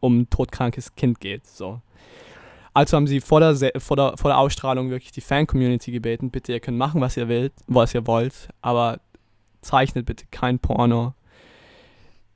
um 0.00 0.20
ein 0.20 0.30
todkrankes 0.30 0.94
Kind 0.94 1.20
geht. 1.20 1.46
So. 1.46 1.80
Also 2.72 2.96
haben 2.96 3.06
sie 3.06 3.20
vor 3.20 3.40
der, 3.40 3.56
vor, 3.80 3.96
der, 3.96 4.16
vor 4.16 4.30
der 4.30 4.38
Ausstrahlung 4.38 4.90
wirklich 4.90 5.12
die 5.12 5.20
Fan-Community 5.20 5.90
gebeten, 5.92 6.30
bitte 6.30 6.52
ihr 6.52 6.60
könnt 6.60 6.78
machen, 6.78 7.00
was 7.00 7.16
ihr 7.16 7.28
wollt, 7.28 7.52
was 7.66 7.94
ihr 7.94 8.06
wollt, 8.06 8.48
aber 8.62 9.00
zeichnet 9.60 10.06
bitte 10.06 10.24
kein 10.30 10.58
Porno 10.58 11.14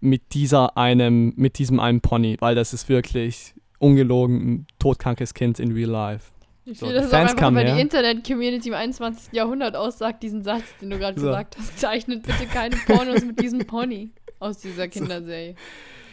mit 0.01 0.35
dieser 0.35 0.77
einem, 0.77 1.33
mit 1.37 1.59
diesem 1.59 1.81
einen 1.81 2.01
Pony, 2.01 2.37
weil 2.41 2.55
das 2.55 2.75
ist 2.75 2.89
wirklich 2.89 3.55
ungelogen 3.79 4.37
ein 4.37 4.67
todkrankes 4.79 5.35
Kind 5.35 5.59
in 5.59 5.73
real 5.73 5.91
life. 5.91 6.33
Ich 6.67 6.79
So, 6.79 6.87
die 6.87 6.95
das 6.95 7.07
ist 7.07 7.15
auch 7.15 7.19
Fans 7.19 7.33
einfach, 7.33 7.55
weil 7.55 7.75
die 7.75 7.81
Internet-Community 7.81 8.69
im 8.69 8.75
21. 8.75 9.33
Jahrhundert 9.33 9.77
aussagt, 9.77 10.23
diesen 10.23 10.43
Satz, 10.43 10.65
den 10.81 10.91
du 10.91 10.99
gerade 10.99 11.19
So. 11.21 11.27
gesagt 11.27 11.59
hast. 11.59 11.79
Zeichnet 11.79 12.23
bitte 12.23 12.47
keine 12.47 12.77
Pornos 12.77 13.25
mit 13.25 13.41
diesem 13.41 13.67
Pony 13.67 14.11
aus 14.41 14.59
dieser 14.59 14.89
Kinderserie. 14.89 15.55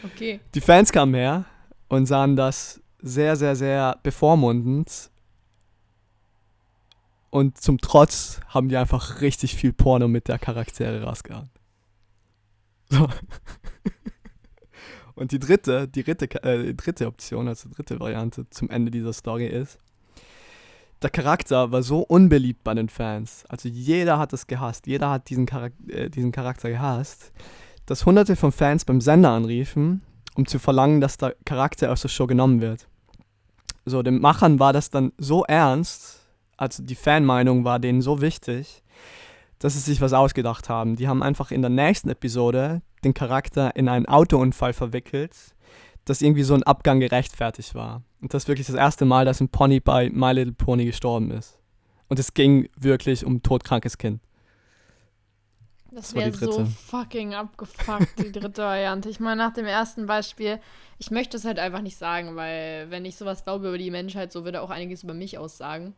Okay. 0.03 0.39
Die 0.53 0.61
Fans 0.61 0.91
kamen 0.91 1.13
her 1.13 1.45
und 1.87 2.05
sahen 2.05 2.35
das 2.35 2.81
sehr, 3.01 3.35
sehr, 3.35 3.55
sehr 3.55 3.99
bevormundend. 4.03 5.09
Und 7.29 7.59
zum 7.59 7.79
Trotz 7.79 8.41
haben 8.47 8.69
die 8.69 8.77
einfach 8.77 9.21
richtig 9.21 9.55
viel 9.55 9.73
Porno 9.73 10.07
mit 10.07 10.27
der 10.27 10.37
Charaktere 10.37 11.03
rausgehauen. 11.03 11.49
So. 12.89 13.07
Und 15.15 15.31
die 15.31 15.39
dritte, 15.39 15.87
die 15.87 16.03
dritte, 16.03 16.43
äh, 16.43 16.73
dritte 16.73 17.05
Option, 17.05 17.47
also 17.47 17.69
dritte 17.69 17.99
Variante 17.99 18.49
zum 18.49 18.69
Ende 18.69 18.89
dieser 18.89 19.13
Story 19.13 19.45
ist, 19.45 19.77
der 21.01 21.09
Charakter 21.09 21.71
war 21.71 21.83
so 21.83 21.99
unbeliebt 22.01 22.63
bei 22.63 22.73
den 22.73 22.89
Fans. 22.89 23.43
Also 23.47 23.69
jeder 23.69 24.19
hat 24.19 24.33
es 24.33 24.47
gehasst, 24.47 24.87
jeder 24.87 25.09
hat 25.09 25.29
diesen, 25.29 25.47
Charak 25.47 25.73
äh, 25.87 26.09
diesen 26.09 26.31
Charakter 26.31 26.69
gehasst, 26.69 27.31
dass 27.91 28.05
hunderte 28.05 28.37
von 28.37 28.53
Fans 28.53 28.85
beim 28.85 29.01
Sender 29.01 29.31
anriefen, 29.31 30.01
um 30.35 30.45
zu 30.47 30.59
verlangen, 30.59 31.01
dass 31.01 31.17
der 31.17 31.35
Charakter 31.43 31.91
aus 31.91 32.01
der 32.01 32.07
Show 32.07 32.25
genommen 32.25 32.61
wird. 32.61 32.87
So, 33.83 34.01
den 34.01 34.21
Machern 34.21 34.59
war 34.59 34.71
das 34.71 34.91
dann 34.91 35.11
so 35.17 35.43
ernst, 35.43 36.21
also 36.55 36.83
die 36.83 36.95
Fanmeinung 36.95 37.65
war 37.65 37.79
denen 37.79 38.01
so 38.01 38.21
wichtig, 38.21 38.81
dass 39.59 39.73
sie 39.73 39.81
sich 39.81 39.99
was 39.99 40.13
ausgedacht 40.13 40.69
haben. 40.69 40.95
Die 40.95 41.09
haben 41.09 41.21
einfach 41.21 41.51
in 41.51 41.61
der 41.61 41.69
nächsten 41.69 42.07
Episode 42.07 42.81
den 43.03 43.13
Charakter 43.13 43.75
in 43.75 43.89
einen 43.89 44.05
Autounfall 44.05 44.71
verwickelt, 44.71 45.35
dass 46.05 46.21
irgendwie 46.21 46.43
so 46.43 46.53
ein 46.53 46.63
Abgang 46.63 47.01
gerechtfertigt 47.01 47.75
war. 47.75 48.03
Und 48.21 48.33
das 48.33 48.43
ist 48.43 48.47
wirklich 48.47 48.67
das 48.67 48.77
erste 48.77 49.03
Mal, 49.03 49.25
dass 49.25 49.41
ein 49.41 49.49
Pony 49.49 49.81
bei 49.81 50.09
My 50.09 50.31
Little 50.31 50.53
Pony 50.53 50.85
gestorben 50.85 51.29
ist. 51.31 51.59
Und 52.07 52.19
es 52.19 52.33
ging 52.33 52.69
wirklich 52.77 53.25
um 53.25 53.35
ein 53.35 53.43
todkrankes 53.43 53.97
Kind. 53.97 54.21
Das 55.91 56.13
Das 56.13 56.15
wäre 56.15 56.31
so 56.33 56.65
fucking 56.65 57.33
abgefuckt, 57.33 58.17
die 58.17 58.31
dritte 58.31 58.61
Variante. 58.63 59.09
Ich 59.09 59.19
meine, 59.19 59.43
nach 59.43 59.53
dem 59.53 59.65
ersten 59.65 60.05
Beispiel, 60.05 60.59
ich 60.99 61.11
möchte 61.11 61.35
es 61.35 61.43
halt 61.43 61.59
einfach 61.59 61.81
nicht 61.81 61.97
sagen, 61.97 62.35
weil 62.37 62.89
wenn 62.89 63.03
ich 63.03 63.17
sowas 63.17 63.43
glaube 63.43 63.67
über 63.67 63.77
die 63.77 63.91
Menschheit, 63.91 64.31
so 64.31 64.45
würde 64.45 64.61
auch 64.61 64.69
einiges 64.69 65.03
über 65.03 65.13
mich 65.13 65.37
aussagen. 65.37 65.93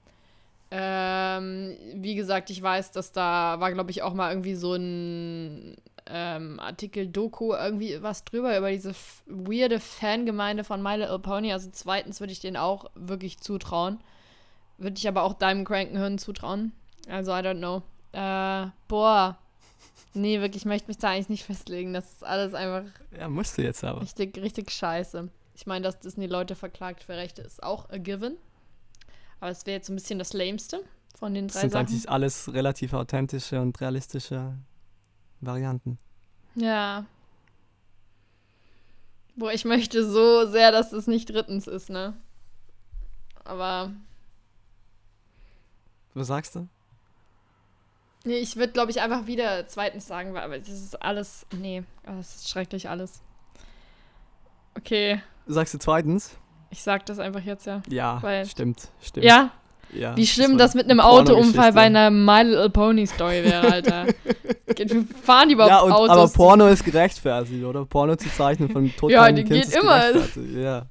Ähm, 0.71 1.77
wie 1.93 2.15
gesagt, 2.15 2.49
ich 2.49 2.59
weiß, 2.59 2.91
dass 2.91 3.11
da 3.11 3.59
war, 3.59 3.71
glaube 3.71 3.91
ich, 3.91 4.01
auch 4.01 4.15
mal 4.15 4.31
irgendwie 4.31 4.55
so 4.55 4.73
ein 4.73 5.75
ähm, 6.07 6.59
Artikel 6.59 7.07
Doku 7.07 7.53
irgendwie 7.53 8.01
was 8.01 8.25
drüber 8.25 8.57
über 8.57 8.71
diese 8.71 8.95
weirde 9.27 9.79
Fangemeinde 9.79 10.63
von 10.63 10.81
My 10.81 10.95
Little 10.95 11.19
Pony. 11.19 11.53
Also 11.53 11.69
zweitens 11.71 12.19
würde 12.19 12.33
ich 12.33 12.39
denen 12.39 12.57
auch 12.57 12.85
wirklich 12.95 13.39
zutrauen. 13.39 13.99
Würde 14.79 14.97
ich 14.97 15.07
aber 15.07 15.21
auch 15.21 15.33
deinem 15.33 15.63
Crankenhirn 15.63 16.17
zutrauen. 16.17 16.71
Also 17.07 17.31
I 17.31 17.41
don't 17.41 17.59
know. 17.59 17.83
Äh, 18.11 18.71
boah. 18.87 19.37
Nee, 20.13 20.41
wirklich, 20.41 20.61
ich 20.63 20.65
möchte 20.65 20.87
mich 20.87 20.97
da 20.97 21.09
eigentlich 21.09 21.29
nicht 21.29 21.43
festlegen. 21.43 21.93
Das 21.93 22.05
ist 22.11 22.23
alles 22.23 22.53
einfach 22.53 22.83
Ja, 23.17 23.27
musst 23.29 23.57
du 23.57 23.63
jetzt 23.63 23.83
aber. 23.83 24.01
richtig, 24.01 24.37
richtig 24.37 24.69
scheiße. 24.71 25.29
Ich 25.55 25.65
meine, 25.65 25.83
dass 25.83 25.99
Disney 25.99 26.27
Leute 26.27 26.55
verklagt 26.55 27.03
für 27.03 27.13
Rechte 27.15 27.41
ist 27.41 27.61
auch 27.63 27.89
a 27.89 27.97
given. 27.97 28.37
Aber 29.39 29.49
es 29.51 29.65
wäre 29.65 29.77
jetzt 29.77 29.87
so 29.87 29.93
ein 29.93 29.95
bisschen 29.95 30.19
das 30.19 30.33
Lameste 30.33 30.83
von 31.17 31.33
den 31.33 31.47
Das 31.47 31.55
drei 31.55 31.61
sind 31.61 31.71
Sachen. 31.71 31.87
eigentlich 31.87 32.09
alles 32.09 32.53
relativ 32.53 32.93
authentische 32.93 33.59
und 33.61 33.79
realistische 33.81 34.57
Varianten. 35.41 35.97
Ja. 36.55 37.05
Boah, 39.35 39.51
ich 39.51 39.65
möchte 39.65 40.07
so 40.07 40.45
sehr, 40.51 40.71
dass 40.71 40.93
es 40.93 41.07
nicht 41.07 41.29
drittens 41.29 41.65
ist, 41.67 41.89
ne? 41.89 42.13
Aber 43.43 43.91
Was 46.13 46.27
sagst 46.27 46.55
du? 46.55 46.67
Nee, 48.23 48.37
ich 48.37 48.55
würde, 48.55 48.73
glaube 48.73 48.91
ich, 48.91 49.01
einfach 49.01 49.27
wieder 49.27 49.67
zweitens 49.67 50.07
sagen, 50.07 50.33
weil 50.33 50.43
aber 50.43 50.59
das 50.59 50.69
ist 50.69 51.01
alles. 51.01 51.45
Nee, 51.57 51.83
oh, 52.07 52.11
das 52.17 52.35
ist 52.35 52.49
schrecklich 52.49 52.89
alles. 52.89 53.21
Okay, 54.77 55.21
Sagst 55.45 55.73
du 55.73 55.77
zweitens? 55.77 56.37
ich 56.69 56.81
sag 56.81 57.05
das 57.05 57.19
einfach 57.19 57.41
jetzt, 57.41 57.67
ja. 57.67 57.81
Ja, 57.87 58.17
Weil- 58.21 58.45
stimmt, 58.47 58.87
stimmt. 59.01 59.25
Ja, 59.25 59.51
ja 59.93 60.17
wie 60.17 60.25
schlimm 60.25 60.51
war 60.51 60.57
das 60.57 60.73
mit 60.73 60.85
einem 60.85 60.99
eine 60.99 61.07
Autounfall 61.07 61.71
bei 61.71 61.81
einer 61.81 62.09
My 62.09 62.41
Little 62.41 62.69
Pony 62.71 63.05
Story 63.05 63.43
wäre, 63.43 63.71
Alter. 63.71 64.07
Wie 64.75 65.05
fahren 65.21 65.49
die 65.49 65.53
überhaupt 65.53 65.71
Ja, 65.71 65.81
und, 65.81 65.91
Autos? 65.91 66.09
aber 66.09 66.27
Porno 66.29 66.67
ist 66.67 66.83
gerechtfertigt, 66.83 67.63
oder? 67.63 67.85
Porno 67.85 68.15
zu 68.15 68.27
zeichnen 68.29 68.69
von 68.69 68.77
einem 68.85 68.95
totalen 68.95 69.35
die 69.35 69.43
Kind 69.43 69.65
geht 69.65 69.75
immer. 69.75 70.01
Ja. 70.59 70.87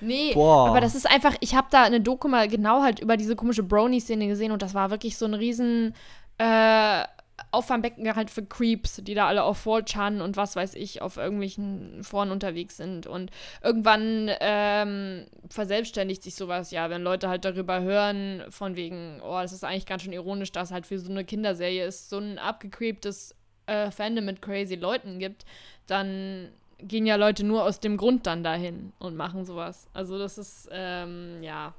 Nee, 0.00 0.32
Boah. 0.34 0.70
aber 0.70 0.80
das 0.80 0.96
ist 0.96 1.08
einfach, 1.08 1.36
ich 1.38 1.54
habe 1.54 1.68
da 1.70 1.84
eine 1.84 2.00
Doku 2.00 2.26
mal 2.26 2.48
genau 2.48 2.82
halt 2.82 2.98
über 2.98 3.16
diese 3.16 3.36
komische 3.36 3.62
Brony-Szene 3.62 4.26
gesehen 4.26 4.50
und 4.50 4.60
das 4.60 4.74
war 4.74 4.90
wirklich 4.90 5.16
so 5.16 5.24
ein 5.26 5.34
riesen 5.34 5.94
äh, 6.42 7.04
Auffangbecken 7.50 8.14
halt 8.14 8.30
für 8.30 8.44
Creeps, 8.44 8.96
die 9.02 9.14
da 9.14 9.28
alle 9.28 9.44
auf 9.44 9.66
4chan 9.66 10.20
und 10.20 10.36
was 10.36 10.56
weiß 10.56 10.74
ich, 10.74 11.02
auf 11.02 11.16
irgendwelchen 11.16 12.02
Foren 12.02 12.30
unterwegs 12.30 12.76
sind. 12.76 13.06
Und 13.06 13.30
irgendwann 13.62 14.30
ähm, 14.40 15.26
verselbstständigt 15.48 16.22
sich 16.22 16.34
sowas, 16.34 16.70
ja, 16.70 16.88
wenn 16.90 17.02
Leute 17.02 17.28
halt 17.28 17.44
darüber 17.44 17.82
hören, 17.82 18.44
von 18.48 18.76
wegen, 18.76 19.20
oh, 19.22 19.40
das 19.40 19.52
ist 19.52 19.64
eigentlich 19.64 19.86
ganz 19.86 20.02
schön 20.02 20.12
ironisch, 20.12 20.52
dass 20.52 20.70
halt 20.70 20.86
für 20.86 20.98
so 20.98 21.10
eine 21.10 21.24
Kinderserie 21.24 21.84
es 21.84 22.08
so 22.08 22.18
ein 22.18 22.38
abgecreeptes 22.38 23.34
äh, 23.66 23.90
Fandom 23.90 24.24
mit 24.24 24.42
crazy 24.42 24.74
Leuten 24.74 25.18
gibt, 25.18 25.44
dann 25.86 26.48
gehen 26.78 27.06
ja 27.06 27.16
Leute 27.16 27.44
nur 27.44 27.64
aus 27.64 27.80
dem 27.80 27.96
Grund 27.96 28.26
dann 28.26 28.42
dahin 28.42 28.92
und 28.98 29.16
machen 29.16 29.44
sowas. 29.44 29.88
Also 29.92 30.18
das 30.18 30.38
ist, 30.38 30.68
ähm, 30.72 31.42
ja, 31.42 31.74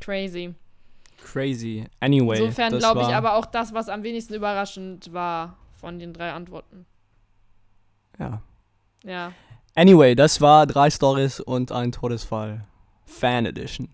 crazy. 0.00 0.54
Crazy. 1.24 1.86
Anyway. 2.00 2.38
Insofern 2.38 2.78
glaube 2.78 3.00
ich 3.02 3.08
aber 3.08 3.34
auch 3.34 3.46
das, 3.46 3.72
was 3.74 3.88
am 3.88 4.02
wenigsten 4.02 4.34
überraschend 4.34 5.12
war 5.12 5.56
von 5.72 5.98
den 5.98 6.12
drei 6.12 6.32
Antworten. 6.32 6.86
Ja. 8.18 8.42
Ja. 9.04 9.32
Anyway, 9.74 10.14
das 10.14 10.40
war 10.40 10.66
drei 10.66 10.90
Stories 10.90 11.40
und 11.40 11.72
ein 11.72 11.90
Todesfall. 11.92 12.66
Fan 13.06 13.44
Edition. 13.46 13.88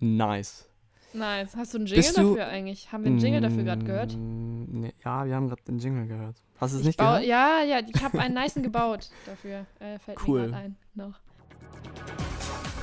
Nice. 0.00 0.68
Nice. 1.12 1.56
Hast 1.56 1.72
du 1.74 1.78
einen 1.78 1.86
Jingle 1.86 2.02
Bist 2.02 2.16
du- 2.18 2.28
dafür 2.36 2.46
eigentlich? 2.48 2.92
Haben 2.92 3.04
wir 3.04 3.10
einen 3.10 3.18
Jingle 3.20 3.40
dafür 3.40 3.62
gerade 3.64 3.84
gehört? 3.84 4.14
Mm, 4.16 4.80
Nee, 4.80 4.94
ja, 5.04 5.24
wir 5.26 5.34
haben 5.34 5.48
gerade 5.48 5.62
den 5.62 5.78
Jingle 5.78 6.06
gehört. 6.06 6.36
Hast 6.58 6.72
du 6.72 6.76
es 6.76 6.80
Ich 6.82 6.86
nicht 6.88 6.98
gehört? 6.98 7.24
ja, 7.24 7.62
ja, 7.62 7.78
ich 7.80 8.02
habe 8.02 8.18
einen 8.18 8.34
nicen 8.34 8.62
gebaut 8.62 9.08
dafür. 9.26 9.64
Äh, 9.80 9.98
fällt 9.98 10.18
Cool. 10.26 10.40
mir 10.42 10.46
gerade 10.48 10.62
ein. 10.64 10.76
Noch. 10.94 11.14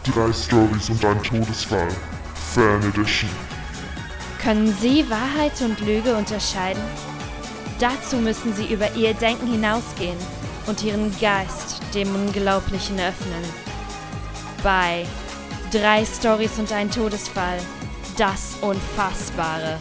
Drei 0.05 0.33
Stories 0.33 0.89
und 0.89 1.05
ein 1.05 1.21
Todesfall. 1.23 1.87
Fan 2.53 2.83
Edition. 2.83 3.29
Können 4.41 4.67
Sie 4.73 5.09
Wahrheit 5.09 5.59
und 5.61 5.79
Lüge 5.81 6.15
unterscheiden? 6.15 6.81
Dazu 7.79 8.17
müssen 8.17 8.53
Sie 8.53 8.71
über 8.71 8.93
Ihr 8.95 9.13
Denken 9.13 9.47
hinausgehen 9.47 10.17
und 10.67 10.83
Ihren 10.83 11.11
Geist 11.19 11.81
dem 11.93 12.13
Unglaublichen 12.13 12.99
öffnen. 12.99 13.43
Bei 14.61 15.05
Drei 15.71 16.05
Stories 16.05 16.59
und 16.59 16.71
ein 16.71 16.91
Todesfall. 16.91 17.57
Das 18.17 18.55
Unfassbare. 18.61 19.79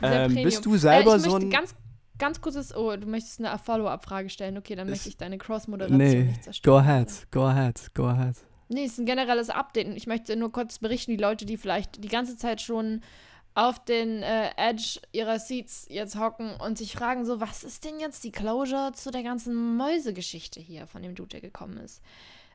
Ähm, 0.00 0.34
bist 0.34 0.64
du 0.64 0.76
selber 0.78 1.14
äh, 1.14 1.16
ich 1.18 1.22
so 1.24 1.36
ein- 1.36 1.50
ganz, 1.50 1.74
ganz 2.18 2.40
kurzes, 2.40 2.74
oh, 2.74 2.96
du 2.96 3.06
möchtest 3.06 3.40
eine 3.44 3.58
Follow-up-Frage 3.58 4.30
stellen. 4.30 4.56
Okay, 4.56 4.74
dann 4.74 4.88
möchte 4.88 5.10
ich 5.10 5.18
deine 5.18 5.36
Cross-Moderation 5.36 5.98
Nee, 5.98 6.22
nicht 6.24 6.36
go 6.38 6.42
zerstören. 6.44 6.78
ahead, 6.84 7.26
go 7.30 7.44
ahead, 7.44 7.90
go 7.94 8.04
ahead. 8.06 8.36
Nee, 8.68 8.84
es 8.84 8.92
ist 8.92 8.98
ein 8.98 9.06
generelles 9.06 9.50
Update. 9.50 9.86
Und 9.86 9.96
Ich 9.96 10.06
möchte 10.06 10.36
nur 10.36 10.50
kurz 10.52 10.78
berichten, 10.78 11.12
die 11.12 11.16
Leute, 11.16 11.46
die 11.46 11.56
vielleicht 11.56 12.02
die 12.02 12.08
ganze 12.08 12.36
Zeit 12.36 12.60
schon 12.60 13.02
auf 13.54 13.82
den 13.84 14.22
äh, 14.22 14.50
Edge 14.56 15.00
ihrer 15.12 15.38
Seats 15.38 15.86
jetzt 15.88 16.18
hocken 16.18 16.54
und 16.60 16.76
sich 16.76 16.92
fragen 16.92 17.24
so, 17.24 17.40
was 17.40 17.64
ist 17.64 17.84
denn 17.84 17.98
jetzt 18.00 18.22
die 18.24 18.32
Closure 18.32 18.92
zu 18.92 19.10
der 19.10 19.22
ganzen 19.22 19.76
Mäusegeschichte 19.76 20.60
hier, 20.60 20.86
von 20.86 21.02
dem 21.02 21.14
Dude, 21.14 21.30
der 21.30 21.40
gekommen 21.40 21.78
ist? 21.78 22.02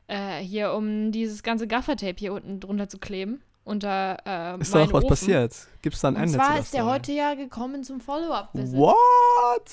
Äh, 0.06 0.38
hier, 0.38 0.72
um 0.74 1.10
dieses 1.10 1.42
ganze 1.42 1.66
Gaffertape 1.66 2.16
hier 2.18 2.32
unten 2.32 2.60
drunter 2.60 2.88
zu 2.88 2.98
kleben. 2.98 3.42
Unter 3.64 4.16
äh, 4.26 4.60
Ist 4.60 4.74
da 4.74 4.80
noch 4.80 4.92
was 4.92 5.04
Ofen. 5.04 5.08
passiert? 5.08 5.54
Gibt 5.82 5.94
es 5.94 6.02
da 6.02 6.08
ein 6.08 6.16
Und 6.16 6.22
Ende 6.22 6.34
zwar 6.34 6.54
zu 6.56 6.60
ist 6.62 6.74
der 6.74 6.84
heute 6.84 7.12
ja 7.12 7.34
gekommen 7.34 7.84
zum 7.84 8.00
Follow-up-Visit. 8.00 8.76
What? 8.76 9.70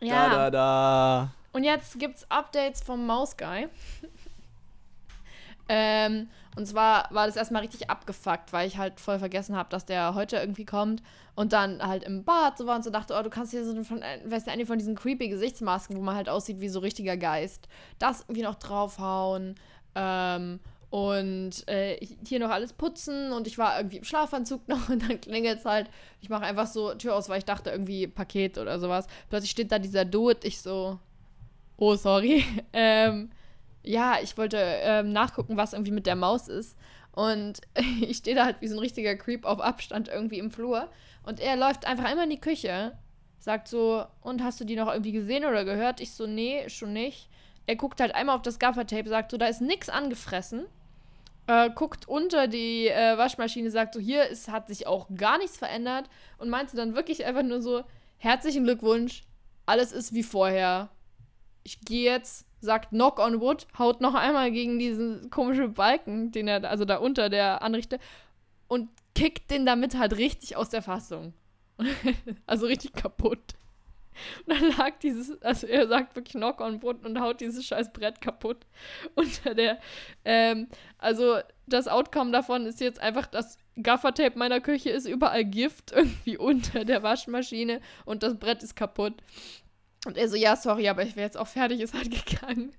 Ja. 0.00 0.28
Da, 0.28 0.36
da, 0.36 0.50
da. 0.50 1.34
Und 1.52 1.64
jetzt 1.64 1.98
gibt's 1.98 2.24
Updates 2.30 2.82
vom 2.82 3.06
Mouse 3.06 3.36
Guy. 3.36 3.68
Ähm, 5.68 6.28
und 6.56 6.66
zwar 6.66 7.08
war 7.12 7.26
das 7.26 7.36
erstmal 7.36 7.62
richtig 7.62 7.90
abgefuckt, 7.90 8.52
weil 8.52 8.66
ich 8.66 8.78
halt 8.78 9.00
voll 9.00 9.18
vergessen 9.18 9.56
habe, 9.56 9.68
dass 9.68 9.84
der 9.84 10.14
heute 10.14 10.36
irgendwie 10.36 10.64
kommt 10.64 11.02
und 11.36 11.52
dann 11.52 11.80
halt 11.86 12.02
im 12.02 12.24
Bad 12.24 12.58
so 12.58 12.66
war 12.66 12.76
und 12.76 12.82
so 12.82 12.90
dachte, 12.90 13.14
oh, 13.18 13.22
du 13.22 13.30
kannst 13.30 13.52
hier 13.52 13.64
so 13.64 13.84
von, 13.84 14.02
äh, 14.02 14.20
weißt 14.24 14.46
du, 14.46 14.50
eine 14.50 14.66
von 14.66 14.78
diesen 14.78 14.96
creepy 14.96 15.28
Gesichtsmasken, 15.28 15.96
wo 15.96 16.00
man 16.00 16.16
halt 16.16 16.28
aussieht 16.28 16.60
wie 16.60 16.68
so 16.68 16.80
richtiger 16.80 17.16
Geist, 17.16 17.68
das 17.98 18.22
irgendwie 18.22 18.42
noch 18.42 18.56
draufhauen. 18.56 19.54
Ähm, 19.94 20.60
und 20.90 21.68
äh, 21.68 21.98
hier 22.26 22.38
noch 22.38 22.50
alles 22.50 22.72
putzen 22.72 23.32
und 23.32 23.46
ich 23.46 23.58
war 23.58 23.76
irgendwie 23.76 23.98
im 23.98 24.04
Schlafanzug 24.04 24.66
noch 24.68 24.88
und 24.88 25.08
dann 25.08 25.20
klingelt 25.20 25.58
es 25.58 25.64
halt. 25.64 25.90
Ich 26.20 26.30
mache 26.30 26.44
einfach 26.44 26.66
so 26.66 26.94
Tür 26.94 27.14
aus, 27.14 27.28
weil 27.28 27.38
ich 27.38 27.44
dachte 27.44 27.70
irgendwie 27.70 28.06
Paket 28.06 28.58
oder 28.58 28.80
sowas. 28.80 29.06
Plötzlich 29.28 29.50
steht 29.50 29.70
da 29.70 29.78
dieser 29.78 30.04
Dude, 30.04 30.40
ich 30.42 30.60
so, 30.60 30.98
oh 31.76 31.94
sorry. 31.94 32.44
ähm, 32.72 33.30
ja, 33.82 34.16
ich 34.22 34.36
wollte 34.36 34.58
ähm, 34.58 35.12
nachgucken, 35.12 35.56
was 35.56 35.72
irgendwie 35.72 35.92
mit 35.92 36.06
der 36.06 36.16
Maus 36.16 36.48
ist. 36.48 36.76
Und 37.12 37.60
ich 38.00 38.18
stehe 38.18 38.36
da 38.36 38.44
halt 38.44 38.60
wie 38.60 38.68
so 38.68 38.76
ein 38.76 38.80
richtiger 38.80 39.16
Creep 39.16 39.44
auf 39.44 39.60
Abstand 39.60 40.08
irgendwie 40.08 40.38
im 40.38 40.50
Flur. 40.50 40.88
Und 41.24 41.40
er 41.40 41.56
läuft 41.56 41.86
einfach 41.86 42.10
immer 42.10 42.24
in 42.24 42.30
die 42.30 42.40
Küche, 42.40 42.96
sagt 43.38 43.68
so, 43.68 44.04
und 44.20 44.42
hast 44.42 44.60
du 44.60 44.64
die 44.64 44.76
noch 44.76 44.88
irgendwie 44.88 45.12
gesehen 45.12 45.44
oder 45.44 45.64
gehört? 45.64 46.00
Ich 46.00 46.12
so, 46.12 46.26
nee, 46.26 46.68
schon 46.68 46.92
nicht. 46.92 47.28
Er 47.66 47.76
guckt 47.76 48.00
halt 48.00 48.14
einmal 48.14 48.36
auf 48.36 48.42
das 48.42 48.58
Gaffertape, 48.58 49.08
sagt 49.08 49.30
so, 49.30 49.36
da 49.36 49.46
ist 49.46 49.60
nix 49.60 49.88
angefressen. 49.88 50.66
Äh, 51.46 51.70
guckt 51.74 52.06
unter 52.08 52.46
die 52.46 52.88
äh, 52.88 53.18
Waschmaschine, 53.18 53.70
sagt 53.70 53.94
so, 53.94 54.00
hier 54.00 54.26
ist, 54.26 54.50
hat 54.50 54.68
sich 54.68 54.86
auch 54.86 55.08
gar 55.14 55.38
nichts 55.38 55.56
verändert. 55.56 56.08
Und 56.38 56.50
meinte 56.50 56.76
dann 56.76 56.94
wirklich 56.94 57.24
einfach 57.24 57.42
nur 57.42 57.60
so, 57.60 57.84
herzlichen 58.18 58.64
Glückwunsch, 58.64 59.22
alles 59.66 59.92
ist 59.92 60.14
wie 60.14 60.22
vorher. 60.22 60.88
Ich 61.68 61.82
gehe 61.82 62.10
jetzt, 62.10 62.46
sagt 62.62 62.88
Knock 62.92 63.18
on 63.18 63.42
Wood, 63.42 63.66
haut 63.78 64.00
noch 64.00 64.14
einmal 64.14 64.50
gegen 64.50 64.78
diesen 64.78 65.28
komischen 65.28 65.74
Balken, 65.74 66.32
den 66.32 66.48
er, 66.48 66.64
also 66.64 66.86
da 66.86 66.96
unter 66.96 67.28
der 67.28 67.60
Anrichte, 67.60 67.98
und 68.68 68.88
kickt 69.14 69.50
den 69.50 69.66
damit 69.66 69.98
halt 69.98 70.16
richtig 70.16 70.56
aus 70.56 70.70
der 70.70 70.80
Fassung. 70.80 71.34
also 72.46 72.64
richtig 72.64 72.94
kaputt. 72.94 73.54
Und 74.46 74.54
dann 74.54 74.78
lag 74.78 74.98
dieses, 75.00 75.42
also 75.42 75.66
er 75.66 75.88
sagt 75.88 76.16
wirklich 76.16 76.36
Knock 76.36 76.62
on 76.62 76.82
Wood 76.82 77.04
und 77.04 77.20
haut 77.20 77.42
dieses 77.42 77.66
scheiß 77.66 77.92
Brett 77.92 78.22
kaputt. 78.22 78.64
Unter 79.14 79.54
der, 79.54 79.78
ähm, 80.24 80.68
also 80.96 81.36
das 81.66 81.86
Outcome 81.86 82.30
davon 82.30 82.64
ist 82.64 82.80
jetzt 82.80 82.98
einfach, 82.98 83.26
das 83.26 83.58
Gaffertape 83.82 84.38
meiner 84.38 84.62
Küche 84.62 84.88
ist 84.88 85.06
überall 85.06 85.44
Gift 85.44 85.92
irgendwie 85.94 86.38
unter 86.38 86.86
der 86.86 87.02
Waschmaschine 87.02 87.82
und 88.06 88.22
das 88.22 88.38
Brett 88.38 88.62
ist 88.62 88.74
kaputt. 88.74 89.12
Und 90.06 90.16
er 90.16 90.28
so, 90.28 90.36
ja, 90.36 90.56
sorry, 90.56 90.88
aber 90.88 91.02
ich 91.02 91.16
wäre 91.16 91.26
jetzt 91.26 91.36
auch 91.38 91.46
fertig, 91.48 91.80
ist 91.82 91.94
halt 91.94 92.10
gegangen. 92.10 92.72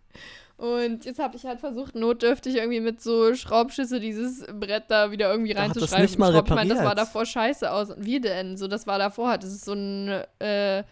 Und 0.58 1.06
jetzt 1.06 1.20
habe 1.20 1.38
ich 1.38 1.46
halt 1.46 1.62
versucht, 1.62 1.96
notdürftig 1.96 2.56
irgendwie 2.56 2.82
mit 2.82 3.02
so 3.02 3.34
Schraubschüsse 3.34 4.02
dieses 4.02 4.46
Brett 4.60 4.86
da 4.90 5.10
wieder 5.12 5.32
irgendwie 5.32 5.54
Da 5.54 5.62
hat 5.62 5.70
das 5.70 5.78
reinzuschreiben. 5.78 6.06
nicht 6.06 6.20
mal 6.20 6.34
Schraub- 6.34 6.48
ich 6.50 6.54
meine, 6.56 6.70
das 6.70 6.78
war 6.80 6.92
repariert. 6.92 7.08
davor 7.08 7.26
scheiße 7.26 7.72
aus. 7.72 7.92
Und 7.92 8.06
wie 8.06 8.20
denn? 8.20 8.58
So, 8.58 8.68
das 8.68 8.86
war 8.86 9.00
davor 9.00 9.30
halt. 9.30 9.44
Das 9.44 9.52
ist 9.52 9.64
so 9.64 9.72
ein 9.74 10.10
äh, 10.40 10.84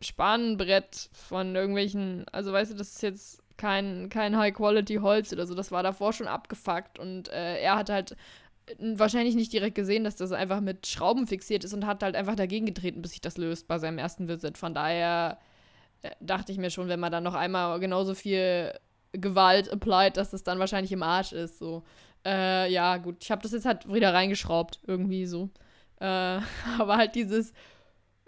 Spanenbrett 0.00 1.08
von 1.12 1.54
irgendwelchen, 1.54 2.26
also 2.32 2.52
weißt 2.52 2.72
du, 2.72 2.76
das 2.76 2.88
ist 2.92 3.02
jetzt 3.02 3.42
kein, 3.56 4.08
kein 4.08 4.36
High-Quality-Holz 4.36 5.32
oder 5.32 5.46
so. 5.46 5.54
Das 5.54 5.70
war 5.70 5.82
davor 5.82 6.12
schon 6.12 6.26
abgefuckt. 6.26 6.98
Und 6.98 7.28
äh, 7.28 7.60
er 7.60 7.76
hat 7.76 7.90
halt 7.90 8.16
wahrscheinlich 8.78 9.34
nicht 9.34 9.52
direkt 9.52 9.74
gesehen, 9.74 10.04
dass 10.04 10.16
das 10.16 10.32
einfach 10.32 10.60
mit 10.60 10.86
Schrauben 10.86 11.26
fixiert 11.26 11.64
ist 11.64 11.74
und 11.74 11.86
hat 11.86 12.02
halt 12.02 12.16
einfach 12.16 12.34
dagegen 12.34 12.66
getreten, 12.66 13.02
bis 13.02 13.12
sich 13.12 13.20
das 13.20 13.36
löst 13.36 13.68
bei 13.68 13.78
seinem 13.78 13.98
ersten 13.98 14.28
Visit. 14.28 14.58
Von 14.58 14.74
daher 14.74 15.38
äh, 16.02 16.10
dachte 16.20 16.52
ich 16.52 16.58
mir 16.58 16.70
schon, 16.70 16.88
wenn 16.88 17.00
man 17.00 17.12
dann 17.12 17.24
noch 17.24 17.34
einmal 17.34 17.78
genauso 17.80 18.14
viel 18.14 18.72
Gewalt 19.12 19.70
applied, 19.70 20.16
dass 20.16 20.30
das 20.30 20.42
dann 20.42 20.58
wahrscheinlich 20.58 20.92
im 20.92 21.02
Arsch 21.02 21.32
ist. 21.32 21.58
So. 21.58 21.84
Äh, 22.24 22.72
ja, 22.72 22.96
gut. 22.96 23.16
Ich 23.20 23.30
habe 23.30 23.42
das 23.42 23.52
jetzt 23.52 23.66
halt 23.66 23.92
wieder 23.92 24.14
reingeschraubt, 24.14 24.80
irgendwie 24.86 25.26
so. 25.26 25.50
Äh, 26.00 26.40
aber 26.78 26.96
halt 26.96 27.14
dieses 27.14 27.52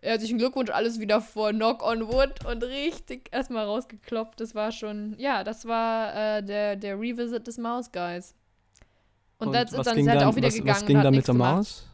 herzlichen 0.03 0.39
Glückwunsch, 0.39 0.71
alles 0.71 1.01
wieder 1.01 1.21
vor 1.21 1.51
Knock 1.51 1.83
on 1.83 2.09
Wood 2.09 2.45
und 2.45 2.63
richtig 2.63 3.29
erstmal 3.33 3.65
rausgeklopft. 3.65 4.41
Das 4.41 4.55
war 4.55 4.71
schon, 4.71 5.15
ja, 5.19 5.43
das 5.45 5.67
war 5.67 6.15
äh, 6.15 6.43
der, 6.43 6.77
der 6.77 7.01
Revisit 7.01 7.47
des 7.47 7.59
Mouse 7.59 7.91
Guys. 7.91 8.35
Und, 9.39 9.55
it, 9.55 9.73
was 9.73 9.85
dann 9.85 9.99
ist 9.99 10.07
er 10.07 10.15
dann, 10.15 10.29
auch 10.29 10.37
wieder 10.37 10.49
was, 10.49 10.55
gegangen. 10.55 10.75
was 10.75 10.83
und 10.83 10.89
ging 10.89 11.03
dann 11.03 11.15
mit 11.15 11.29
der. 11.29 11.35
Maus? 11.35 11.87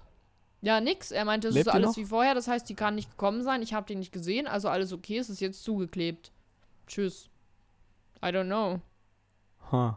Ja, 0.61 0.80
nix. 0.80 1.11
Er 1.11 1.24
meinte, 1.24 1.49
es 1.49 1.55
Lebt 1.55 1.66
ist 1.66 1.72
alles 1.72 1.88
noch? 1.88 1.97
wie 1.97 2.05
vorher. 2.05 2.34
Das 2.34 2.47
heißt, 2.47 2.68
die 2.68 2.74
kann 2.74 2.95
nicht 2.95 3.11
gekommen 3.11 3.43
sein. 3.43 3.62
Ich 3.62 3.74
habe 3.74 3.86
die 3.86 3.97
nicht 3.97 4.12
gesehen. 4.12 4.47
Also 4.47 4.68
alles 4.68 4.93
okay. 4.93 5.18
Es 5.18 5.28
ist 5.28 5.40
jetzt 5.40 5.64
zugeklebt. 5.64 6.30
Tschüss. 6.86 7.28
I 8.24 8.28
don't 8.28 8.47
know. 8.47 8.80
Huh. 9.72 9.95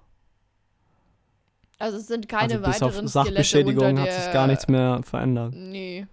Also 1.77 1.97
es 1.97 2.07
sind 2.07 2.27
keine 2.27 2.55
also 2.55 2.65
bis 2.65 2.81
auf 2.81 2.91
weiteren 2.93 3.07
Skelette 3.07 3.29
Sachbeschädigung 3.29 3.89
unter 3.89 4.01
hat 4.01 4.11
sich 4.11 4.33
gar 4.33 4.47
nichts 4.47 4.67
mehr 4.67 5.01
verändert. 5.03 5.53
Nee. 5.55 6.07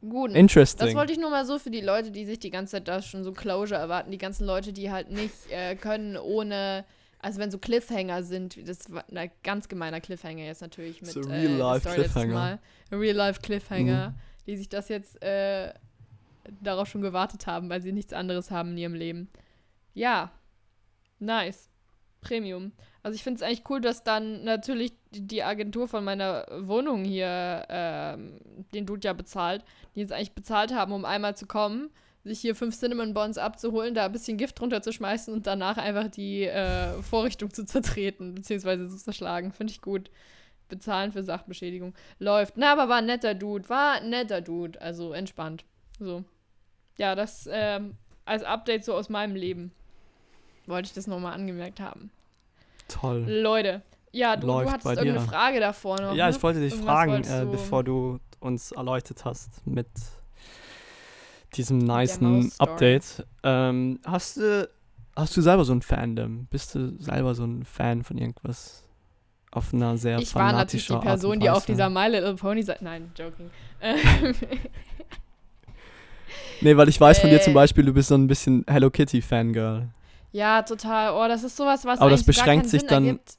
Gut. 0.00 0.30
Das 0.30 0.36
Interesting. 0.36 0.94
wollte 0.94 1.12
ich 1.12 1.18
nur 1.18 1.30
mal 1.30 1.44
so 1.44 1.58
für 1.58 1.70
die 1.70 1.80
Leute, 1.80 2.12
die 2.12 2.24
sich 2.24 2.38
die 2.38 2.50
ganze 2.50 2.72
Zeit 2.72 2.86
da 2.86 3.02
schon 3.02 3.24
so 3.24 3.32
Closure 3.32 3.80
erwarten. 3.80 4.12
Die 4.12 4.18
ganzen 4.18 4.46
Leute, 4.46 4.72
die 4.72 4.92
halt 4.92 5.10
nicht 5.10 5.50
äh, 5.50 5.74
können 5.74 6.16
ohne... 6.16 6.84
Also 7.22 7.38
wenn 7.40 7.50
so 7.50 7.58
Cliffhanger 7.58 8.22
sind, 8.24 8.68
das 8.68 8.90
war 8.92 9.04
ein 9.14 9.30
ganz 9.42 9.68
gemeiner 9.68 10.00
Cliffhanger 10.00 10.42
jetzt 10.44 10.60
natürlich 10.60 11.00
mit 11.00 11.12
So 11.12 11.20
äh, 11.20 11.32
real-life 11.32 11.80
Story 11.80 11.96
letztes 11.98 12.12
Cliffhanger. 12.14 12.34
Mal. 12.34 12.58
Real-life 12.90 13.40
Cliffhanger, 13.40 14.10
Mhm. 14.10 14.14
die 14.46 14.56
sich 14.56 14.68
das 14.68 14.88
jetzt 14.88 15.22
äh, 15.22 15.72
darauf 16.60 16.88
schon 16.88 17.00
gewartet 17.00 17.46
haben, 17.46 17.70
weil 17.70 17.80
sie 17.80 17.92
nichts 17.92 18.12
anderes 18.12 18.50
haben 18.50 18.72
in 18.72 18.78
ihrem 18.78 18.94
Leben. 18.94 19.30
Ja, 19.94 20.32
nice. 21.20 21.68
Premium. 22.20 22.70
Also 23.02 23.16
ich 23.16 23.22
finde 23.24 23.36
es 23.38 23.42
eigentlich 23.42 23.68
cool, 23.68 23.80
dass 23.80 24.04
dann 24.04 24.44
natürlich 24.44 24.92
die- 25.12 25.26
die 25.26 25.42
Agentur 25.42 25.88
von 25.88 26.04
meiner 26.04 26.46
Wohnung 26.60 27.04
hier 27.04 27.66
ähm, 27.68 28.38
den 28.74 28.86
Dude 28.86 29.06
ja 29.06 29.12
bezahlt, 29.12 29.64
die 29.94 30.00
jetzt 30.00 30.12
eigentlich 30.12 30.32
bezahlt 30.34 30.72
haben, 30.72 30.92
um 30.92 31.04
einmal 31.04 31.36
zu 31.36 31.46
kommen, 31.46 31.90
sich 32.24 32.40
hier 32.40 32.54
fünf 32.54 32.78
Cinnamon 32.78 33.14
Bonds 33.14 33.38
abzuholen, 33.38 33.94
da 33.94 34.06
ein 34.06 34.12
bisschen 34.12 34.38
Gift 34.38 34.60
drunter 34.60 34.82
zu 34.82 34.92
schmeißen 34.92 35.32
und 35.34 35.46
danach 35.46 35.76
einfach 35.76 36.08
die 36.08 36.44
äh, 36.44 37.02
Vorrichtung 37.02 37.52
zu 37.52 37.64
zertreten, 37.64 38.34
beziehungsweise 38.34 38.88
zu 38.88 38.96
zerschlagen. 38.96 39.52
Finde 39.52 39.72
ich 39.72 39.80
gut. 39.80 40.10
Bezahlen 40.68 41.12
für 41.12 41.22
Sachbeschädigung. 41.22 41.94
Läuft. 42.18 42.56
Na, 42.56 42.72
aber 42.72 42.88
war 42.88 42.98
ein 42.98 43.06
netter 43.06 43.34
Dude. 43.34 43.68
War 43.68 43.94
ein 43.94 44.08
netter 44.08 44.40
Dude. 44.40 44.80
Also 44.80 45.12
entspannt. 45.12 45.64
So. 45.98 46.24
Ja, 46.96 47.14
das 47.14 47.48
ähm, 47.50 47.96
als 48.24 48.42
Update 48.42 48.84
so 48.84 48.94
aus 48.94 49.08
meinem 49.08 49.34
Leben. 49.34 49.72
Wollte 50.66 50.86
ich 50.86 50.94
das 50.94 51.06
nochmal 51.06 51.34
angemerkt 51.34 51.80
haben. 51.80 52.10
Toll. 52.88 53.26
Leute. 53.28 53.82
Ja, 54.12 54.36
du, 54.36 54.46
du 54.46 54.70
hattest 54.70 54.86
irgendeine 54.86 55.18
dir. 55.18 55.20
Frage 55.20 55.60
davor 55.60 56.00
noch. 56.00 56.14
Ja, 56.14 56.28
ne? 56.28 56.36
ich 56.36 56.42
wollte 56.42 56.60
dich 56.60 56.72
Irgendwas 56.72 56.94
fragen, 56.94 57.24
äh, 57.24 57.46
bevor 57.50 57.82
du 57.82 58.20
uns 58.40 58.72
erleuchtet 58.72 59.24
hast 59.24 59.66
mit 59.66 59.88
diesem 61.54 61.78
nicen 61.78 62.40
Maus-Story. 62.42 62.70
Update. 62.70 63.26
Ähm, 63.42 63.98
hast 64.04 64.36
du 64.38 64.68
hast 65.16 65.36
du 65.36 65.42
selber 65.42 65.64
so 65.64 65.72
ein 65.74 65.82
Fandom? 65.82 66.46
Bist 66.50 66.74
du 66.74 66.96
selber 67.02 67.34
so 67.34 67.44
ein 67.44 67.64
Fan 67.64 68.02
von 68.04 68.16
irgendwas? 68.18 68.78
Auf 69.50 69.74
einer 69.74 69.98
sehr 69.98 70.18
Ich 70.18 70.34
war 70.34 70.52
natürlich 70.52 70.86
die 70.86 70.96
Person, 70.96 71.38
die 71.38 71.50
auf 71.50 71.66
dieser 71.66 71.90
My 71.90 72.08
Little 72.08 72.34
Pony 72.36 72.62
Seite. 72.62 72.82
Nein, 72.84 73.12
joking. 73.16 73.50
Ähm, 73.80 74.34
Nee, 76.60 76.76
weil 76.76 76.88
ich 76.88 77.00
weiß 77.00 77.18
von 77.18 77.28
dir 77.30 77.40
zum 77.40 77.52
Äh. 77.52 77.54
Beispiel, 77.54 77.84
du 77.84 77.92
bist 77.92 78.08
so 78.08 78.14
ein 78.14 78.26
bisschen 78.26 78.64
Hello 78.68 78.88
Kitty 78.90 79.20
Fangirl. 79.20 79.88
ja, 80.30 80.62
total. 80.62 81.12
Oh, 81.12 81.28
das 81.28 81.42
ist 81.42 81.56
sowas, 81.56 81.84
was 81.84 81.98
Aber 82.00 82.10
das 82.10 82.24
beschränkt 82.24 82.68
sich 82.68 82.80
Sinn 82.80 82.88
dann- 82.88 83.06
ergibt. 83.06 83.34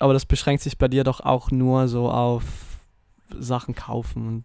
Aber 0.00 0.12
das 0.14 0.24
beschränkt 0.26 0.62
sich 0.62 0.78
bei 0.78 0.88
dir 0.88 1.04
doch 1.04 1.20
auch 1.20 1.50
nur 1.50 1.86
so 1.86 2.10
auf 2.10 2.42
Sachen 3.38 3.74
kaufen 3.74 4.26
und 4.26 4.44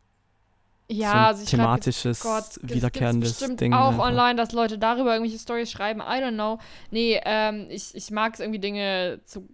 Ja, 0.89 1.11
so 1.11 1.17
ein 1.17 1.25
also 1.25 1.43
ich 1.43 1.49
schreib 1.49 1.59
jetzt 1.59 1.83
thematisches, 1.83 2.19
Gott, 2.21 2.59
wiederkehrendes 2.61 3.39
Ding. 3.39 3.73
auch 3.73 3.89
einfach. 3.89 4.05
online, 4.05 4.35
dass 4.35 4.53
Leute 4.53 4.77
darüber 4.77 5.13
irgendwelche 5.13 5.39
Stories 5.39 5.69
schreiben. 5.69 5.99
I 5.99 6.21
don't 6.21 6.33
know. 6.33 6.59
Nee, 6.91 7.19
ähm, 7.25 7.67
ich, 7.69 7.93
ich 7.93 8.09
mag 8.11 8.33
es 8.35 8.39
irgendwie 8.39 8.59
Dinge 8.59 9.19
zu 9.25 9.49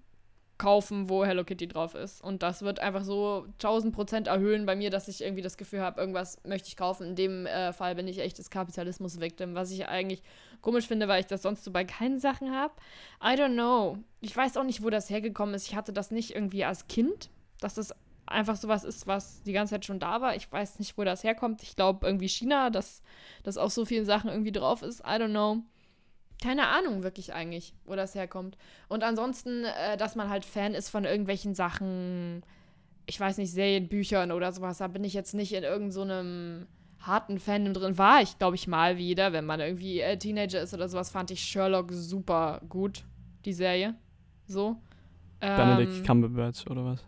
kaufen, 0.58 1.10
wo 1.10 1.26
Hello 1.26 1.44
Kitty 1.44 1.68
drauf 1.68 1.96
ist. 1.96 2.24
Und 2.24 2.44
das 2.44 2.62
wird 2.62 2.80
einfach 2.80 3.04
so 3.04 3.48
1000 3.54 3.94
Prozent 3.94 4.28
erhöhen 4.28 4.66
bei 4.66 4.76
mir, 4.76 4.90
dass 4.90 5.08
ich 5.08 5.22
irgendwie 5.22 5.42
das 5.42 5.58
Gefühl 5.58 5.82
habe, 5.82 6.00
irgendwas 6.00 6.38
möchte 6.46 6.68
ich 6.68 6.78
kaufen. 6.78 7.08
In 7.08 7.16
dem 7.16 7.46
äh, 7.46 7.74
Fall 7.74 7.96
bin 7.96 8.08
ich 8.08 8.20
echt 8.20 8.38
das 8.40 8.50
Kapitalismus-Victim, 8.50 9.56
was 9.56 9.72
ich 9.72 9.88
eigentlich 9.88 10.22
komisch 10.62 10.88
finde, 10.88 11.08
weil 11.08 11.20
ich 11.20 11.28
das 11.28 11.42
sonst 11.42 11.64
so 11.64 11.72
bei 11.72 11.84
keinen 11.84 12.20
Sachen 12.20 12.52
habe. 12.52 12.74
I 13.22 13.36
don't 13.38 13.54
know. 13.54 13.98
Ich 14.22 14.36
weiß 14.36 14.56
auch 14.58 14.64
nicht, 14.64 14.84
wo 14.84 14.90
das 14.90 15.10
hergekommen 15.10 15.56
ist. 15.56 15.68
Ich 15.68 15.76
hatte 15.76 15.92
das 15.92 16.12
nicht 16.12 16.36
irgendwie 16.36 16.64
als 16.64 16.88
Kind, 16.88 17.30
dass 17.60 17.74
das 17.74 17.94
einfach 18.34 18.56
sowas 18.56 18.84
ist, 18.84 19.08
was 19.08 19.42
die 19.44 19.54
ganze 19.54 19.76
Zeit 19.76 19.86
schon 19.86 20.00
da 20.00 20.22
war. 20.22 20.36
Ich 20.36 20.52
weiß 20.52 20.80
nicht, 20.80 20.98
wo 20.98 21.04
das 21.04 21.24
herkommt. 21.24 21.64
Ich 21.64 21.76
glaube 21.76 22.06
irgendwie 22.06 22.28
China, 22.28 22.70
dass 22.70 23.02
das 23.44 23.58
auf 23.58 23.72
so 23.72 23.86
vielen 23.86 24.06
Sachen 24.06 24.30
irgendwie 24.30 24.52
drauf 24.52 24.82
ist. 24.82 25.00
I 25.02 25.14
don't 25.14 25.30
know. 25.30 25.60
Keine 26.42 26.68
Ahnung 26.68 27.04
wirklich 27.04 27.34
eigentlich, 27.34 27.74
wo 27.86 27.96
das 27.96 28.16
herkommt. 28.16 28.58
Und 28.90 29.04
ansonsten, 29.04 29.64
äh, 29.64 29.96
dass 29.98 30.16
man 30.16 30.30
halt 30.30 30.44
Fan 30.44 30.74
ist 30.74 30.90
von 30.90 31.06
irgendwelchen 31.06 31.56
Sachen, 31.56 32.44
ich 33.06 33.20
weiß 33.20 33.38
nicht, 33.38 33.52
Serien, 33.52 33.88
Büchern 33.88 34.32
oder 34.32 34.52
sowas. 34.52 34.80
Da 34.80 34.88
bin 34.88 35.04
ich 35.04 35.14
jetzt 35.14 35.34
nicht 35.34 35.54
in 35.54 35.64
irgendeinem 35.64 35.92
so 35.92 36.02
einem 36.02 36.68
harten 37.00 37.40
Fandom 37.40 37.74
drin. 37.74 37.98
War 37.98 38.22
ich, 38.22 38.38
glaube 38.40 38.56
ich, 38.56 38.68
mal 38.68 38.98
wieder, 38.98 39.32
wenn 39.32 39.46
man 39.46 39.60
irgendwie 39.60 40.02
äh, 40.02 40.18
Teenager 40.18 40.62
ist 40.62 40.74
oder 40.74 40.90
sowas, 40.90 41.12
fand 41.12 41.32
ich 41.32 41.42
Sherlock 41.42 41.92
super 41.92 42.62
gut, 42.68 43.04
die 43.46 43.54
Serie. 43.54 43.96
So. 44.48 44.78
Benedict 45.40 45.98
Ähm, 45.98 46.04
Cumberbatch 46.06 46.66
oder 46.68 46.86
was? 46.86 47.06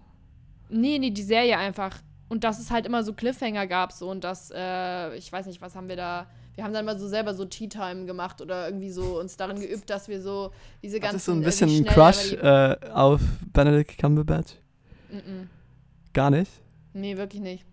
Nee, 0.70 1.00
nee, 1.00 1.12
die 1.12 1.24
Serie 1.24 1.58
einfach. 1.58 1.98
Und 2.28 2.44
dass 2.44 2.60
es 2.60 2.72
halt 2.72 2.86
immer 2.86 3.04
so 3.04 3.14
Cliffhanger 3.14 3.68
gab, 3.68 3.92
so 3.92 4.10
und 4.10 4.24
das, 4.24 4.52
äh, 4.54 5.16
ich 5.16 5.32
weiß 5.32 5.46
nicht, 5.46 5.62
was 5.62 5.76
haben 5.76 5.88
wir 5.88 5.96
da. 5.96 6.28
Wir 6.56 6.64
haben 6.64 6.74
dann 6.74 6.86
mal 6.86 6.98
so 6.98 7.08
selber 7.08 7.34
so 7.34 7.46
Tea 7.46 7.68
Time 7.68 8.06
gemacht 8.06 8.42
oder 8.42 8.68
irgendwie 8.68 8.90
so 8.90 9.20
uns 9.20 9.36
darin 9.38 9.60
geübt, 9.60 9.90
dass 9.90 10.08
wir 10.08 10.22
so 10.22 10.52
diese 10.82 11.00
ganzen. 11.00 11.16
Hattest 11.16 11.28
du 11.28 11.32
ein 11.34 11.42
äh, 11.42 11.46
bisschen 11.46 11.70
einen 11.70 11.84
schnell 11.84 11.94
Crush 11.94 12.34
äh, 12.34 12.92
auf 12.92 13.22
Benedict 13.54 13.98
Cumberbatch? 13.98 14.54
Mm 15.10 15.18
-mm. 15.18 15.48
Gar 16.14 16.30
nicht? 16.32 16.52
Nee, 16.94 17.18
wirklich 17.18 17.42
nicht. 17.42 17.66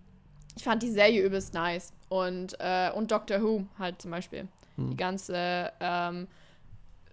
Ich 0.56 0.64
fand 0.64 0.82
die 0.82 0.90
Serie 0.90 1.22
übelst 1.22 1.54
nice. 1.54 1.92
Und, 2.08 2.56
äh, 2.58 2.90
und 2.90 3.10
Doctor 3.10 3.40
Who 3.40 3.64
halt 3.78 4.02
zum 4.02 4.10
Beispiel. 4.10 4.48
Hm. 4.76 4.90
Die 4.90 4.96
ganze 4.96 5.72
ähm, 5.80 6.26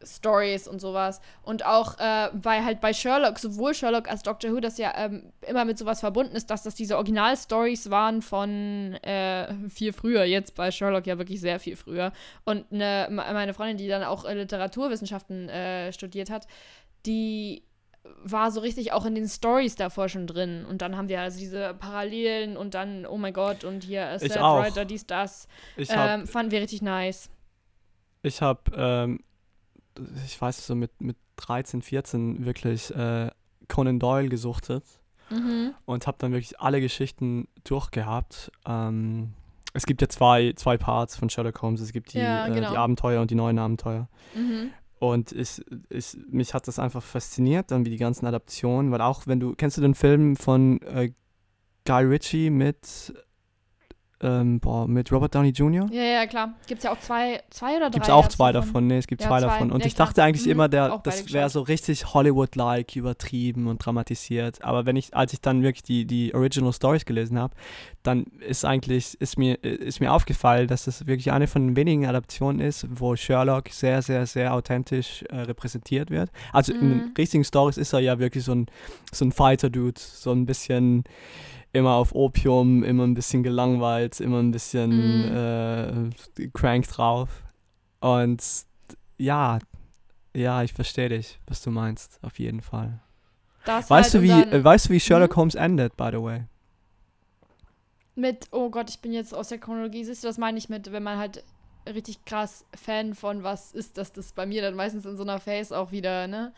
Stories 0.03 0.67
und 0.67 0.79
sowas. 0.79 1.21
Und 1.43 1.65
auch 1.65 1.97
äh, 1.99 2.29
bei 2.33 2.63
halt 2.63 2.81
bei 2.81 2.93
Sherlock, 2.93 3.39
sowohl 3.39 3.73
Sherlock 3.73 4.09
als 4.09 4.23
Doctor 4.23 4.51
Who, 4.51 4.59
das 4.59 4.77
ja 4.77 4.93
ähm, 4.95 5.31
immer 5.47 5.65
mit 5.65 5.77
sowas 5.77 5.99
verbunden 5.99 6.35
ist, 6.35 6.49
dass 6.49 6.63
das 6.63 6.75
diese 6.75 6.95
Original-Stories 6.95 7.89
waren 7.89 8.21
von 8.21 8.93
äh, 9.03 9.53
viel 9.69 9.93
früher, 9.93 10.23
jetzt 10.23 10.55
bei 10.55 10.71
Sherlock 10.71 11.07
ja 11.07 11.17
wirklich 11.17 11.41
sehr 11.41 11.59
viel 11.59 11.75
früher. 11.75 12.11
Und 12.45 12.71
ne, 12.71 13.07
me- 13.09 13.25
meine 13.33 13.53
Freundin, 13.53 13.77
die 13.77 13.87
dann 13.87 14.03
auch 14.03 14.25
äh, 14.25 14.33
Literaturwissenschaften 14.33 15.49
äh, 15.49 15.91
studiert 15.93 16.29
hat, 16.29 16.47
die 17.05 17.63
war 18.23 18.49
so 18.49 18.61
richtig 18.61 18.93
auch 18.93 19.05
in 19.05 19.13
den 19.13 19.27
Stories 19.27 19.75
davor 19.75 20.07
schon 20.09 20.25
drin. 20.25 20.65
Und 20.65 20.81
dann 20.81 20.95
haben 20.97 21.09
wir 21.09 21.19
also 21.19 21.37
diese 21.37 21.73
Parallelen 21.73 22.57
und 22.57 22.73
dann, 22.73 23.05
oh 23.05 23.17
mein 23.17 23.33
Gott, 23.33 23.63
und 23.65 23.83
hier 23.83 24.17
Sad 24.17 24.37
auch. 24.37 24.63
Writer, 24.63 24.85
dies, 24.85 25.05
das. 25.05 25.47
Ich 25.75 25.91
habe 25.95 26.21
Ähm, 26.21 26.27
fanden 26.27 26.51
wir 26.51 26.61
richtig 26.61 26.81
nice. 26.81 27.29
ich 28.23 28.41
hab, 28.41 28.71
ähm, 28.75 29.19
ich 30.25 30.39
weiß 30.39 30.65
so 30.67 30.75
mit, 30.75 30.99
mit 31.01 31.17
13, 31.37 31.81
14 31.81 32.45
wirklich 32.45 32.93
äh, 32.95 33.29
Conan 33.67 33.99
Doyle 33.99 34.29
gesuchtet 34.29 34.83
Mhm. 35.31 35.75
und 35.85 36.07
habe 36.07 36.17
dann 36.19 36.31
wirklich 36.31 36.59
alle 36.59 36.81
Geschichten 36.81 37.47
durchgehabt. 37.63 38.51
Ähm, 38.65 39.33
es 39.73 39.85
gibt 39.85 40.01
ja 40.01 40.09
zwei, 40.09 40.53
zwei 40.55 40.75
Parts 40.77 41.15
von 41.15 41.29
Sherlock 41.29 41.61
Holmes. 41.61 41.81
Es 41.81 41.91
gibt 41.93 42.13
die, 42.13 42.17
Ja, 42.17 42.47
äh, 42.47 42.51
genau. 42.51 42.71
die 42.71 42.77
Abenteuer 42.77 43.21
und 43.21 43.29
die 43.29 43.35
neuen 43.35 43.59
Abenteuer. 43.59 44.09
Mhm. 44.33 44.71
Und 44.97 45.31
ich, 45.31 45.61
ich, 45.89 46.17
mich 46.31 46.55
hat 46.55 46.67
das 46.67 46.79
einfach 46.79 47.03
fasziniert, 47.03 47.69
dann 47.69 47.85
wie 47.85 47.91
die 47.91 47.97
ganzen 47.97 48.25
Adaptionen, 48.25 48.91
weil 48.91 49.01
auch 49.01 49.27
wenn 49.27 49.39
du, 49.39 49.53
kennst 49.55 49.77
du 49.77 49.81
den 49.81 49.93
Film 49.93 50.35
von 50.35 50.81
äh, 50.81 51.11
Guy 51.85 52.03
Ritchie 52.05 52.49
mit, 52.49 53.13
ähm, 54.21 54.59
boah, 54.59 54.87
mit 54.87 55.11
Robert 55.11 55.33
Downey 55.33 55.49
Jr.? 55.49 55.87
Ja, 55.91 56.01
ja, 56.03 56.25
klar. 56.27 56.53
Gibt 56.67 56.79
es 56.79 56.83
ja 56.83 56.91
auch 56.91 56.99
zwei, 56.99 57.41
zwei 57.49 57.77
oder 57.77 57.89
drei? 57.89 57.93
Gibt 57.93 58.03
es 58.05 58.09
auch 58.11 58.27
zwei 58.27 58.45
von- 58.47 58.53
davon, 58.53 58.87
nee, 58.87 58.97
es 58.97 59.07
gibt 59.07 59.21
Ja, 59.21 59.27
zwei 59.29 59.39
zwei. 59.39 59.47
davon. 59.47 59.71
Und 59.71 59.79
Ja, 59.81 59.85
ich 59.87 59.95
klar. 59.95 60.07
dachte 60.07 60.23
eigentlich 60.23 60.45
Mhm. 60.45 60.51
immer, 60.51 60.67
der, 60.69 60.93
Auch 60.93 61.03
das 61.03 61.31
wäre 61.31 61.49
so 61.49 61.61
richtig 61.61 62.13
Hollywood-like 62.13 62.95
übertrieben 62.95 63.67
und 63.67 63.85
dramatisiert. 63.85 64.63
Aber 64.63 64.85
wenn 64.85 64.95
ich, 64.95 65.15
als 65.15 65.33
ich 65.33 65.41
dann 65.41 65.63
wirklich 65.63 65.83
die, 65.83 66.05
die 66.05 66.33
Original 66.35 66.73
Stories 66.73 67.05
gelesen 67.05 67.39
habe, 67.39 67.53
dann 68.03 68.25
ist 68.45 68.65
eigentlich, 68.65 69.19
ist 69.21 69.37
mir, 69.37 69.63
ist 69.63 69.99
mir 69.99 70.11
aufgefallen, 70.13 70.67
dass 70.67 70.85
das 70.85 71.07
wirklich 71.07 71.31
eine 71.31 71.47
von 71.47 71.67
den 71.67 71.75
wenigen 71.75 72.05
Adaptionen 72.05 72.59
ist, 72.59 72.87
wo 72.89 73.15
Sherlock 73.15 73.69
sehr, 73.69 74.01
sehr, 74.01 74.25
sehr 74.25 74.53
authentisch 74.53 75.23
äh, 75.29 75.37
repräsentiert 75.41 76.09
wird. 76.11 76.29
Also 76.53 76.73
in 76.73 76.79
den 76.79 76.97
Mhm. 76.97 77.13
richtigen 77.17 77.43
Stories 77.43 77.77
ist 77.77 77.93
er 77.93 77.99
ja 77.99 78.19
wirklich 78.19 78.43
so 78.43 78.53
ein, 78.53 78.65
so 79.11 79.23
ein 79.25 79.31
Fighter-Dude, 79.31 79.99
so 79.99 80.31
ein 80.31 80.45
bisschen 80.45 81.03
immer 81.73 81.93
auf 81.93 82.13
Opium, 82.15 82.83
immer 82.83 83.05
ein 83.05 83.13
bisschen 83.13 83.43
gelangweilt, 83.43 84.19
immer 84.19 84.39
ein 84.39 84.51
bisschen 84.51 85.23
äh, 85.25 86.09
crank 86.53 86.87
drauf. 86.87 87.43
Und 88.01 88.43
ja, 89.17 89.59
ja, 90.35 90.63
ich 90.63 90.73
verstehe 90.73 91.09
dich, 91.09 91.39
was 91.47 91.61
du 91.61 91.71
meinst, 91.71 92.19
auf 92.23 92.39
jeden 92.39 92.61
Fall. 92.61 93.01
Das 93.63 93.89
Weißt 93.89 94.13
halt 94.13 94.15
du, 94.15 94.21
wie, 94.21 94.27
dann- 94.27 94.51
äh, 94.51 94.63
weißt 94.63 94.87
du, 94.89 94.93
wie 94.93 94.99
Sherlock 94.99 95.35
Mhm. 95.35 95.37
Holmes 95.37 95.55
endet, 95.55 95.97
by 95.97 96.09
the 96.11 96.21
way? 96.21 96.45
mit, 98.15 98.47
oh 98.51 98.69
Gott, 98.69 98.89
ich 98.89 98.99
bin 99.01 99.13
jetzt 99.13 99.33
aus 99.33 99.49
der 99.49 99.59
Chronologie, 99.59 100.03
siehst 100.03 100.23
du, 100.23 100.27
das 100.27 100.37
meine 100.37 100.57
ich 100.57 100.69
mit, 100.69 100.91
wenn 100.91 101.03
man 101.03 101.17
halt 101.17 101.43
richtig 101.87 102.25
krass 102.25 102.65
Fan 102.75 103.15
von 103.15 103.43
was 103.43 103.71
ist, 103.71 103.97
dass 103.97 104.11
das 104.11 104.33
bei 104.33 104.45
mir 104.45 104.61
dann 104.61 104.75
meistens 104.75 105.05
in 105.05 105.17
so 105.17 105.23
einer 105.23 105.39
Phase 105.39 105.77
auch 105.77 105.91
wieder, 105.91 106.27
ne? 106.27 106.53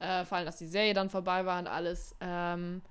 Äh, 0.00 0.24
vor 0.24 0.38
allem, 0.38 0.46
dass 0.46 0.56
die 0.58 0.66
Serie 0.66 0.92
dann 0.94 1.08
vorbei 1.08 1.46
war 1.46 1.58
und 1.60 1.68
alles. 1.68 2.14
Ähm, 2.20 2.82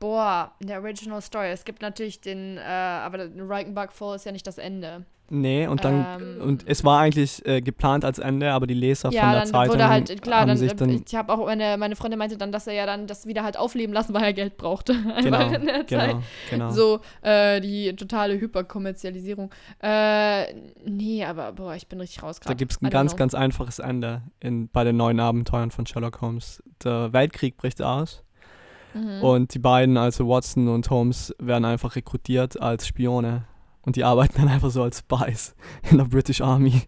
boah, 0.00 0.52
in 0.58 0.66
der 0.66 0.80
Original 0.80 1.20
Story. 1.20 1.50
Es 1.50 1.64
gibt 1.64 1.82
natürlich 1.82 2.20
den, 2.20 2.56
äh, 2.56 2.60
aber 2.60 3.28
Reichenbach 3.36 3.92
Fall 3.92 4.16
ist 4.16 4.26
ja 4.26 4.32
nicht 4.32 4.46
das 4.46 4.58
Ende. 4.58 5.04
Nee, 5.32 5.68
und 5.68 5.84
dann 5.84 6.20
Ähm, 6.20 6.40
und 6.42 6.64
es 6.66 6.82
war 6.82 6.98
eigentlich 6.98 7.46
äh, 7.46 7.60
geplant 7.60 8.04
als 8.04 8.18
Ende, 8.18 8.50
aber 8.50 8.66
die 8.66 8.74
Leser 8.74 9.12
ja, 9.12 9.20
von 9.20 9.30
der 9.30 9.40
dann 9.40 9.48
Zeitung 9.48 9.74
wurde 9.74 9.88
halt, 9.88 10.22
klar, 10.22 10.40
haben 10.40 10.48
dann, 10.48 10.56
sich 10.56 10.74
dann 10.74 10.90
ich 10.90 11.14
habe 11.14 11.32
auch, 11.32 11.46
meine, 11.46 11.76
meine 11.78 11.94
Freundin 11.94 12.18
meinte 12.18 12.36
dann, 12.36 12.50
dass 12.50 12.66
er 12.66 12.72
ja 12.72 12.84
dann 12.84 13.06
das 13.06 13.26
wieder 13.26 13.44
halt 13.44 13.56
aufleben 13.56 13.94
lassen, 13.94 14.12
weil 14.12 14.24
er 14.24 14.32
Geld 14.32 14.56
brauchte. 14.56 14.92
Genau, 15.20 15.50
in 15.50 15.66
der 15.66 15.86
Zeit. 15.86 16.10
genau, 16.10 16.22
genau. 16.50 16.70
So, 16.72 17.00
äh, 17.22 17.60
die 17.60 17.94
totale 17.94 18.40
Hyperkommerzialisierung. 18.40 19.52
Äh, 19.80 20.52
nee, 20.84 21.24
aber 21.24 21.52
boah, 21.52 21.76
ich 21.76 21.86
bin 21.86 22.00
richtig 22.00 22.24
raus 22.24 22.40
Da 22.40 22.46
gerade. 22.46 22.56
gibt 22.56 22.72
es 22.72 22.82
ein 22.82 22.90
ganz, 22.90 23.12
know. 23.12 23.18
ganz 23.18 23.34
einfaches 23.34 23.78
Ende 23.78 24.22
in, 24.40 24.68
bei 24.68 24.82
den 24.82 24.96
neuen 24.96 25.20
Abenteuern 25.20 25.70
von 25.70 25.86
Sherlock 25.86 26.20
Holmes. 26.20 26.60
Der 26.82 27.12
Weltkrieg 27.12 27.56
bricht 27.56 27.80
aus 27.82 28.24
Mhm. 28.94 29.22
und 29.22 29.54
die 29.54 29.58
beiden, 29.58 29.96
also 29.96 30.26
Watson 30.28 30.68
und 30.68 30.88
Holmes, 30.90 31.34
werden 31.38 31.64
einfach 31.64 31.96
rekrutiert 31.96 32.60
als 32.60 32.86
Spione. 32.86 33.44
Und 33.82 33.96
die 33.96 34.04
arbeiten 34.04 34.34
dann 34.36 34.48
einfach 34.48 34.70
so 34.70 34.82
als 34.82 34.98
Spies 34.98 35.54
in 35.90 35.96
der 35.96 36.04
British 36.04 36.42
Army. 36.42 36.82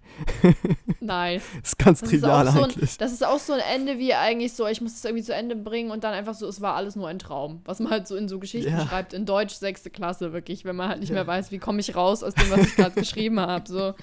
Nice. 1.00 1.42
ist 1.62 1.78
ganz 1.78 2.00
Das 2.00 2.12
ist, 2.12 2.20
trivial 2.20 2.46
auch 2.48 2.52
so 2.52 2.58
ein, 2.58 2.64
eigentlich. 2.70 2.98
das 2.98 3.12
ist 3.12 3.24
auch 3.26 3.38
so 3.38 3.54
ein 3.54 3.60
Ende 3.74 3.98
wie 3.98 4.12
eigentlich 4.14 4.52
so, 4.52 4.66
ich 4.66 4.80
muss 4.82 4.92
es 4.94 5.04
irgendwie 5.04 5.24
zu 5.24 5.34
Ende 5.34 5.56
bringen 5.56 5.90
und 5.90 6.04
dann 6.04 6.12
einfach 6.12 6.34
so, 6.34 6.46
es 6.46 6.60
war 6.60 6.74
alles 6.74 6.94
nur 6.94 7.08
ein 7.08 7.18
Traum. 7.18 7.62
Was 7.64 7.80
man 7.80 7.90
halt 7.92 8.06
so 8.06 8.14
in 8.14 8.28
so 8.28 8.38
Geschichten 8.38 8.70
Ja. 8.72 8.86
schreibt, 8.86 9.14
in 9.14 9.24
Deutsch 9.24 9.54
sechste 9.54 9.88
Klasse, 9.90 10.32
wirklich, 10.34 10.64
wenn 10.64 10.76
man 10.76 10.88
halt 10.90 11.00
nicht 11.00 11.08
Ja. 11.08 11.14
mehr 11.14 11.26
weiß, 11.26 11.50
wie 11.50 11.58
komme 11.58 11.80
ich 11.80 11.96
raus 11.96 12.22
aus 12.22 12.34
dem, 12.34 12.50
was 12.50 12.60
ich 12.66 12.76
gerade 12.76 12.94
geschrieben 13.00 13.40
habe. 13.40 13.66
So 13.68 13.94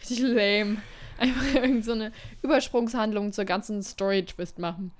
richtig 0.00 0.20
lame. 0.20 0.76
Einfach 1.18 1.54
irgend 1.54 1.84
so 1.84 1.92
eine 1.92 2.12
Übersprungshandlung 2.42 3.32
zur 3.32 3.44
ganzen 3.44 3.82
Story-Twist 3.82 4.58
machen. 4.58 4.92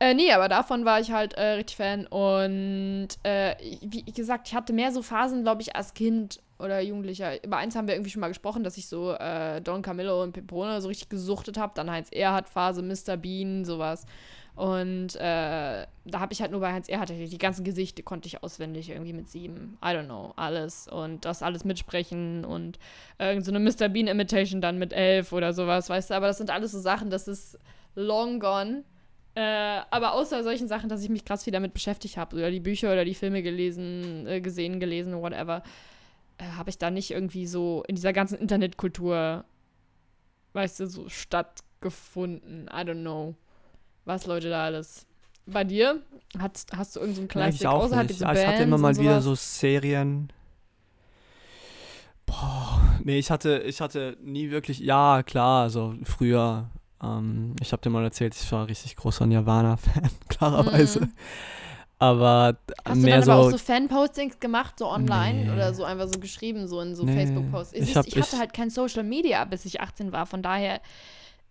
Äh, 0.00 0.14
nee, 0.14 0.32
aber 0.32 0.48
davon 0.48 0.84
war 0.84 1.00
ich 1.00 1.10
halt 1.10 1.34
äh, 1.34 1.54
richtig 1.54 1.76
Fan. 1.76 2.06
Und 2.06 3.08
äh, 3.24 3.56
wie 3.82 4.04
gesagt, 4.04 4.48
ich 4.48 4.54
hatte 4.54 4.72
mehr 4.72 4.92
so 4.92 5.02
Phasen, 5.02 5.42
glaube 5.42 5.62
ich, 5.62 5.74
als 5.74 5.92
Kind 5.94 6.40
oder 6.58 6.80
Jugendlicher. 6.80 7.42
Über 7.44 7.56
eins 7.56 7.74
haben 7.74 7.88
wir 7.88 7.94
irgendwie 7.94 8.10
schon 8.10 8.20
mal 8.20 8.28
gesprochen, 8.28 8.62
dass 8.62 8.76
ich 8.76 8.86
so 8.86 9.12
äh, 9.12 9.60
Don 9.60 9.82
Camillo 9.82 10.22
und 10.22 10.32
Pepone 10.32 10.80
so 10.80 10.88
richtig 10.88 11.08
gesuchtet 11.08 11.58
habe. 11.58 11.72
Dann 11.74 11.90
Heinz 11.90 12.10
Erhardt 12.10 12.48
Phase, 12.48 12.82
Mr. 12.82 13.16
Bean, 13.16 13.64
sowas. 13.64 14.06
Und 14.54 15.14
äh, 15.14 15.86
da 16.04 16.20
habe 16.20 16.32
ich 16.32 16.40
halt 16.40 16.50
nur 16.50 16.60
bei 16.60 16.72
Heinz 16.72 16.88
Erhardt 16.88 17.10
die 17.10 17.38
ganzen 17.38 17.62
Gesichter 17.62 18.02
konnte 18.02 18.26
ich 18.26 18.42
auswendig 18.42 18.90
irgendwie 18.90 19.12
mit 19.12 19.28
sieben. 19.28 19.78
I 19.80 19.88
don't 19.88 20.06
know, 20.06 20.32
alles. 20.34 20.88
Und 20.88 21.24
das 21.24 21.44
alles 21.44 21.64
mitsprechen 21.64 22.44
und 22.44 22.78
irgend 23.20 23.44
so 23.44 23.52
eine 23.52 23.60
Mr. 23.60 23.88
Bean 23.88 24.08
Imitation 24.08 24.60
dann 24.60 24.78
mit 24.78 24.92
elf 24.92 25.32
oder 25.32 25.52
sowas, 25.52 25.88
weißt 25.88 26.10
du. 26.10 26.14
Aber 26.14 26.26
das 26.26 26.38
sind 26.38 26.50
alles 26.50 26.72
so 26.72 26.80
Sachen, 26.80 27.08
das 27.08 27.28
ist 27.28 27.56
long 27.94 28.40
gone. 28.40 28.82
Äh, 29.38 29.82
aber 29.90 30.14
außer 30.14 30.42
solchen 30.42 30.66
Sachen, 30.66 30.88
dass 30.88 31.00
ich 31.00 31.10
mich 31.10 31.24
krass 31.24 31.44
viel 31.44 31.52
damit 31.52 31.72
beschäftigt 31.72 32.16
habe 32.16 32.34
oder 32.34 32.50
die 32.50 32.58
Bücher 32.58 32.90
oder 32.90 33.04
die 33.04 33.14
Filme 33.14 33.40
gelesen, 33.40 34.26
äh, 34.26 34.40
gesehen, 34.40 34.80
gelesen, 34.80 35.14
whatever, 35.22 35.62
äh, 36.38 36.44
habe 36.56 36.70
ich 36.70 36.78
da 36.78 36.90
nicht 36.90 37.12
irgendwie 37.12 37.46
so 37.46 37.84
in 37.86 37.94
dieser 37.94 38.12
ganzen 38.12 38.36
Internetkultur, 38.36 39.44
weißt 40.54 40.80
du, 40.80 40.86
so 40.88 41.08
stattgefunden. 41.08 42.64
I 42.66 42.80
don't 42.80 43.02
know, 43.02 43.36
was 44.04 44.26
Leute 44.26 44.50
da 44.50 44.64
alles. 44.64 45.06
Bei 45.46 45.62
dir? 45.62 46.02
Hat, 46.36 46.66
hast 46.76 46.96
du 46.96 47.00
irgendeinen 47.00 47.28
so 47.28 47.32
Classic 47.32 47.60
ich 47.60 47.66
auch 47.68 47.88
nicht. 47.88 48.18
Ja, 48.18 48.32
ich 48.32 48.44
hatte 48.44 48.62
immer 48.64 48.78
mal 48.78 48.96
wieder 48.96 49.20
so 49.20 49.36
Serien. 49.36 50.32
Boah, 52.26 52.98
nee, 53.04 53.20
ich 53.20 53.30
hatte, 53.30 53.60
ich 53.60 53.80
hatte 53.80 54.16
nie 54.20 54.50
wirklich, 54.50 54.80
ja, 54.80 55.22
klar, 55.22 55.70
so 55.70 55.94
früher. 56.02 56.70
Ähm, 57.02 57.54
ich 57.60 57.72
habe 57.72 57.82
dir 57.82 57.90
mal 57.90 58.04
erzählt, 58.04 58.34
ich 58.34 58.50
war 58.52 58.66
richtig 58.68 58.96
großer 58.96 59.26
Nirvana-Fan, 59.26 60.10
klarerweise. 60.28 61.00
Mhm. 61.02 61.12
Aber 62.00 62.56
Hast 62.84 62.96
du 62.96 63.04
mehr 63.04 63.20
dann 63.20 63.28
aber 63.30 63.40
auch 63.40 63.44
so, 63.46 63.56
so 63.56 63.58
Fan-Postings 63.58 64.38
gemacht, 64.38 64.74
so 64.78 64.86
online 64.88 65.46
Nee. 65.46 65.50
oder 65.50 65.74
so 65.74 65.82
einfach 65.84 66.06
so 66.06 66.20
geschrieben, 66.20 66.68
so 66.68 66.80
in 66.80 66.94
so 66.94 67.04
Nee. 67.04 67.14
Facebook-Posts? 67.14 67.72
Ich 67.74 67.90
Ich, 67.90 67.96
hab- 67.96 68.06
ich 68.06 68.16
hatte 68.16 68.28
ich- 68.34 68.38
halt 68.40 68.52
kein 68.52 68.70
Social 68.70 69.02
Media, 69.02 69.44
bis 69.44 69.64
ich 69.64 69.80
18 69.80 70.12
war, 70.12 70.26
von 70.26 70.42
daher 70.42 70.80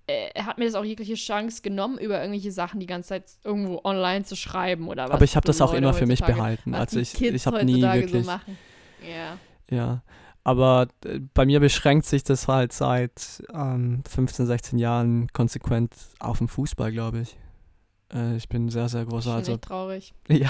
äh, 0.10 0.42
hat 0.42 0.58
mir 0.58 0.64
das 0.64 0.76
auch 0.76 0.86
jegliche 0.86 1.16
Chance 1.16 1.62
genommen, 1.62 1.98
über 1.98 2.20
irgendwelche 2.22 2.54
Sachen 2.54 2.80
die 2.80 2.86
ganze 2.86 3.10
Zeit 3.10 3.26
irgendwo 3.44 3.82
online 3.84 4.24
zu 4.24 4.38
schreiben 4.38 4.88
oder 4.88 5.04
was. 5.10 5.12
aber 5.16 5.26
ich 5.26 5.36
habe 5.36 5.46
so 5.46 5.50
das 5.52 5.60
auch 5.62 5.74
Leute 5.74 5.84
immer 5.84 5.94
für 5.94 6.06
mich 6.06 6.24
behalten. 6.24 6.74
Also 6.76 6.98
ich, 7.00 7.12
Kids 7.14 7.36
ich 7.36 7.46
habe 7.46 7.66
nie 7.66 7.82
wirklich, 7.82 8.24
So 8.26 8.32
machen. 8.32 8.58
Ja. 9.06 9.76
ja. 9.76 10.02
Aber 10.48 10.88
äh, 11.04 11.20
bei 11.34 11.46
mir 11.46 11.60
beschränkt 11.60 12.06
sich 12.06 12.24
das 12.24 12.48
halt 12.48 12.72
seit 12.72 13.44
ähm, 13.54 14.02
15, 14.10 14.46
16 14.46 14.80
Jahren 14.80 15.28
konsequent 15.34 15.94
auf 16.20 16.38
den 16.38 16.48
Fußball, 16.48 16.94
glaube 16.94 17.20
ich. 17.20 17.38
Äh, 18.14 18.38
ich 18.38 18.48
bin 18.48 18.70
sehr, 18.70 18.88
sehr 18.88 19.04
großer, 19.04 19.32
bin 19.32 19.38
also 19.40 19.52
echt 19.52 19.62
traurig. 19.64 20.14
ja. 20.30 20.50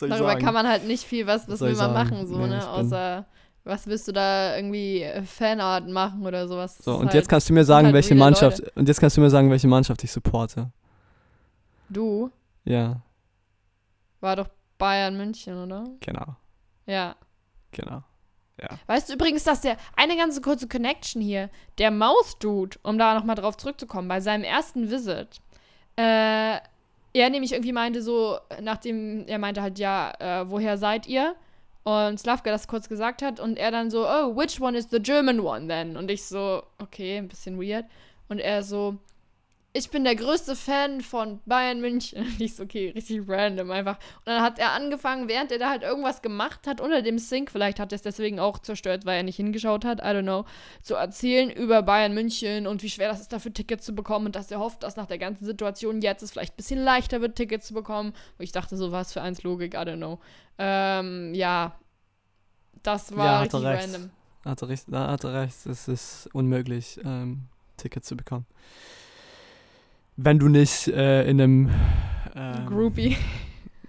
Darüber 0.00 0.16
sagen? 0.16 0.42
kann 0.42 0.54
man 0.54 0.66
halt 0.66 0.86
nicht 0.86 1.04
viel, 1.04 1.26
was, 1.26 1.46
Was 1.48 1.60
will 1.60 1.76
man 1.76 1.92
machen, 1.92 2.26
so, 2.26 2.38
Nee, 2.38 2.46
ne? 2.46 2.66
Außer, 2.66 3.26
was 3.64 3.86
willst 3.88 4.08
du 4.08 4.12
da 4.12 4.56
irgendwie 4.56 5.02
äh, 5.02 5.22
Fanart 5.22 5.86
machen 5.86 6.24
oder 6.24 6.48
sowas? 6.48 6.76
Das 6.78 6.84
So, 6.86 6.92
ist 6.92 6.96
und 7.00 7.06
halt, 7.08 7.14
jetzt 7.14 7.28
kannst 7.28 7.50
du 7.50 7.52
mir 7.52 7.64
sagen, 7.66 7.88
halt 7.88 7.94
welche 7.94 8.14
Mannschaft, 8.14 8.62
und 8.74 8.88
jetzt 8.88 9.00
kannst 9.00 9.18
du 9.18 9.20
mir 9.20 9.28
sagen, 9.28 9.50
welche 9.50 9.68
Mannschaft 9.68 10.02
ich 10.02 10.10
supporte. 10.10 10.70
Du 11.90 12.30
Ja, 12.64 13.02
war 14.20 14.34
doch 14.36 14.48
Bayern 14.78 15.14
München, 15.18 15.62
oder? 15.62 15.84
genau, 16.00 16.36
Ja. 16.86 17.16
genau. 17.70 18.02
Weißt 18.86 19.08
du 19.08 19.14
übrigens, 19.14 19.44
dass 19.44 19.60
der, 19.60 19.76
eine 19.96 20.16
ganz 20.16 20.40
kurze 20.40 20.68
Connection 20.68 21.20
hier, 21.20 21.50
der 21.78 21.90
Mouth 21.90 22.36
Dude, 22.40 22.78
um 22.82 22.98
da 22.98 23.14
nochmal 23.14 23.36
drauf 23.36 23.56
zurückzukommen, 23.56 24.08
bei 24.08 24.20
seinem 24.20 24.44
ersten 24.44 24.90
Visit, 24.90 25.40
äh, 25.96 26.58
er 27.12 27.30
nämlich 27.30 27.52
irgendwie 27.52 27.72
meinte 27.72 28.02
so, 28.02 28.38
nachdem 28.60 29.26
er 29.26 29.38
meinte 29.38 29.62
halt, 29.62 29.78
ja, 29.78 30.12
äh, 30.18 30.50
woher 30.50 30.78
seid 30.78 31.06
ihr? 31.06 31.34
Und 31.84 32.18
Slavka 32.18 32.50
das 32.50 32.68
kurz 32.68 32.88
gesagt 32.88 33.22
hat 33.22 33.38
und 33.38 33.58
er 33.58 33.70
dann 33.70 33.90
so, 33.90 34.06
oh, 34.06 34.36
which 34.36 34.60
one 34.60 34.76
is 34.76 34.90
the 34.90 35.00
German 35.00 35.40
one 35.40 35.68
then? 35.68 35.96
Und 35.96 36.10
ich 36.10 36.24
so, 36.24 36.62
okay, 36.78 37.18
ein 37.18 37.28
bisschen 37.28 37.60
weird. 37.60 37.86
Und 38.28 38.40
er 38.40 38.62
so, 38.62 38.96
ich 39.76 39.90
bin 39.90 40.04
der 40.04 40.16
größte 40.16 40.56
Fan 40.56 41.00
von 41.00 41.40
Bayern 41.46 41.80
München. 41.80 42.18
Und 42.26 42.40
ich 42.40 42.56
so, 42.56 42.62
okay, 42.62 42.90
richtig 42.94 43.28
random 43.28 43.70
einfach. 43.70 43.96
Und 44.18 44.26
dann 44.26 44.42
hat 44.42 44.58
er 44.58 44.72
angefangen, 44.72 45.28
während 45.28 45.52
er 45.52 45.58
da 45.58 45.70
halt 45.70 45.82
irgendwas 45.82 46.22
gemacht 46.22 46.66
hat 46.66 46.80
unter 46.80 47.02
dem 47.02 47.18
Sync, 47.18 47.50
vielleicht 47.50 47.78
hat 47.78 47.92
er 47.92 47.96
es 47.96 48.02
deswegen 48.02 48.40
auch 48.40 48.58
zerstört, 48.58 49.04
weil 49.06 49.18
er 49.18 49.22
nicht 49.22 49.36
hingeschaut 49.36 49.84
hat, 49.84 50.00
I 50.00 50.04
don't 50.04 50.22
know, 50.22 50.44
zu 50.82 50.94
erzählen 50.94 51.50
über 51.50 51.82
Bayern 51.82 52.14
München 52.14 52.66
und 52.66 52.82
wie 52.82 52.90
schwer 52.90 53.08
das 53.08 53.20
ist, 53.20 53.32
dafür 53.32 53.52
Tickets 53.52 53.84
zu 53.84 53.94
bekommen 53.94 54.26
und 54.26 54.36
dass 54.36 54.50
er 54.50 54.58
hofft, 54.58 54.82
dass 54.82 54.96
nach 54.96 55.06
der 55.06 55.18
ganzen 55.18 55.44
Situation 55.44 56.00
jetzt 56.00 56.22
es 56.22 56.30
vielleicht 56.32 56.54
ein 56.54 56.56
bisschen 56.56 56.82
leichter 56.82 57.20
wird, 57.20 57.36
Tickets 57.36 57.66
zu 57.66 57.74
bekommen. 57.74 58.12
Wo 58.38 58.42
ich 58.42 58.52
dachte, 58.52 58.76
so 58.76 58.92
was 58.92 59.12
für 59.12 59.22
eins 59.22 59.42
Logik, 59.42 59.74
I 59.74 59.78
don't 59.78 59.96
know. 59.96 60.18
Ähm, 60.58 61.34
ja. 61.34 61.78
Das 62.82 63.16
war 63.16 63.26
Ja, 63.26 63.40
richtig 63.40 63.62
recht. 63.62 63.82
random. 63.84 64.10
Hat 64.44 64.62
er 64.62 64.68
recht, 64.68 64.84
da 64.88 65.10
hat 65.10 65.24
er 65.24 65.34
recht, 65.42 65.66
es 65.66 65.88
ist 65.88 66.28
unmöglich, 66.32 67.00
ähm, 67.04 67.42
Tickets 67.76 68.06
zu 68.06 68.16
bekommen. 68.16 68.46
Wenn 70.16 70.38
du 70.38 70.48
nicht 70.48 70.88
äh, 70.88 71.28
in 71.28 71.40
einem 71.40 71.70
ähm, 72.34 72.66
Groupie. 72.66 73.16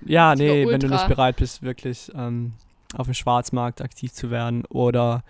Ja, 0.06 0.36
nee, 0.38 0.68
wenn 0.68 0.80
du 0.80 0.88
nicht 0.88 1.08
bereit 1.08 1.38
bist, 1.38 1.62
wirklich 1.62 2.12
ähm, 2.16 2.54
auf 2.96 3.08
dem 3.08 3.14
Schwarzmarkt 3.14 3.82
aktiv 3.82 4.14
zu 4.14 4.32
werden 4.32 4.66
oder 4.66 5.24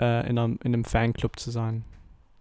äh, 0.00 0.28
in, 0.28 0.38
einem, 0.38 0.58
in 0.62 0.74
einem 0.74 0.84
Fanclub 0.84 1.38
zu 1.38 1.50
sein, 1.50 1.84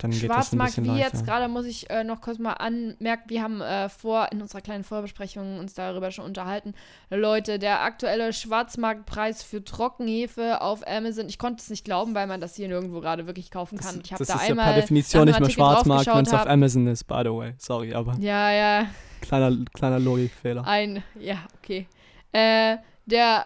dann 0.01 0.11
geht 0.11 0.23
das 0.23 0.29
ein 0.29 0.33
Schwarzmarkt 0.33 0.75
bisschen 0.75 0.83
wie 0.85 0.99
leichter. 0.99 1.17
jetzt, 1.17 1.25
gerade 1.25 1.47
muss 1.47 1.65
ich 1.65 1.89
äh, 1.89 2.03
noch 2.03 2.21
kurz 2.21 2.39
mal 2.39 2.53
anmerken, 2.53 3.29
wir 3.29 3.43
haben 3.43 3.61
äh, 3.61 3.87
vor, 3.89 4.29
in 4.31 4.41
unserer 4.41 4.61
kleinen 4.61 4.83
Vorbesprechung 4.83 5.59
uns 5.59 5.75
darüber 5.75 6.11
schon 6.11 6.25
unterhalten. 6.25 6.73
Leute, 7.09 7.59
der 7.59 7.83
aktuelle 7.83 8.33
Schwarzmarktpreis 8.33 9.43
für 9.43 9.63
Trockenhefe 9.63 10.61
auf 10.61 10.85
Amazon, 10.87 11.29
ich 11.29 11.37
konnte 11.37 11.61
es 11.61 11.69
nicht 11.69 11.85
glauben, 11.85 12.15
weil 12.15 12.25
man 12.25 12.41
das 12.41 12.55
hier 12.55 12.67
nirgendwo 12.67 12.99
gerade 12.99 13.27
wirklich 13.27 13.51
kaufen 13.51 13.77
kann. 13.77 13.97
Das, 13.97 14.05
ich 14.05 14.13
habe 14.13 14.25
da 14.25 14.33
ist 14.33 14.41
ja 14.41 14.49
einmal 14.49 14.73
per 14.73 14.81
Definition 14.81 15.25
nicht 15.25 15.39
mehr 15.39 15.49
Schwarzmarkt, 15.49 16.07
wenn 16.07 16.25
es 16.25 16.33
auf. 16.33 16.47
Amazon 16.47 16.87
ist, 16.87 17.03
by 17.03 17.21
the 17.23 17.29
way. 17.29 17.53
Sorry, 17.57 17.93
aber 17.93 18.15
Ja, 18.19 18.51
ja, 18.51 18.87
kleiner, 19.21 19.55
kleiner 19.73 19.99
Logikfehler. 19.99 20.65
ein, 20.65 21.03
ja, 21.19 21.37
okay. 21.61 21.87
Äh, 22.31 22.77
der 23.05 23.45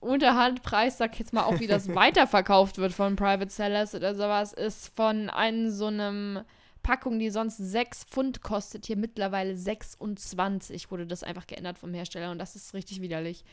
Unterhandpreis, 0.00 0.98
sag 0.98 1.14
ich 1.14 1.18
jetzt 1.18 1.32
mal 1.32 1.44
auch, 1.44 1.60
wie 1.60 1.66
das 1.66 1.88
weiterverkauft 1.94 2.78
wird 2.78 2.92
von 2.92 3.16
Private 3.16 3.50
Sellers 3.50 3.94
oder 3.94 4.14
sowas, 4.14 4.52
ist 4.52 4.94
von 4.94 5.30
einem 5.30 5.70
so 5.70 5.86
einem 5.86 6.40
Packung, 6.82 7.18
die 7.18 7.30
sonst 7.30 7.56
6 7.56 8.04
Pfund 8.04 8.42
kostet, 8.42 8.86
hier 8.86 8.96
mittlerweile 8.96 9.56
26, 9.56 10.90
wurde 10.90 11.06
das 11.06 11.24
einfach 11.24 11.46
geändert 11.46 11.78
vom 11.78 11.92
Hersteller 11.92 12.30
und 12.30 12.38
das 12.38 12.54
ist 12.54 12.74
richtig 12.74 13.00
widerlich. 13.00 13.44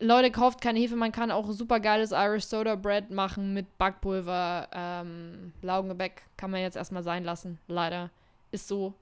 Leute, 0.00 0.30
kauft 0.30 0.60
keine 0.60 0.78
Hefe, 0.78 0.94
man 0.94 1.10
kann 1.10 1.30
auch 1.30 1.50
super 1.50 1.80
geiles 1.80 2.12
Irish 2.12 2.44
Soda 2.44 2.76
Bread 2.76 3.10
machen 3.10 3.52
mit 3.52 3.78
Backpulver. 3.78 4.68
Ähm, 4.72 5.52
Laugengebäck 5.62 6.22
kann 6.36 6.52
man 6.52 6.60
jetzt 6.60 6.76
erstmal 6.76 7.02
sein 7.02 7.24
lassen, 7.24 7.58
leider. 7.66 8.10
Ist 8.52 8.68
so. 8.68 8.94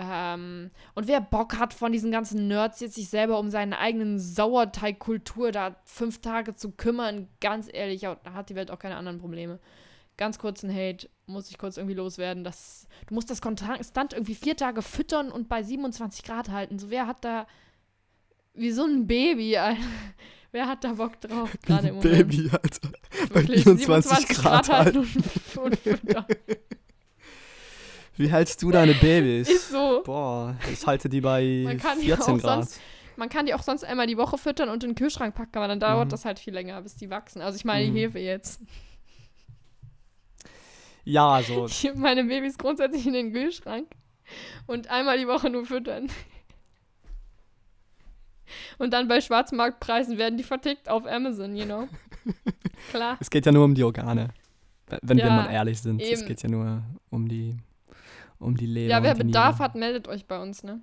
Ähm, 0.00 0.70
und 0.94 1.08
wer 1.08 1.20
Bock 1.20 1.58
hat 1.58 1.74
von 1.74 1.90
diesen 1.90 2.12
ganzen 2.12 2.46
Nerds 2.46 2.78
jetzt 2.78 2.94
sich 2.94 3.08
selber 3.08 3.40
um 3.40 3.50
seine 3.50 3.80
eigenen 3.80 4.20
Sauerteigkultur 4.20 5.50
da 5.50 5.74
fünf 5.84 6.20
Tage 6.20 6.54
zu 6.54 6.70
kümmern, 6.70 7.26
ganz 7.40 7.68
ehrlich, 7.72 8.02
da 8.02 8.16
hat 8.32 8.48
die 8.48 8.54
Welt 8.54 8.70
auch 8.70 8.78
keine 8.78 8.94
anderen 8.96 9.18
Probleme. 9.18 9.58
Ganz 10.16 10.38
kurzen 10.38 10.72
Hate, 10.72 11.08
muss 11.26 11.50
ich 11.50 11.58
kurz 11.58 11.78
irgendwie 11.78 11.96
loswerden. 11.96 12.44
Das, 12.44 12.86
du 13.08 13.14
musst 13.14 13.28
das 13.28 13.40
konstant 13.40 14.12
irgendwie 14.12 14.36
vier 14.36 14.56
Tage 14.56 14.82
füttern 14.82 15.32
und 15.32 15.48
bei 15.48 15.64
27 15.64 16.22
Grad 16.22 16.48
halten. 16.48 16.78
So, 16.78 16.90
wer 16.90 17.08
hat 17.08 17.24
da 17.24 17.48
wie 18.54 18.70
so 18.70 18.84
ein 18.84 19.08
Baby, 19.08 19.56
Alter. 19.58 19.80
Wer 20.52 20.68
hat 20.68 20.84
da 20.84 20.92
Bock 20.92 21.20
drauf? 21.20 21.50
Gerade 21.62 21.88
im 21.88 21.96
Moment. 21.96 22.28
Baby, 22.28 22.50
Alter. 22.50 22.92
Bei 23.34 23.40
Wirklich, 23.40 23.64
27 23.64 24.28
Grad 24.28 24.68
halten 24.68 24.98
halten. 24.98 25.24
und, 25.56 25.56
und 25.64 25.78
füttern. 25.78 26.24
Wie 28.18 28.30
hältst 28.30 28.62
du 28.62 28.70
deine 28.70 28.94
Babys? 28.94 29.48
Ist 29.50 29.70
so. 29.70 30.02
Boah, 30.04 30.56
ich 30.72 30.86
halte 30.86 31.08
die 31.08 31.20
bei 31.20 31.62
Man 31.64 31.78
kann 31.78 31.98
die 32.00 32.06
14 32.06 32.34
auch 32.34 32.38
Grad. 32.40 32.64
sonst- 32.64 32.80
Man 33.16 33.28
kann 33.28 33.46
die 33.46 33.54
auch 33.54 33.62
sonst 33.62 33.84
einmal 33.84 34.06
die 34.06 34.16
Woche 34.16 34.38
füttern 34.38 34.68
und 34.68 34.84
in 34.84 34.90
den 34.90 34.94
Kühlschrank 34.96 35.34
packen, 35.34 35.56
aber 35.56 35.68
dann 35.68 35.80
dauert 35.80 36.06
Mhm. 36.06 36.10
das 36.10 36.24
halt 36.24 36.38
viel 36.38 36.52
länger, 36.54 36.80
bis 36.82 36.96
die 36.96 37.10
wachsen. 37.10 37.40
Also 37.42 37.56
ich 37.56 37.64
meine 37.64 37.88
Mhm. 37.88 37.94
die 37.94 38.00
Hefe 38.00 38.18
jetzt. 38.18 38.60
Ja, 41.04 41.28
also 41.30 41.66
Ich 41.70 41.82
heb 41.84 41.96
meine 41.96 42.24
Babys 42.24 42.58
grundsätzlich 42.58 43.06
in 43.06 43.12
den 43.14 43.32
Kühlschrank 43.32 43.86
und 44.66 44.88
einmal 44.90 45.18
die 45.18 45.26
Woche 45.26 45.48
nur 45.50 45.64
füttern. 45.64 46.08
Und 48.78 48.92
dann 48.92 49.08
bei 49.08 49.20
Schwarzmarktpreisen 49.20 50.16
werden 50.18 50.36
die 50.38 50.44
vertickt 50.44 50.88
auf 50.88 51.06
Amazon, 51.06 51.54
you 51.56 51.64
know. 51.64 51.88
Klar. 52.90 53.16
es 53.20 53.30
geht 53.30 53.46
ja 53.46 53.52
nur 53.52 53.64
um 53.64 53.74
die 53.74 53.84
Organe. 53.84 54.28
Wenn 55.02 55.18
wir 55.18 55.26
Ja, 55.26 55.30
mal 55.36 55.50
ehrlich 55.50 55.80
sind. 55.80 56.00
Es 56.00 56.20
eben. 56.20 56.28
geht 56.28 56.42
ja 56.42 56.48
nur 56.48 56.82
um 57.10 57.28
die, 57.28 57.56
um 58.38 58.56
die 58.56 58.66
Leber. 58.66 58.90
Ja, 58.90 59.02
wer 59.02 59.14
Bedarf 59.14 59.56
Niere. 59.56 59.64
hat, 59.64 59.74
meldet 59.74 60.08
euch 60.08 60.26
bei 60.26 60.40
uns, 60.40 60.62
ne? 60.62 60.80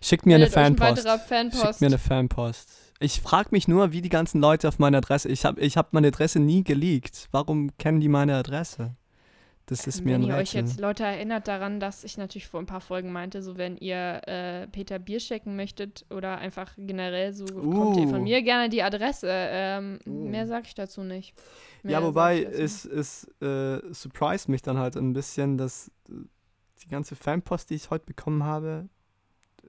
Schickt 0.00 0.26
mir 0.26 0.36
eine 0.36 0.44
meldet 0.44 0.56
euch 0.56 0.64
ein 0.64 0.76
Fanpost. 0.76 1.04
weiterer 1.04 1.18
Fanpost. 1.18 1.62
Schickt 1.66 1.80
mir 1.80 1.86
eine 1.88 1.98
Fanpost. 1.98 2.70
Ich 3.00 3.20
frage 3.20 3.48
mich 3.52 3.68
nur, 3.68 3.92
wie 3.92 4.00
die 4.02 4.08
ganzen 4.08 4.40
Leute 4.40 4.68
auf 4.68 4.78
meine 4.78 4.98
Adresse. 4.98 5.28
Ich 5.28 5.44
habe 5.44 5.60
ich 5.60 5.76
hab 5.76 5.92
meine 5.92 6.08
Adresse 6.08 6.40
nie 6.40 6.64
geleakt. 6.64 7.28
Warum 7.32 7.70
kennen 7.78 8.00
die 8.00 8.08
meine 8.08 8.34
Adresse? 8.36 8.94
Das 9.66 9.86
ist 9.86 10.02
mir 10.02 10.14
wenn 10.14 10.22
ein 10.22 10.28
ihr 10.28 10.34
euch 10.36 10.54
jetzt 10.54 10.80
Leute 10.80 11.04
erinnert 11.04 11.46
daran, 11.46 11.78
dass 11.78 12.02
ich 12.02 12.16
natürlich 12.16 12.48
vor 12.48 12.58
ein 12.58 12.64
paar 12.66 12.80
Folgen 12.80 13.12
meinte, 13.12 13.42
so 13.42 13.58
wenn 13.58 13.76
ihr 13.76 14.22
äh, 14.26 14.66
Peter 14.68 14.98
Bier 14.98 15.18
checken 15.18 15.56
möchtet 15.56 16.06
oder 16.08 16.38
einfach 16.38 16.72
generell 16.78 17.34
so 17.34 17.44
kommt 17.44 17.98
ihr 17.98 18.06
Uh. 18.06 18.10
von 18.10 18.22
mir 18.22 18.40
gerne 18.42 18.70
die 18.70 18.82
Adresse. 18.82 19.28
Ähm, 19.30 19.98
Uh. 20.06 20.28
Mehr 20.28 20.46
sage 20.46 20.64
ich 20.68 20.74
dazu 20.74 21.02
nicht. 21.02 21.34
Ja, 21.84 22.02
wobei 22.02 22.42
es, 22.42 22.84
es 22.84 23.24
äh, 23.40 23.80
surprised 23.92 24.48
mich 24.48 24.62
dann 24.62 24.78
halt 24.78 24.96
ein 24.96 25.12
bisschen, 25.12 25.58
dass 25.58 25.90
die 26.08 26.88
ganze 26.88 27.16
Fanpost, 27.16 27.70
die 27.70 27.74
ich 27.74 27.90
heute 27.90 28.06
bekommen 28.06 28.44
habe, 28.44 28.88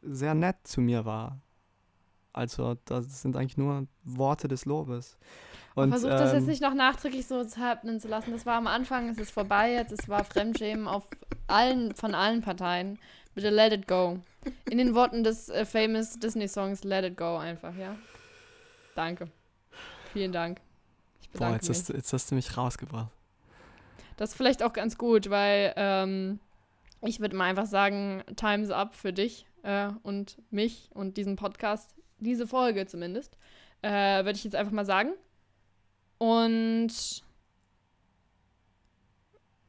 sehr 0.01 0.34
nett 0.34 0.57
zu 0.64 0.82
mir 0.82 1.05
war. 1.05 1.41
Also, 2.32 2.76
das 2.86 3.22
sind 3.22 3.36
eigentlich 3.36 3.57
nur 3.57 3.88
Worte 4.03 4.47
des 4.47 4.66
Lobes. 4.66 5.18
Und, 5.76 5.89
Versucht 5.89 6.14
das 6.14 6.34
jetzt 6.34 6.43
ähm, 6.43 6.47
nicht 6.47 6.62
noch 6.62 6.74
nachträglich 6.74 7.28
so 7.28 7.43
zu 7.43 7.60
lassen. 8.07 8.32
Das 8.32 8.45
war 8.45 8.55
am 8.55 8.68
Anfang, 8.68 9.10
es 9.10 9.18
ist 9.18 9.32
vorbei 9.32 9.74
jetzt, 9.74 9.91
es 9.91 10.07
war 10.07 10.24
Fremdschämen 10.24 10.88
auf 10.88 11.03
allen, 11.47 11.95
von 11.95 12.14
allen 12.14 12.41
Parteien. 12.41 12.99
Bitte 13.34 13.49
let 13.49 13.74
it 13.74 13.88
go. 13.88 14.20
In 14.70 14.78
den 14.78 14.95
Worten 14.95 15.24
des 15.24 15.49
äh, 15.49 15.66
famous 15.66 16.20
Disney-Songs 16.20 16.84
Let 16.84 17.05
it 17.05 17.18
go 17.18 17.38
einfach, 17.38 17.76
ja? 17.76 17.95
Danke. 18.95 19.30
Vielen 20.14 20.32
Dank. 20.32 20.60
Ich 21.22 21.30
Boah, 21.30 21.34
bedanke 21.34 21.55
jetzt 21.57 21.70
mich. 21.70 21.78
hast, 21.78 21.89
du- 21.89 21.93
jetzt 21.93 22.13
hast 22.13 22.32
du 22.32 22.36
mich 22.36 22.57
rausgebracht. 22.57 23.11
Das 24.17 24.32
ist 24.32 24.36
vielleicht 24.36 24.63
auch 24.63 24.74
ganz 24.74 24.97
gut, 24.97 25.30
weil 25.30 25.74
ähm, 25.78 26.39
ich 27.01 27.20
würde 27.20 27.36
mal 27.36 27.45
einfach 27.45 27.65
sagen, 27.67 28.24
Time's 28.36 28.70
up 28.70 28.95
für 28.95 29.13
dich 29.13 29.45
äh, 29.63 29.89
und 30.03 30.38
mich 30.51 30.89
und 30.93 31.15
diesen 31.17 31.36
Podcast, 31.38 31.95
diese 32.20 32.45
Folge 32.47 32.86
zumindest, 32.86 33.38
äh, 33.82 33.89
würde 34.26 34.32
ich 34.34 34.43
jetzt 34.43 34.55
einfach 34.55 34.74
mal 34.74 34.86
sagen. 34.86 35.11
Und 36.17 36.91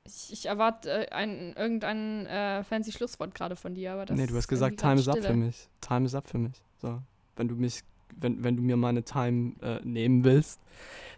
ich, 0.05 0.33
ich 0.33 0.47
erwarte 0.47 1.07
äh, 1.07 1.11
ein, 1.13 1.53
irgendein 1.55 2.27
äh, 2.27 2.65
fancy 2.65 2.91
Schlusswort 2.93 3.35
gerade 3.35 3.55
von 3.57 3.75
dir, 3.75 3.93
aber 3.93 4.07
das 4.07 4.17
nee, 4.17 4.27
du 4.27 4.37
hast 4.37 4.49
gesagt, 4.49 4.81
Time 4.81 4.97
is 4.97 5.09
up 5.09 5.19
für 5.19 5.35
mich. 5.35 5.69
Time 5.81 6.07
is 6.07 6.15
up 6.15 6.29
für 6.29 6.39
mich. 6.39 6.61
So, 6.79 7.01
wenn 7.37 7.47
du 7.49 7.55
mich, 7.55 7.83
wenn, 8.17 8.43
wenn 8.45 8.57
du 8.57 8.63
mir 8.63 8.77
meine 8.77 9.03
Time 9.05 9.55
äh, 9.63 9.81
nehmen 9.85 10.25
willst, 10.25 10.61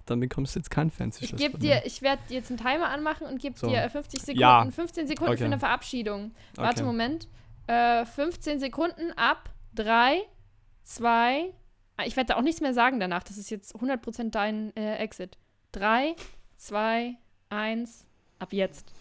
dann 0.07 0.19
bekommst 0.21 0.55
du 0.55 0.59
jetzt 0.59 0.71
kein 0.71 0.91
fancy 0.91 1.25
Ich 1.25 1.37
gebe 1.37 1.59
dir, 1.59 1.83
ich 1.87 2.03
werde 2.03 2.23
jetzt 2.29 2.51
einen 2.51 2.59
Timer 2.59 2.89
anmachen 2.89 3.27
und 3.27 3.41
gebe 3.41 3.57
So. 3.59 3.69
dir 3.69 3.89
50 3.89 4.21
Sekunden, 4.21 4.41
Ja. 4.41 4.69
15 4.71 5.07
Sekunden 5.07 5.33
Okay. 5.33 5.39
für 5.39 5.45
eine 5.47 5.59
Verabschiedung. 5.59 6.33
Warte, 6.57 6.81
Okay. 6.81 6.87
Moment. 6.87 7.29
Äh, 7.69 8.05
15 8.07 8.59
Sekunden 8.59 9.13
ab. 9.17 9.51
3, 9.75 10.23
2. 10.83 11.53
Ich 12.05 12.17
werde 12.17 12.29
da 12.33 12.37
auch 12.37 12.43
nichts 12.43 12.61
mehr 12.61 12.75
sagen 12.75 12.99
danach. 13.01 13.23
Das 13.23 13.37
ist 13.39 13.51
jetzt 13.51 13.75
100% 13.77 14.31
dein 14.31 14.75
äh, 14.77 14.97
Exit. 14.97 15.39
3, 15.73 16.15
2, 16.57 17.15
1. 17.51 18.07
Ab 18.39 18.53
jetzt. 18.53 18.93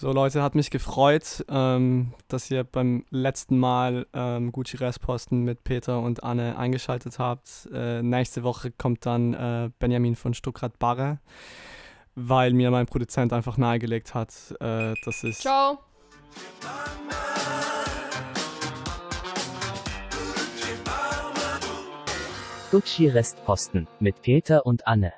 So 0.00 0.12
Leute, 0.12 0.44
hat 0.44 0.54
mich 0.54 0.70
gefreut, 0.70 1.44
ähm, 1.48 2.14
dass 2.28 2.48
ihr 2.52 2.62
beim 2.62 3.04
letzten 3.10 3.58
Mal 3.58 4.06
ähm, 4.12 4.52
Gucci 4.52 4.76
Restposten 4.76 5.42
mit 5.42 5.64
Peter 5.64 5.98
und 5.98 6.22
Anne 6.22 6.56
eingeschaltet 6.56 7.18
habt. 7.18 7.68
Äh, 7.74 8.00
nächste 8.00 8.44
Woche 8.44 8.70
kommt 8.70 9.04
dann 9.06 9.34
äh, 9.34 9.70
Benjamin 9.80 10.14
von 10.14 10.34
Stuttgart 10.34 10.78
Barre, 10.78 11.18
weil 12.14 12.52
mir 12.52 12.70
mein 12.70 12.86
Produzent 12.86 13.32
einfach 13.32 13.56
nahegelegt 13.56 14.14
hat, 14.14 14.54
äh, 14.60 14.94
dass 15.04 15.24
ich 15.24 15.38
Ciao. 15.38 15.80
Gucci 22.70 23.08
Restposten 23.08 23.88
mit 23.98 24.22
Peter 24.22 24.64
und 24.64 24.86
Anne. 24.86 25.12